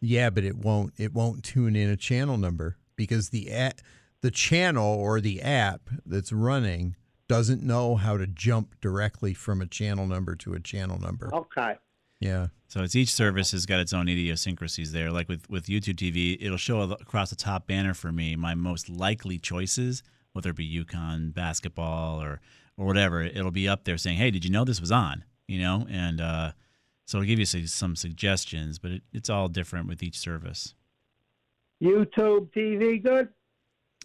Yeah, 0.00 0.30
but 0.30 0.44
it 0.44 0.56
won't. 0.56 0.92
It 0.96 1.12
won't 1.12 1.44
tune 1.44 1.74
in 1.76 1.90
a 1.90 1.96
channel 1.96 2.36
number 2.36 2.76
because 2.96 3.30
the 3.30 3.48
a- 3.48 3.72
the 4.20 4.30
channel 4.30 4.86
or 4.86 5.20
the 5.20 5.42
app 5.42 5.82
that's 6.06 6.32
running 6.32 6.96
doesn't 7.28 7.62
know 7.62 7.96
how 7.96 8.16
to 8.16 8.26
jump 8.26 8.74
directly 8.80 9.34
from 9.34 9.60
a 9.60 9.66
channel 9.66 10.06
number 10.06 10.34
to 10.34 10.54
a 10.54 10.60
channel 10.60 10.98
number. 10.98 11.30
Okay. 11.34 11.74
Yeah. 12.20 12.48
So 12.68 12.82
it's 12.82 12.96
each 12.96 13.12
service 13.12 13.52
has 13.52 13.64
got 13.66 13.80
its 13.80 13.92
own 13.92 14.08
idiosyncrasies 14.08 14.92
there. 14.92 15.10
Like 15.10 15.28
with, 15.28 15.48
with 15.48 15.66
YouTube 15.66 15.94
TV, 15.96 16.36
it'll 16.40 16.56
show 16.58 16.80
across 16.80 17.30
the 17.30 17.36
top 17.36 17.66
banner 17.66 17.94
for 17.94 18.10
me 18.10 18.34
my 18.34 18.54
most 18.54 18.88
likely 18.88 19.38
choices, 19.38 20.02
whether 20.32 20.50
it 20.50 20.56
be 20.56 20.84
UConn 20.84 21.32
basketball 21.32 22.20
or 22.20 22.40
or 22.76 22.86
whatever. 22.86 23.22
It'll 23.22 23.50
be 23.50 23.68
up 23.68 23.84
there 23.84 23.98
saying, 23.98 24.18
"Hey, 24.18 24.30
did 24.30 24.44
you 24.44 24.50
know 24.50 24.64
this 24.64 24.80
was 24.80 24.92
on?" 24.92 25.24
You 25.46 25.60
know, 25.60 25.86
and 25.88 26.20
uh, 26.20 26.52
so 27.08 27.16
it'll 27.16 27.26
give 27.26 27.38
you 27.38 27.46
some 27.46 27.96
suggestions, 27.96 28.78
but 28.78 28.90
it, 28.90 29.02
it's 29.14 29.30
all 29.30 29.48
different 29.48 29.88
with 29.88 30.02
each 30.02 30.18
service. 30.18 30.74
YouTube 31.82 32.50
TV 32.50 33.02
good? 33.02 33.30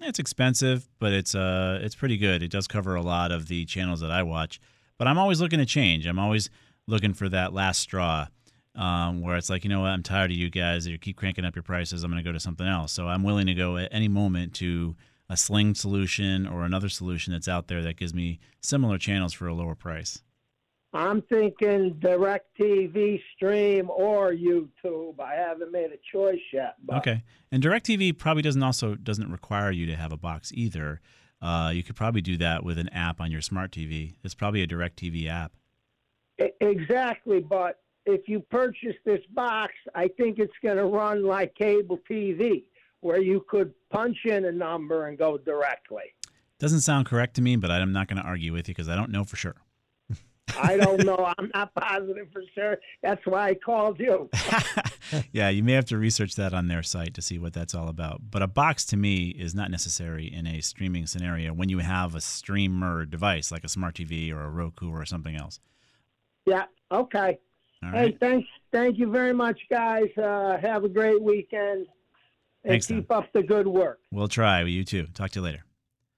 It's 0.01 0.19
expensive, 0.19 0.87
but 0.99 1.11
it's 1.11 1.35
uh 1.35 1.79
it's 1.81 1.95
pretty 1.95 2.15
good. 2.15 2.41
It 2.41 2.49
does 2.49 2.65
cover 2.65 2.95
a 2.95 3.01
lot 3.01 3.33
of 3.33 3.49
the 3.49 3.65
channels 3.65 3.99
that 3.99 4.09
I 4.09 4.23
watch. 4.23 4.61
But 4.97 5.09
I'm 5.09 5.17
always 5.17 5.41
looking 5.41 5.59
to 5.59 5.65
change. 5.65 6.05
I'm 6.05 6.17
always 6.17 6.49
looking 6.87 7.13
for 7.13 7.27
that 7.27 7.51
last 7.51 7.81
straw, 7.81 8.27
um, 8.73 9.19
where 9.19 9.35
it's 9.35 9.49
like, 9.49 9.65
you 9.65 9.69
know 9.69 9.81
what, 9.81 9.89
I'm 9.89 10.03
tired 10.03 10.31
of 10.31 10.37
you 10.37 10.49
guys. 10.49 10.87
You 10.87 10.97
keep 10.97 11.17
cranking 11.17 11.43
up 11.43 11.57
your 11.57 11.63
prices. 11.63 12.05
I'm 12.05 12.11
going 12.11 12.23
to 12.23 12.27
go 12.27 12.31
to 12.31 12.39
something 12.39 12.65
else. 12.67 12.93
So 12.93 13.09
I'm 13.09 13.23
willing 13.23 13.47
to 13.47 13.53
go 13.53 13.75
at 13.75 13.89
any 13.91 14.07
moment 14.07 14.53
to 14.55 14.95
a 15.29 15.35
Sling 15.35 15.75
solution 15.75 16.47
or 16.47 16.63
another 16.63 16.87
solution 16.87 17.33
that's 17.33 17.49
out 17.49 17.67
there 17.67 17.81
that 17.81 17.97
gives 17.97 18.13
me 18.13 18.39
similar 18.61 18.97
channels 18.97 19.33
for 19.33 19.47
a 19.47 19.53
lower 19.53 19.75
price. 19.75 20.21
I'm 20.93 21.21
thinking 21.23 21.95
DirecTV 21.99 23.21
stream 23.35 23.89
or 23.89 24.31
YouTube. 24.31 25.19
I 25.19 25.35
haven't 25.35 25.71
made 25.71 25.91
a 25.91 25.97
choice 26.11 26.41
yet. 26.51 26.75
But 26.83 26.97
Okay. 26.97 27.23
And 27.51 27.63
DirecTV 27.63 28.17
probably 28.17 28.43
doesn't 28.43 28.61
also 28.61 28.95
doesn't 28.95 29.31
require 29.31 29.71
you 29.71 29.85
to 29.87 29.95
have 29.95 30.11
a 30.11 30.17
box 30.17 30.51
either. 30.53 31.01
Uh, 31.41 31.71
you 31.73 31.83
could 31.83 31.95
probably 31.95 32.21
do 32.21 32.37
that 32.37 32.63
with 32.63 32.77
an 32.77 32.89
app 32.89 33.19
on 33.19 33.31
your 33.31 33.41
smart 33.41 33.71
TV. 33.71 34.15
It's 34.23 34.35
probably 34.35 34.61
a 34.61 34.67
DirecTV 34.67 35.27
app. 35.27 35.51
Exactly, 36.61 37.41
but 37.41 37.81
if 38.05 38.27
you 38.27 38.39
purchase 38.39 38.95
this 39.05 39.21
box, 39.33 39.73
I 39.93 40.07
think 40.07 40.39
it's 40.39 40.53
going 40.63 40.77
to 40.77 40.85
run 40.85 41.23
like 41.23 41.53
cable 41.55 41.99
TV, 42.09 42.63
where 43.01 43.21
you 43.21 43.45
could 43.49 43.73
punch 43.89 44.17
in 44.25 44.45
a 44.45 44.51
number 44.51 45.07
and 45.07 45.17
go 45.17 45.37
directly. 45.37 46.03
Doesn't 46.59 46.81
sound 46.81 47.05
correct 47.05 47.35
to 47.35 47.41
me, 47.41 47.55
but 47.55 47.71
I'm 47.71 47.91
not 47.91 48.07
going 48.07 48.21
to 48.21 48.27
argue 48.27 48.53
with 48.53 48.67
you 48.67 48.73
because 48.73 48.87
I 48.89 48.95
don't 48.95 49.11
know 49.11 49.23
for 49.23 49.35
sure. 49.35 49.55
I 50.61 50.77
don't 50.77 51.03
know. 51.05 51.33
I'm 51.37 51.49
not 51.53 51.73
positive 51.73 52.27
for 52.31 52.43
sure. 52.53 52.77
That's 53.01 53.25
why 53.25 53.49
I 53.49 53.53
called 53.55 53.99
you. 53.99 54.29
yeah, 55.31 55.49
you 55.49 55.63
may 55.63 55.73
have 55.73 55.85
to 55.85 55.97
research 55.97 56.35
that 56.35 56.53
on 56.53 56.67
their 56.67 56.83
site 56.83 57.13
to 57.15 57.21
see 57.21 57.39
what 57.39 57.53
that's 57.53 57.73
all 57.73 57.87
about. 57.87 58.21
But 58.29 58.41
a 58.41 58.47
box 58.47 58.85
to 58.85 58.97
me 58.97 59.29
is 59.29 59.55
not 59.55 59.71
necessary 59.71 60.31
in 60.31 60.45
a 60.45 60.61
streaming 60.61 61.07
scenario 61.07 61.53
when 61.53 61.69
you 61.69 61.79
have 61.79 62.13
a 62.13 62.21
streamer 62.21 63.05
device 63.05 63.51
like 63.51 63.63
a 63.63 63.69
smart 63.69 63.95
TV 63.95 64.31
or 64.31 64.41
a 64.41 64.49
Roku 64.49 64.91
or 64.91 65.05
something 65.05 65.35
else. 65.35 65.59
Yeah. 66.45 66.65
Okay. 66.91 67.39
All 67.83 67.91
hey, 67.91 67.97
right. 67.97 68.19
thanks. 68.19 68.47
Thank 68.71 68.97
you 68.97 69.09
very 69.09 69.33
much, 69.33 69.59
guys. 69.69 70.09
Uh, 70.17 70.57
have 70.61 70.83
a 70.83 70.89
great 70.89 71.21
weekend, 71.21 71.87
and 72.63 72.71
Thanks, 72.71 72.87
keep 72.87 73.11
up 73.11 73.31
the 73.33 73.43
good 73.43 73.67
work. 73.67 73.99
We'll 74.11 74.27
try. 74.27 74.61
You 74.63 74.83
too. 74.83 75.07
Talk 75.13 75.31
to 75.31 75.39
you 75.39 75.43
later. 75.43 75.63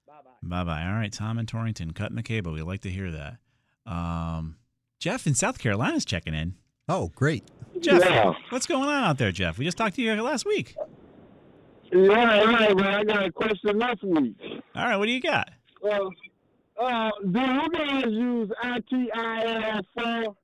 Bye 0.07 0.13
bye. 0.23 0.63
Bye 0.63 0.63
bye. 0.63 0.88
All 0.88 0.93
right, 0.93 1.11
Tom 1.11 1.38
and 1.38 1.47
Torrington 1.47 1.91
cutting 1.91 2.15
the 2.15 2.23
cable. 2.23 2.53
We 2.53 2.61
like 2.61 2.81
to 2.81 2.89
hear 2.89 3.11
that. 3.11 3.38
Um, 3.85 4.57
Jeff 4.99 5.27
in 5.27 5.35
South 5.35 5.59
Carolina 5.59 5.95
is 5.95 6.05
checking 6.05 6.33
in. 6.33 6.55
Oh, 6.89 7.11
great. 7.15 7.43
Jeff, 7.79 8.03
Yeah. 8.03 8.33
what's 8.49 8.65
going 8.67 8.87
on 8.89 9.03
out 9.03 9.17
there, 9.17 9.31
Jeff? 9.31 9.57
We 9.57 9.65
just 9.65 9.77
talked 9.77 9.95
to 9.95 10.01
you 10.01 10.13
last 10.21 10.45
week. 10.45 10.75
Yeah, 11.91 12.43
right, 12.43 12.75
man. 12.75 12.87
I 12.95 13.03
got 13.03 13.25
a 13.25 13.31
question 13.31 13.77
next 13.77 14.03
week. 14.03 14.35
All 14.75 14.83
right, 14.85 14.95
what 14.97 15.05
do 15.05 15.11
you 15.11 15.21
got? 15.21 15.49
Uh, 15.83 16.09
uh, 16.81 17.11
do 17.31 17.39
you 17.39 17.69
guys 17.69 18.05
use 18.07 18.49
ITIL4? 18.63 20.35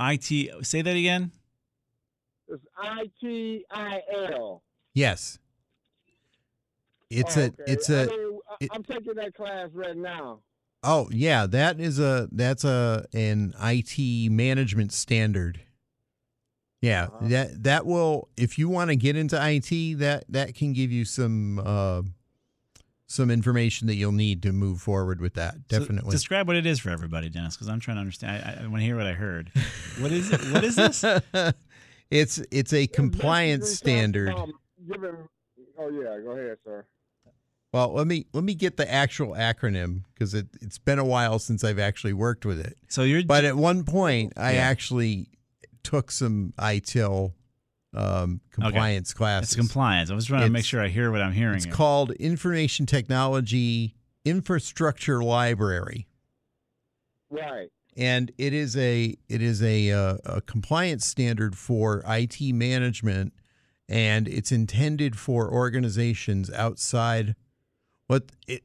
IT. 0.00 0.64
Say 0.64 0.82
that 0.82 0.96
again. 0.96 1.32
It's 2.46 2.64
ITIL. 2.82 4.60
Yes. 4.94 5.38
It's 7.10 7.36
Oh, 7.36 7.40
a 7.40 7.44
okay. 7.46 7.62
it's 7.66 7.90
I 7.90 7.94
a 7.94 8.06
mean, 8.06 8.38
I- 8.62 8.68
I'm 8.72 8.82
taking 8.84 9.14
that 9.14 9.34
class 9.34 9.68
right 9.72 9.96
now. 9.96 10.40
Oh 10.82 11.08
yeah, 11.10 11.46
that 11.46 11.80
is 11.80 11.98
a 11.98 12.28
that's 12.30 12.64
a 12.64 13.06
an 13.12 13.54
IT 13.60 14.30
management 14.30 14.92
standard. 14.92 15.60
Yeah, 16.80 17.04
Uh-huh. 17.06 17.28
that 17.28 17.62
that 17.64 17.86
will 17.86 18.28
if 18.36 18.58
you 18.58 18.68
want 18.68 18.90
to 18.90 18.96
get 18.96 19.16
into 19.16 19.36
IT, 19.36 19.98
that 19.98 20.24
that 20.28 20.54
can 20.54 20.72
give 20.72 20.92
you 20.92 21.04
some 21.04 21.58
uh, 21.58 22.02
some 23.06 23.30
information 23.30 23.88
that 23.88 23.96
you'll 23.96 24.12
need 24.12 24.42
to 24.42 24.52
move 24.52 24.80
forward 24.80 25.20
with 25.20 25.34
that. 25.34 25.54
So 25.70 25.80
Definitely. 25.80 26.12
describe 26.12 26.46
what 26.46 26.56
it 26.56 26.66
is 26.66 26.78
for 26.78 26.90
everybody, 26.90 27.28
Dennis, 27.28 27.56
because 27.56 27.68
I'm 27.68 27.80
trying 27.80 27.96
to 27.96 28.00
understand. 28.02 28.44
I, 28.44 28.62
I 28.62 28.66
want 28.68 28.80
to 28.80 28.84
hear 28.84 28.96
what 28.96 29.06
I 29.06 29.14
heard. 29.14 29.50
What 29.98 30.12
is 30.12 30.30
it? 30.30 30.40
What 30.52 30.62
is 30.62 30.76
this? 30.76 31.02
it's 32.10 32.38
it's 32.52 32.72
a 32.72 32.86
compliance 32.86 33.68
standard. 33.70 34.28
Um, 34.34 34.52
giving, 34.86 35.16
oh 35.78 35.88
yeah, 35.88 36.20
go 36.22 36.30
ahead, 36.30 36.58
sir. 36.64 36.84
Well, 37.72 37.92
let 37.92 38.06
me 38.06 38.26
let 38.32 38.44
me 38.44 38.54
get 38.54 38.76
the 38.78 38.90
actual 38.90 39.32
acronym 39.34 40.04
because 40.14 40.32
it 40.34 40.46
it's 40.62 40.78
been 40.78 40.98
a 40.98 41.04
while 41.04 41.38
since 41.38 41.62
I've 41.64 41.78
actually 41.78 42.14
worked 42.14 42.46
with 42.46 42.58
it. 42.60 42.78
So 42.88 43.02
you're 43.02 43.22
But 43.24 43.44
at 43.44 43.56
one 43.56 43.84
point, 43.84 44.32
I 44.36 44.52
Yeah. 44.54 44.60
actually 44.60 45.28
took 45.82 46.10
some 46.10 46.54
ITIL 46.58 47.34
um, 47.94 48.40
compliance 48.50 49.12
classes. 49.14 49.50
It's 49.52 49.56
compliance. 49.56 50.10
I 50.10 50.14
was 50.14 50.26
trying 50.26 50.42
to 50.42 50.50
make 50.50 50.64
sure 50.64 50.82
I 50.82 50.88
hear 50.88 51.10
what 51.10 51.20
I'm 51.22 51.32
hearing. 51.32 51.56
It's 51.56 51.64
here. 51.64 51.74
called 51.74 52.12
Information 52.12 52.86
Technology 52.86 53.94
Infrastructure 54.24 55.22
Library, 55.22 56.06
Right. 57.30 57.68
and 57.96 58.30
it 58.38 58.52
is 58.52 58.76
a 58.76 59.14
it 59.28 59.42
is 59.42 59.62
a, 59.62 59.90
uh, 59.90 60.16
a 60.24 60.40
compliance 60.42 61.06
standard 61.06 61.56
for 61.56 62.02
IT 62.06 62.52
management, 62.52 63.32
and 63.88 64.26
it's 64.28 64.52
intended 64.52 65.18
for 65.18 65.50
organizations 65.52 66.50
outside. 66.50 67.34
What 68.08 68.24
it 68.46 68.64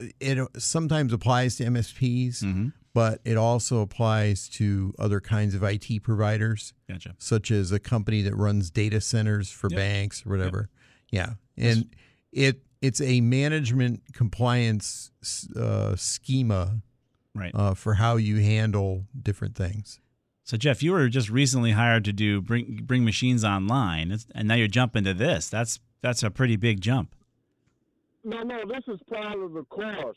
it 0.00 0.38
sometimes 0.58 1.12
applies 1.12 1.56
to 1.56 1.64
MSPs, 1.64 2.42
Mm-hmm. 2.42 2.68
but 2.94 3.20
it 3.24 3.36
also 3.36 3.80
applies 3.80 4.48
to 4.50 4.94
other 4.98 5.20
kinds 5.20 5.54
of 5.54 5.62
IT 5.64 6.02
providers. 6.04 6.72
Gotcha. 6.88 7.14
Such 7.18 7.50
as 7.50 7.72
a 7.72 7.78
company 7.80 8.22
that 8.22 8.34
runs 8.36 8.70
data 8.70 9.00
centers 9.00 9.50
for 9.50 9.68
Yep. 9.70 9.76
banks 9.76 10.24
or 10.24 10.30
whatever. 10.30 10.68
Yeah, 11.10 11.34
and 11.56 11.94
it 12.32 12.62
it's 12.80 13.00
a 13.00 13.20
management 13.20 14.02
compliance 14.12 15.10
uh, 15.56 15.96
schema 15.96 16.80
Right. 17.34 17.50
uh, 17.54 17.74
for 17.74 17.94
how 17.94 18.16
you 18.16 18.36
handle 18.38 19.06
different 19.20 19.54
things. 19.56 20.00
So 20.44 20.56
Jeff, 20.56 20.82
you 20.82 20.92
were 20.92 21.08
just 21.08 21.28
recently 21.28 21.72
hired 21.72 22.04
to 22.06 22.12
do 22.12 22.40
bring 22.40 22.80
bring 22.84 23.04
machines 23.04 23.44
online, 23.44 24.16
and 24.34 24.46
now 24.48 24.54
you're 24.54 24.66
jumping 24.68 25.04
to 25.04 25.14
this. 25.14 25.48
That's 25.48 25.80
that's 26.02 26.22
a 26.22 26.30
pretty 26.30 26.56
big 26.56 26.80
jump. 26.80 27.14
No, 28.28 28.42
no, 28.42 28.58
this 28.66 28.84
is 28.88 29.00
part 29.10 29.38
of 29.38 29.52
the 29.54 29.64
course. 29.64 30.16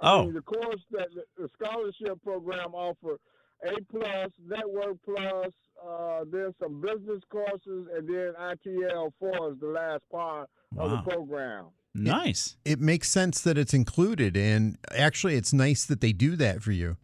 Oh. 0.00 0.20
I 0.20 0.24
mean, 0.26 0.34
the 0.34 0.42
course 0.42 0.80
that 0.92 1.08
the- 1.12 1.26
the 1.42 1.48
scholarship 1.60 2.22
program 2.22 2.72
offer 2.74 3.18
A 3.64 3.80
plus, 3.90 4.30
Network 4.46 4.96
plus, 5.04 5.52
uh, 5.84 6.24
then 6.30 6.54
some 6.60 6.80
business 6.80 7.20
courses, 7.30 7.88
and 7.92 8.08
then 8.08 8.32
ITIL 8.38 9.12
four 9.18 9.52
is 9.52 9.58
the 9.58 9.66
last 9.66 10.02
part 10.12 10.48
of 10.76 10.90
the 10.92 11.10
program. 11.10 11.66
Nice. 11.94 12.56
It 12.64 12.78
makes 12.78 13.08
sense 13.10 13.40
that 13.40 13.58
it's 13.58 13.74
included, 13.74 14.36
and 14.36 14.78
actually, 14.92 15.34
it's 15.34 15.52
nice 15.52 15.84
that 15.86 16.00
they 16.00 16.12
do 16.12 16.36
that 16.36 16.62
for 16.62 16.70
you. 16.70 16.96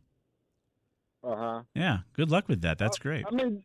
Uh 1.24 1.36
huh. 1.36 1.62
Yeah. 1.74 1.98
Good 2.12 2.30
luck 2.30 2.48
with 2.48 2.60
that. 2.60 2.78
That's 2.78 2.98
great. 3.00 3.24
I 3.26 3.30
mean, 3.34 3.64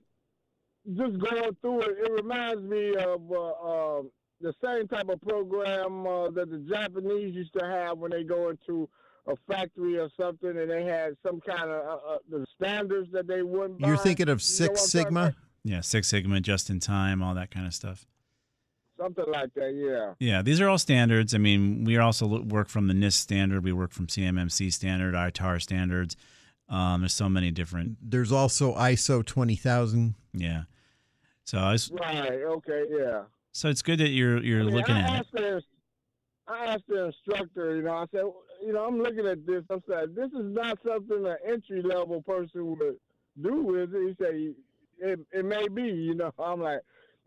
just 0.87 1.19
going 1.19 1.55
through 1.61 1.81
it, 1.81 1.97
it 1.99 2.11
reminds 2.11 2.63
me 2.63 2.95
of 2.95 3.31
uh, 3.31 3.49
uh, 3.51 4.01
the 4.41 4.53
same 4.63 4.87
type 4.87 5.09
of 5.09 5.21
program 5.21 6.05
uh, 6.07 6.29
that 6.31 6.49
the 6.49 6.59
Japanese 6.69 7.35
used 7.35 7.53
to 7.59 7.65
have 7.65 7.97
when 7.97 8.11
they 8.11 8.23
go 8.23 8.49
into 8.49 8.87
a 9.27 9.35
factory 9.47 9.97
or 9.99 10.09
something, 10.19 10.49
and 10.57 10.69
they 10.69 10.83
had 10.85 11.15
some 11.25 11.39
kind 11.41 11.69
of 11.69 11.85
uh, 11.85 12.13
uh, 12.13 12.17
the 12.29 12.45
standards 12.55 13.09
that 13.11 13.27
they 13.27 13.41
wouldn't. 13.43 13.79
You're 13.79 13.97
buy. 13.97 14.03
thinking 14.03 14.29
of 14.29 14.39
You 14.39 14.45
know 14.67 14.67
Six 14.67 14.69
what 14.69 14.69
I'm 14.69 14.75
talking 14.75 14.87
Sigma? 14.87 15.35
Yeah, 15.63 15.81
Six 15.81 16.07
Sigma, 16.07 16.39
just 16.39 16.69
in 16.69 16.79
time, 16.79 17.21
all 17.21 17.35
that 17.35 17.51
kind 17.51 17.67
of 17.67 17.73
stuff. 17.73 18.05
Something 18.97 19.25
like 19.31 19.53
that, 19.53 19.73
yeah. 19.75 20.13
Yeah, 20.19 20.41
these 20.41 20.59
are 20.59 20.67
all 20.67 20.77
standards. 20.77 21.33
I 21.33 21.37
mean, 21.37 21.85
we 21.85 21.97
also 21.97 22.27
work 22.43 22.67
from 22.67 22.87
the 22.87 22.93
NIST 22.93 23.13
standard. 23.13 23.63
We 23.63 23.71
work 23.71 23.91
from 23.93 24.07
CMMC 24.07 24.73
standard, 24.73 25.13
ITAR 25.13 25.61
standards. 25.61 26.17
Um, 26.67 27.01
there's 27.01 27.13
so 27.13 27.29
many 27.29 27.49
different. 27.51 27.97
There's 28.01 28.31
also 28.31 28.73
ISO 28.75 29.25
20000. 29.25 30.15
Yeah. 30.33 30.63
So 31.45 31.59
I 31.59 31.71
was, 31.71 31.89
Right. 31.91 32.29
Okay. 32.29 32.85
Yeah. 32.89 33.21
So 33.59 33.67
it's 33.67 33.81
good 33.81 33.99
that 33.99 34.09
you're 34.09 34.41
you're 34.41 34.61
I 34.61 34.63
mean, 34.63 34.73
looking 34.75 34.95
I 34.95 35.17
at 35.17 35.21
it. 35.21 35.27
The, 35.33 35.61
I 36.47 36.65
asked 36.65 36.87
the 36.87 37.07
instructor, 37.07 37.75
you 37.75 37.83
know, 37.83 37.91
I 37.91 38.05
said, 38.11 38.23
you 38.65 38.71
know, 38.71 38.85
I'm 38.85 38.99
looking 38.99 39.27
at 39.27 39.45
this. 39.45 39.63
I'm 39.69 39.83
saying 39.87 40.15
this 40.15 40.31
is 40.31 40.55
not 40.55 40.79
something 40.85 41.25
an 41.25 41.35
entry 41.45 41.81
level 41.81 42.21
person 42.21 42.77
would 42.77 42.95
do, 43.41 43.75
is 43.75 43.89
it? 43.91 44.07
He 44.07 44.15
said, 44.23 44.55
it, 45.11 45.19
it 45.33 45.45
may 45.45 45.67
be, 45.67 45.83
you 45.83 46.15
know. 46.15 46.31
I'm 46.39 46.61
like, 46.61 46.79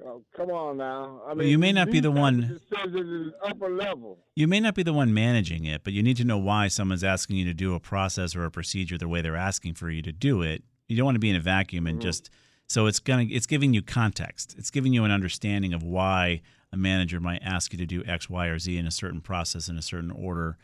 oh, 0.07 0.23
come 0.35 0.51
on 0.51 0.79
now. 0.79 1.21
I 1.25 1.29
Well, 1.29 1.37
mean, 1.37 1.49
you 1.49 1.59
may 1.59 1.73
not 1.73 1.91
be 1.91 2.01
the 2.01 2.11
one- 2.11 2.61
says 2.75 2.95
it 2.95 3.07
is 3.07 3.33
upper 3.47 3.69
level. 3.69 4.19
You 4.35 4.49
may 4.49 4.59
not 4.59 4.75
be 4.75 4.83
the 4.83 4.95
one 4.95 5.13
managing 5.13 5.67
it, 5.67 5.85
but 5.85 5.93
you 5.93 6.03
need 6.03 6.17
to 6.17 6.25
know 6.25 6.39
why 6.39 6.69
someone's 6.69 7.05
asking 7.05 7.37
you 7.37 7.45
to 7.45 7.55
do 7.55 7.75
a 7.75 7.81
process 7.81 8.35
or 8.35 8.47
a 8.47 8.51
procedure 8.51 8.97
the 8.97 9.07
way 9.07 9.21
they're 9.21 9.37
asking 9.37 9.75
for 9.75 9.91
you 9.91 10.01
to 10.01 10.13
do 10.13 10.41
it. 10.41 10.63
You 10.89 10.97
don't 10.97 11.05
want 11.05 11.17
to 11.17 11.21
be 11.21 11.31
in 11.31 11.37
a 11.37 11.41
vacuum 11.41 11.87
and 11.87 11.99
mm-hmm. 11.99 12.09
just 12.09 12.31
so 12.73 12.87
it's 12.87 13.01
gonna 13.01 13.27
it's 13.29 13.47
giving 13.47 13.75
you 13.75 13.83
context. 13.83 14.55
It's 14.57 14.71
giving 14.71 14.95
you 14.95 15.05
an 15.05 15.11
understanding 15.11 15.75
of 15.75 15.83
why 15.83 16.41
a 16.73 16.77
manager 16.79 17.21
might 17.21 17.43
ask 17.43 17.71
you 17.75 17.79
to 17.79 17.85
do 17.85 18.03
X, 18.07 18.31
Y, 18.31 18.47
or 18.47 18.59
Z 18.59 18.79
in 18.79 18.87
a 18.87 18.91
certain 18.91 19.21
process 19.21 19.69
in 19.69 19.77
a 19.77 19.83
certain 19.83 20.11
order. 20.11 20.57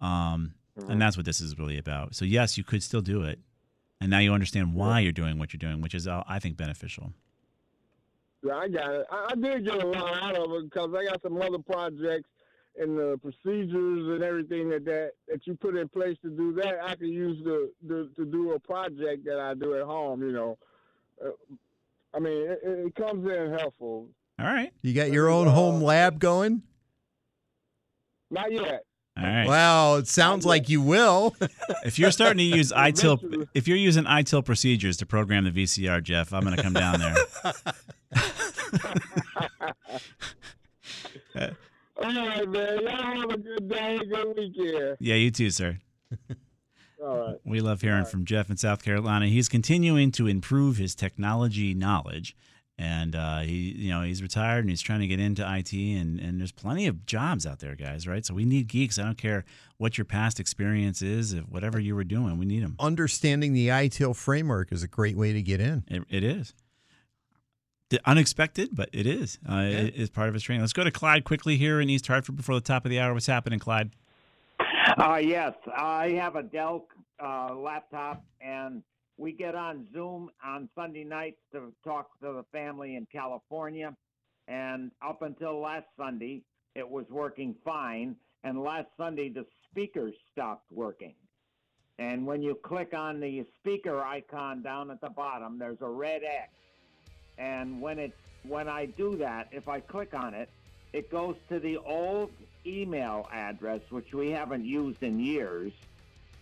Um, 0.00 0.54
And 0.88 1.02
that's 1.02 1.16
what 1.16 1.26
this 1.26 1.40
is 1.40 1.58
really 1.58 1.76
about. 1.76 2.14
So 2.14 2.24
yes, 2.24 2.56
you 2.56 2.62
could 2.62 2.82
still 2.84 3.00
do 3.00 3.22
it, 3.22 3.40
and 4.00 4.08
now 4.10 4.20
you 4.20 4.32
understand 4.32 4.74
why 4.74 5.00
you're 5.00 5.12
doing 5.22 5.38
what 5.40 5.52
you're 5.52 5.58
doing, 5.58 5.80
which 5.82 5.94
is 5.94 6.06
uh, 6.06 6.22
I 6.28 6.38
think 6.38 6.56
beneficial. 6.56 7.12
Yeah, 8.44 8.54
I 8.54 8.68
got 8.68 8.94
it. 8.94 9.06
I, 9.10 9.30
I 9.32 9.34
did 9.34 9.64
get 9.64 9.82
a 9.82 9.86
lot 9.86 10.22
out 10.22 10.36
of 10.36 10.52
it 10.52 10.64
because 10.70 10.90
I 10.94 11.04
got 11.04 11.20
some 11.20 11.36
other 11.42 11.58
projects 11.58 12.30
and 12.78 12.96
the 12.96 13.18
procedures 13.20 14.08
and 14.14 14.22
everything 14.22 14.70
that, 14.70 14.84
that 14.84 15.10
that 15.26 15.46
you 15.48 15.56
put 15.56 15.76
in 15.76 15.88
place 15.88 16.16
to 16.22 16.30
do 16.30 16.52
that. 16.62 16.76
I 16.80 16.94
could 16.94 17.08
use 17.08 17.42
to 17.42 17.70
to, 17.88 18.08
to 18.16 18.24
do 18.24 18.52
a 18.52 18.60
project 18.60 19.24
that 19.24 19.40
I 19.40 19.54
do 19.54 19.74
at 19.74 19.82
home. 19.82 20.22
You 20.22 20.32
know, 20.32 20.56
I 22.14 22.18
mean, 22.18 22.50
it, 22.50 22.60
it 22.62 22.94
comes 22.94 23.28
in 23.28 23.52
helpful. 23.58 24.08
All 24.38 24.46
right. 24.46 24.72
You 24.82 24.94
got 24.94 25.12
your 25.12 25.28
own 25.28 25.48
uh, 25.48 25.52
home 25.52 25.82
lab 25.82 26.18
going? 26.18 26.62
Not 28.30 28.52
yet. 28.52 28.84
All 29.16 29.24
right. 29.24 29.46
Wow, 29.46 29.96
it 29.96 30.08
sounds 30.08 30.46
like 30.46 30.68
you 30.68 30.80
will. 30.80 31.34
If 31.84 31.98
you're 31.98 32.10
starting 32.10 32.38
to 32.38 32.44
use 32.56 32.72
ITIL, 32.72 33.46
if 33.54 33.66
you're 33.66 33.76
using 33.76 34.04
ITIL 34.04 34.44
procedures 34.44 34.96
to 34.98 35.06
program 35.06 35.44
the 35.44 35.50
VCR, 35.50 36.02
Jeff, 36.02 36.32
I'm 36.32 36.42
going 36.42 36.56
to 36.56 36.62
come 36.62 36.74
down 36.74 37.00
there. 37.00 37.16
All 42.02 42.14
right, 42.14 42.48
man. 42.48 42.80
Y'all 42.82 42.90
have 42.90 43.30
a 43.30 43.38
good 43.38 43.68
day, 43.68 43.98
good 43.98 44.36
weekend. 44.36 44.96
Yeah, 45.00 45.14
you 45.14 45.30
too, 45.30 45.50
sir. 45.50 45.78
All 47.02 47.18
right. 47.18 47.36
We 47.44 47.60
love 47.60 47.80
hearing 47.80 48.04
from 48.04 48.24
Jeff 48.24 48.50
in 48.50 48.56
South 48.56 48.84
Carolina. 48.84 49.26
He's 49.26 49.48
continuing 49.48 50.12
to 50.12 50.26
improve 50.26 50.76
his 50.76 50.94
technology 50.94 51.72
knowledge, 51.74 52.36
and 52.76 53.14
uh, 53.16 53.40
he, 53.40 53.72
you 53.76 53.90
know, 53.90 54.02
he's 54.02 54.22
retired 54.22 54.60
and 54.60 54.70
he's 54.70 54.82
trying 54.82 55.00
to 55.00 55.06
get 55.06 55.20
into 55.20 55.42
IT. 55.42 55.72
and 55.72 56.20
And 56.20 56.40
there's 56.40 56.52
plenty 56.52 56.86
of 56.86 57.06
jobs 57.06 57.46
out 57.46 57.60
there, 57.60 57.74
guys. 57.74 58.06
Right? 58.06 58.24
So 58.24 58.34
we 58.34 58.44
need 58.44 58.68
geeks. 58.68 58.98
I 58.98 59.04
don't 59.04 59.18
care 59.18 59.44
what 59.78 59.96
your 59.98 60.04
past 60.04 60.38
experience 60.40 61.00
is, 61.00 61.32
if 61.32 61.44
whatever 61.48 61.80
you 61.80 61.94
were 61.94 62.04
doing, 62.04 62.38
we 62.38 62.44
need 62.46 62.62
them. 62.62 62.76
Understanding 62.78 63.52
the 63.54 63.68
ITIL 63.68 64.14
framework 64.14 64.72
is 64.72 64.82
a 64.82 64.88
great 64.88 65.16
way 65.16 65.32
to 65.32 65.42
get 65.42 65.60
in. 65.60 65.84
It, 65.88 66.02
it 66.10 66.22
is. 66.24 66.54
The 67.88 68.00
unexpected, 68.04 68.70
but 68.72 68.88
it 68.92 69.04
is. 69.06 69.38
Uh, 69.48 69.62
It 69.66 69.96
is 69.96 70.10
part 70.10 70.28
of 70.28 70.34
his 70.34 70.44
training. 70.44 70.60
Let's 70.60 70.72
go 70.72 70.84
to 70.84 70.92
Clyde 70.92 71.24
quickly 71.24 71.56
here 71.56 71.80
in 71.80 71.90
East 71.90 72.06
Hartford 72.06 72.36
before 72.36 72.54
the 72.54 72.60
top 72.60 72.84
of 72.84 72.90
the 72.90 73.00
hour. 73.00 73.12
What's 73.12 73.26
happening, 73.26 73.58
Clyde? 73.58 73.90
Uh, 74.98 75.20
yes, 75.22 75.54
I 75.76 76.10
have 76.20 76.36
a 76.36 76.42
Dell 76.42 76.86
uh, 77.22 77.54
laptop, 77.54 78.24
and 78.40 78.82
we 79.18 79.32
get 79.32 79.54
on 79.54 79.86
Zoom 79.92 80.30
on 80.44 80.68
Sunday 80.74 81.04
nights 81.04 81.38
to 81.52 81.72
talk 81.84 82.18
to 82.20 82.32
the 82.32 82.44
family 82.50 82.96
in 82.96 83.06
California. 83.12 83.94
And 84.48 84.90
up 85.06 85.22
until 85.22 85.60
last 85.60 85.86
Sunday, 85.96 86.42
it 86.74 86.88
was 86.88 87.04
working 87.08 87.54
fine. 87.64 88.16
And 88.42 88.62
last 88.62 88.88
Sunday, 88.96 89.28
the 89.28 89.44
speakers 89.70 90.14
stopped 90.32 90.72
working. 90.72 91.14
And 91.98 92.26
when 92.26 92.42
you 92.42 92.56
click 92.56 92.92
on 92.92 93.20
the 93.20 93.44
speaker 93.60 94.02
icon 94.02 94.62
down 94.62 94.90
at 94.90 95.00
the 95.00 95.10
bottom, 95.10 95.58
there's 95.58 95.82
a 95.82 95.88
red 95.88 96.22
X. 96.24 96.50
And 97.38 97.80
when 97.80 97.98
it 97.98 98.12
when 98.42 98.68
I 98.68 98.86
do 98.86 99.16
that, 99.18 99.48
if 99.52 99.68
I 99.68 99.80
click 99.80 100.14
on 100.14 100.34
it, 100.34 100.48
it 100.92 101.10
goes 101.10 101.36
to 101.50 101.60
the 101.60 101.76
old 101.78 102.32
email 102.66 103.28
address, 103.32 103.80
which 103.90 104.12
we 104.12 104.30
haven't 104.30 104.64
used 104.64 105.02
in 105.02 105.18
years, 105.18 105.72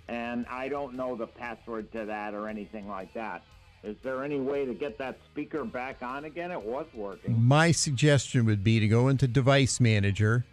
and 0.08 0.46
I 0.50 0.68
don't 0.68 0.94
know 0.94 1.16
the 1.16 1.26
password 1.26 1.92
to 1.92 2.06
that 2.06 2.34
or 2.34 2.48
anything 2.48 2.88
like 2.88 3.12
that. 3.14 3.42
Is 3.84 3.96
there 4.02 4.24
any 4.24 4.40
way 4.40 4.64
to 4.64 4.74
get 4.74 4.98
that 4.98 5.18
speaker 5.30 5.64
back 5.64 6.02
on 6.02 6.24
again? 6.24 6.50
It 6.50 6.62
was 6.62 6.86
working. 6.94 7.40
My 7.44 7.70
suggestion 7.70 8.44
would 8.46 8.64
be 8.64 8.80
to 8.80 8.88
go 8.88 9.08
into 9.08 9.28
Device 9.28 9.78
Manager 9.78 10.44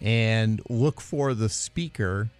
and 0.00 0.60
look 0.68 1.00
for 1.00 1.34
the 1.34 1.48
speaker. 1.48 2.30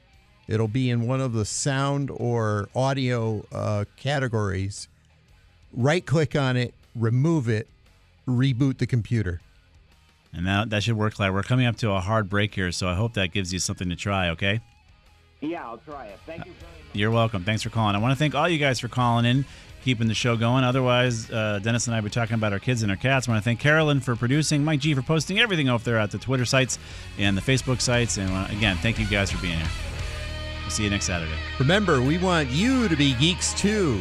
It'll 0.49 0.67
be 0.67 0.91
in 0.91 1.07
one 1.07 1.21
of 1.21 1.33
the 1.33 1.45
sound 1.45 2.11
or 2.13 2.69
audio 2.75 3.45
uh, 3.53 3.85
categories. 3.97 4.89
Right 5.73 6.05
click 6.05 6.35
on 6.35 6.57
it, 6.57 6.75
remove 6.97 7.49
it, 7.49 7.69
reboot 8.27 8.79
the 8.79 8.87
computer. 8.87 9.41
And 10.33 10.47
that, 10.47 10.71
that 10.71 10.83
should 10.83 10.97
work, 10.97 11.15
Claire. 11.15 11.33
We're 11.33 11.43
coming 11.43 11.67
up 11.67 11.77
to 11.79 11.91
a 11.91 12.01
hard 12.01 12.29
break 12.29 12.55
here, 12.55 12.71
so 12.71 12.89
I 12.89 12.95
hope 12.95 13.15
that 13.15 13.33
gives 13.33 13.53
you 13.53 13.59
something 13.59 13.89
to 13.89 13.97
try, 13.97 14.31
okay? 14.31 14.61
Yeah, 15.41 15.67
I'll 15.67 15.79
try 15.79 16.07
it. 16.07 16.19
Thank 16.27 16.47
you 16.47 16.53
very 16.53 16.73
much. 16.73 16.81
You're 16.93 17.11
welcome. 17.11 17.45
Thanks 17.45 17.63
for 17.63 17.71
calling. 17.71 17.97
I 17.97 17.99
want 17.99 18.13
to 18.13 18.17
thank 18.17 18.35
all 18.35 18.49
you 18.49 18.59
guys 18.59 18.79
for 18.79 18.89
calling 18.89 19.25
in, 19.25 19.45
keeping 19.85 20.07
the 20.07 20.15
show 20.15 20.37
going. 20.37 20.63
Otherwise, 20.63 21.31
uh, 21.31 21.59
Dennis 21.63 21.87
and 21.87 21.97
I 21.97 22.01
were 22.01 22.11
talking 22.11 22.35
about 22.35 22.53
our 22.53 22.59
kids 22.59 22.83
and 22.83 22.91
our 22.93 22.97
cats. 22.97 23.29
I 23.29 23.33
want 23.33 23.43
to 23.43 23.45
thank 23.45 23.59
Carolyn 23.59 24.01
for 24.01 24.15
producing, 24.15 24.65
Mike 24.65 24.81
G 24.81 24.95
for 24.95 25.03
posting 25.03 25.41
everything 25.41 25.69
up 25.69 25.83
there 25.83 25.99
at 25.99 26.11
the 26.11 26.19
Twitter 26.19 26.45
sites 26.45 26.79
and 27.19 27.37
the 27.37 27.43
Facebook 27.43 27.81
sites. 27.81 28.17
And 28.19 28.31
uh, 28.31 28.47
again, 28.51 28.77
thank 28.77 28.99
you 28.99 29.07
guys 29.07 29.31
for 29.33 29.41
being 29.43 29.59
here. 29.59 29.69
We'll 30.63 30.71
see 30.71 30.85
you 30.85 30.91
next 30.91 31.07
Saturday. 31.07 31.33
Remember, 31.59 32.01
we 32.01 32.19
want 32.19 32.51
you 32.51 32.87
to 32.87 32.97
be 32.97 33.15
geeks 33.15 33.53
too. 33.55 34.01